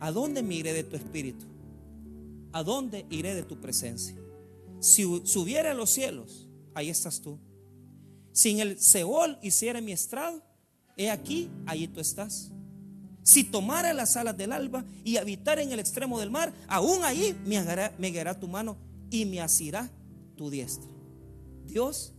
¿a 0.00 0.10
dónde 0.12 0.42
me 0.42 0.56
iré 0.56 0.72
de 0.72 0.84
tu 0.84 0.96
espíritu? 0.96 1.46
¿A 2.52 2.62
dónde 2.62 3.06
iré 3.10 3.34
de 3.34 3.42
tu 3.42 3.60
presencia? 3.60 4.16
Si 4.80 5.04
subiera 5.24 5.70
a 5.70 5.74
los 5.74 5.90
cielos, 5.90 6.47
ahí 6.78 6.90
estás 6.90 7.20
tú. 7.20 7.38
Si 8.32 8.50
en 8.50 8.60
el 8.60 8.80
Seol 8.80 9.38
hiciera 9.42 9.80
mi 9.80 9.92
estrado, 9.92 10.42
he 10.96 11.10
aquí, 11.10 11.50
ahí 11.66 11.88
tú 11.88 12.00
estás. 12.00 12.52
Si 13.22 13.44
tomara 13.44 13.92
las 13.92 14.16
alas 14.16 14.36
del 14.36 14.52
alba 14.52 14.84
y 15.04 15.16
habitar 15.16 15.58
en 15.58 15.72
el 15.72 15.80
extremo 15.80 16.18
del 16.20 16.30
mar, 16.30 16.52
aún 16.68 17.02
ahí 17.04 17.36
me, 17.44 17.60
me 17.98 18.10
guiará 18.10 18.38
tu 18.38 18.48
mano 18.48 18.78
y 19.10 19.24
me 19.26 19.40
asirá 19.40 19.90
tu 20.36 20.50
diestra. 20.50 20.90
Dios 21.64 22.14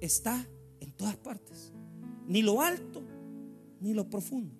está 0.00 0.46
en 0.80 0.92
todas 0.92 1.16
partes. 1.16 1.72
Ni 2.26 2.42
lo 2.42 2.60
alto, 2.60 3.02
ni 3.80 3.94
lo 3.94 4.08
profundo. 4.08 4.54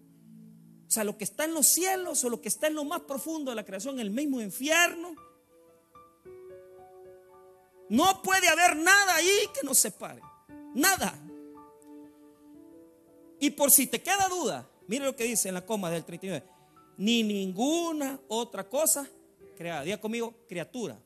O 0.89 0.91
sea, 0.91 1.05
lo 1.05 1.17
que 1.17 1.25
está 1.25 1.45
en 1.45 1.55
los 1.55 1.67
cielos 1.67 2.25
o 2.25 2.31
lo 2.31 2.41
que 2.41 2.49
está 2.49 2.67
en 2.67 2.75
lo 2.75 2.85
más 2.85 3.03
profundo 3.03 3.53
de 3.53 3.57
la 3.57 3.65
creación, 3.65 4.01
el 4.01 4.11
mismo 4.11 4.41
infierno. 4.41 5.15
No 7.91 8.23
puede 8.23 8.49
haber 8.49 8.77
nada 8.77 9.17
ahí 9.17 9.29
que 9.53 9.67
nos 9.67 9.79
separe. 9.79 10.23
Nada. 10.75 11.13
Y 13.41 13.51
por 13.51 13.71
si 13.71 13.87
te 13.87 14.01
queda 14.01 14.29
duda, 14.29 14.69
mire 14.87 15.05
lo 15.05 15.17
que 15.17 15.25
dice 15.25 15.49
en 15.49 15.55
la 15.55 15.67
coma 15.67 15.91
del 15.91 16.05
39. 16.05 16.47
Ni 16.99 17.23
ninguna 17.23 18.21
otra 18.29 18.69
cosa 18.69 19.09
creada. 19.57 19.83
Diga 19.83 20.01
conmigo, 20.01 20.35
criatura. 20.49 20.99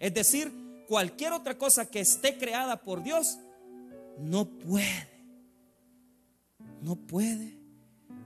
Es 0.00 0.12
decir, 0.12 0.52
cualquier 0.88 1.32
otra 1.32 1.56
cosa 1.56 1.88
que 1.88 2.00
esté 2.00 2.36
creada 2.36 2.82
por 2.82 3.02
Dios 3.02 3.38
no 4.18 4.46
puede, 4.46 5.08
no 6.82 6.96
puede 6.96 7.56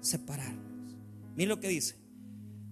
separarnos. 0.01 0.97
Mire 1.37 1.49
lo 1.49 1.61
que 1.61 1.69
dice. 1.69 1.97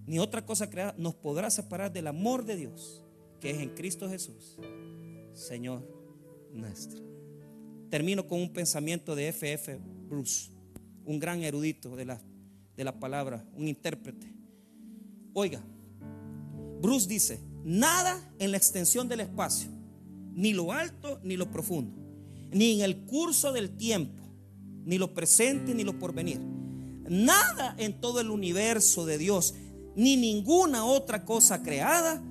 Ni 0.06 0.18
otra 0.18 0.46
cosa 0.46 0.70
creada 0.70 0.94
nos 0.96 1.14
podrá 1.14 1.50
separar 1.50 1.92
del 1.92 2.06
amor 2.06 2.44
de 2.44 2.56
Dios, 2.56 3.04
que 3.40 3.50
es 3.50 3.58
en 3.58 3.70
Cristo 3.70 4.08
Jesús, 4.08 4.56
Señor 5.34 5.82
nuestro. 6.52 7.00
Termino 7.90 8.26
con 8.26 8.40
un 8.40 8.52
pensamiento 8.52 9.14
de 9.14 9.28
F.F. 9.28 9.78
Bruce, 10.08 10.50
un 11.04 11.18
gran 11.18 11.42
erudito 11.42 11.96
de 11.96 12.04
la, 12.04 12.20
de 12.76 12.84
la 12.84 12.98
palabra, 12.98 13.44
un 13.54 13.68
intérprete. 13.68 14.32
Oiga, 15.32 15.62
Bruce 16.80 17.08
dice, 17.08 17.40
nada 17.64 18.32
en 18.38 18.50
la 18.50 18.56
extensión 18.56 19.08
del 19.08 19.20
espacio, 19.20 19.70
ni 20.34 20.52
lo 20.52 20.72
alto 20.72 21.20
ni 21.22 21.36
lo 21.36 21.50
profundo, 21.50 21.96
ni 22.52 22.74
en 22.74 22.80
el 22.80 23.04
curso 23.06 23.52
del 23.52 23.76
tiempo, 23.76 24.22
ni 24.84 24.98
lo 24.98 25.12
presente 25.14 25.74
ni 25.74 25.84
lo 25.84 25.98
porvenir 25.98 26.40
Nada 27.10 27.74
en 27.76 28.00
todo 28.00 28.20
el 28.20 28.30
universo 28.30 29.04
de 29.04 29.18
Dios, 29.18 29.54
ni 29.96 30.16
ninguna 30.16 30.84
otra 30.84 31.24
cosa 31.24 31.60
creada, 31.60 32.22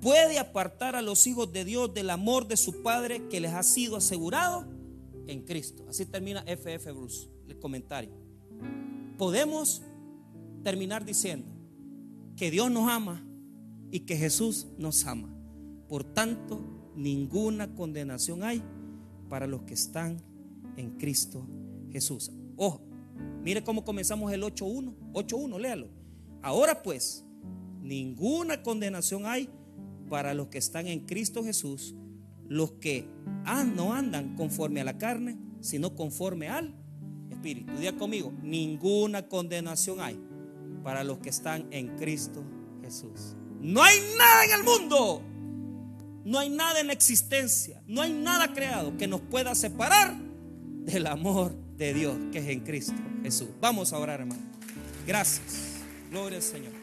puede 0.00 0.38
apartar 0.38 0.96
a 0.96 1.02
los 1.02 1.26
hijos 1.26 1.52
de 1.52 1.64
Dios 1.64 1.92
del 1.94 2.10
amor 2.10 2.46
de 2.46 2.56
su 2.56 2.82
Padre 2.82 3.28
que 3.28 3.40
les 3.40 3.52
ha 3.52 3.62
sido 3.62 3.96
asegurado 3.96 4.66
en 5.26 5.44
Cristo. 5.44 5.84
Así 5.88 6.06
termina 6.06 6.44
FF 6.46 6.92
Bruce, 6.92 7.28
el 7.48 7.58
comentario. 7.58 8.12
Podemos 9.16 9.82
terminar 10.62 11.04
diciendo 11.04 11.50
que 12.36 12.50
Dios 12.50 12.70
nos 12.70 12.88
ama 12.88 13.24
y 13.90 14.00
que 14.00 14.16
Jesús 14.16 14.66
nos 14.78 15.04
ama. 15.06 15.34
Por 15.88 16.04
tanto, 16.04 16.60
ninguna 16.94 17.74
condenación 17.74 18.42
hay 18.42 18.62
para 19.28 19.46
los 19.46 19.62
que 19.62 19.74
están 19.74 20.22
en 20.76 20.90
Cristo 20.98 21.46
Jesús. 21.90 22.30
Ojo, 22.56 22.88
Mire 23.42 23.62
cómo 23.62 23.84
comenzamos 23.84 24.32
el 24.32 24.42
8.1. 24.42 24.94
8.1, 25.12 25.58
léalo. 25.58 25.88
Ahora 26.42 26.82
pues, 26.82 27.24
ninguna 27.80 28.62
condenación 28.62 29.26
hay 29.26 29.48
para 30.08 30.34
los 30.34 30.48
que 30.48 30.58
están 30.58 30.86
en 30.86 31.00
Cristo 31.00 31.44
Jesús, 31.44 31.94
los 32.48 32.72
que 32.72 33.08
no 33.74 33.92
andan 33.92 34.34
conforme 34.36 34.80
a 34.80 34.84
la 34.84 34.98
carne, 34.98 35.38
sino 35.60 35.94
conforme 35.94 36.48
al 36.48 36.74
Espíritu. 37.30 37.72
Diga 37.76 37.96
conmigo, 37.96 38.32
ninguna 38.42 39.28
condenación 39.28 40.00
hay 40.00 40.18
para 40.82 41.04
los 41.04 41.18
que 41.18 41.28
están 41.28 41.66
en 41.70 41.96
Cristo 41.96 42.44
Jesús. 42.82 43.36
No 43.60 43.82
hay 43.82 43.98
nada 44.16 44.44
en 44.44 44.52
el 44.52 44.64
mundo, 44.64 45.22
no 46.24 46.38
hay 46.38 46.50
nada 46.50 46.80
en 46.80 46.86
la 46.86 46.92
existencia, 46.92 47.82
no 47.86 48.02
hay 48.02 48.12
nada 48.12 48.52
creado 48.52 48.96
que 48.96 49.06
nos 49.06 49.20
pueda 49.20 49.54
separar 49.54 50.16
del 50.84 51.06
amor 51.06 51.54
de 51.76 51.94
Dios 51.94 52.16
que 52.32 52.38
es 52.38 52.48
en 52.48 52.60
Cristo 52.60 52.94
Jesús. 53.22 53.48
Vamos 53.60 53.92
a 53.92 53.98
orar, 53.98 54.20
hermano. 54.20 54.42
Gracias. 55.06 55.76
Gloria 56.10 56.38
al 56.38 56.42
Señor. 56.42 56.77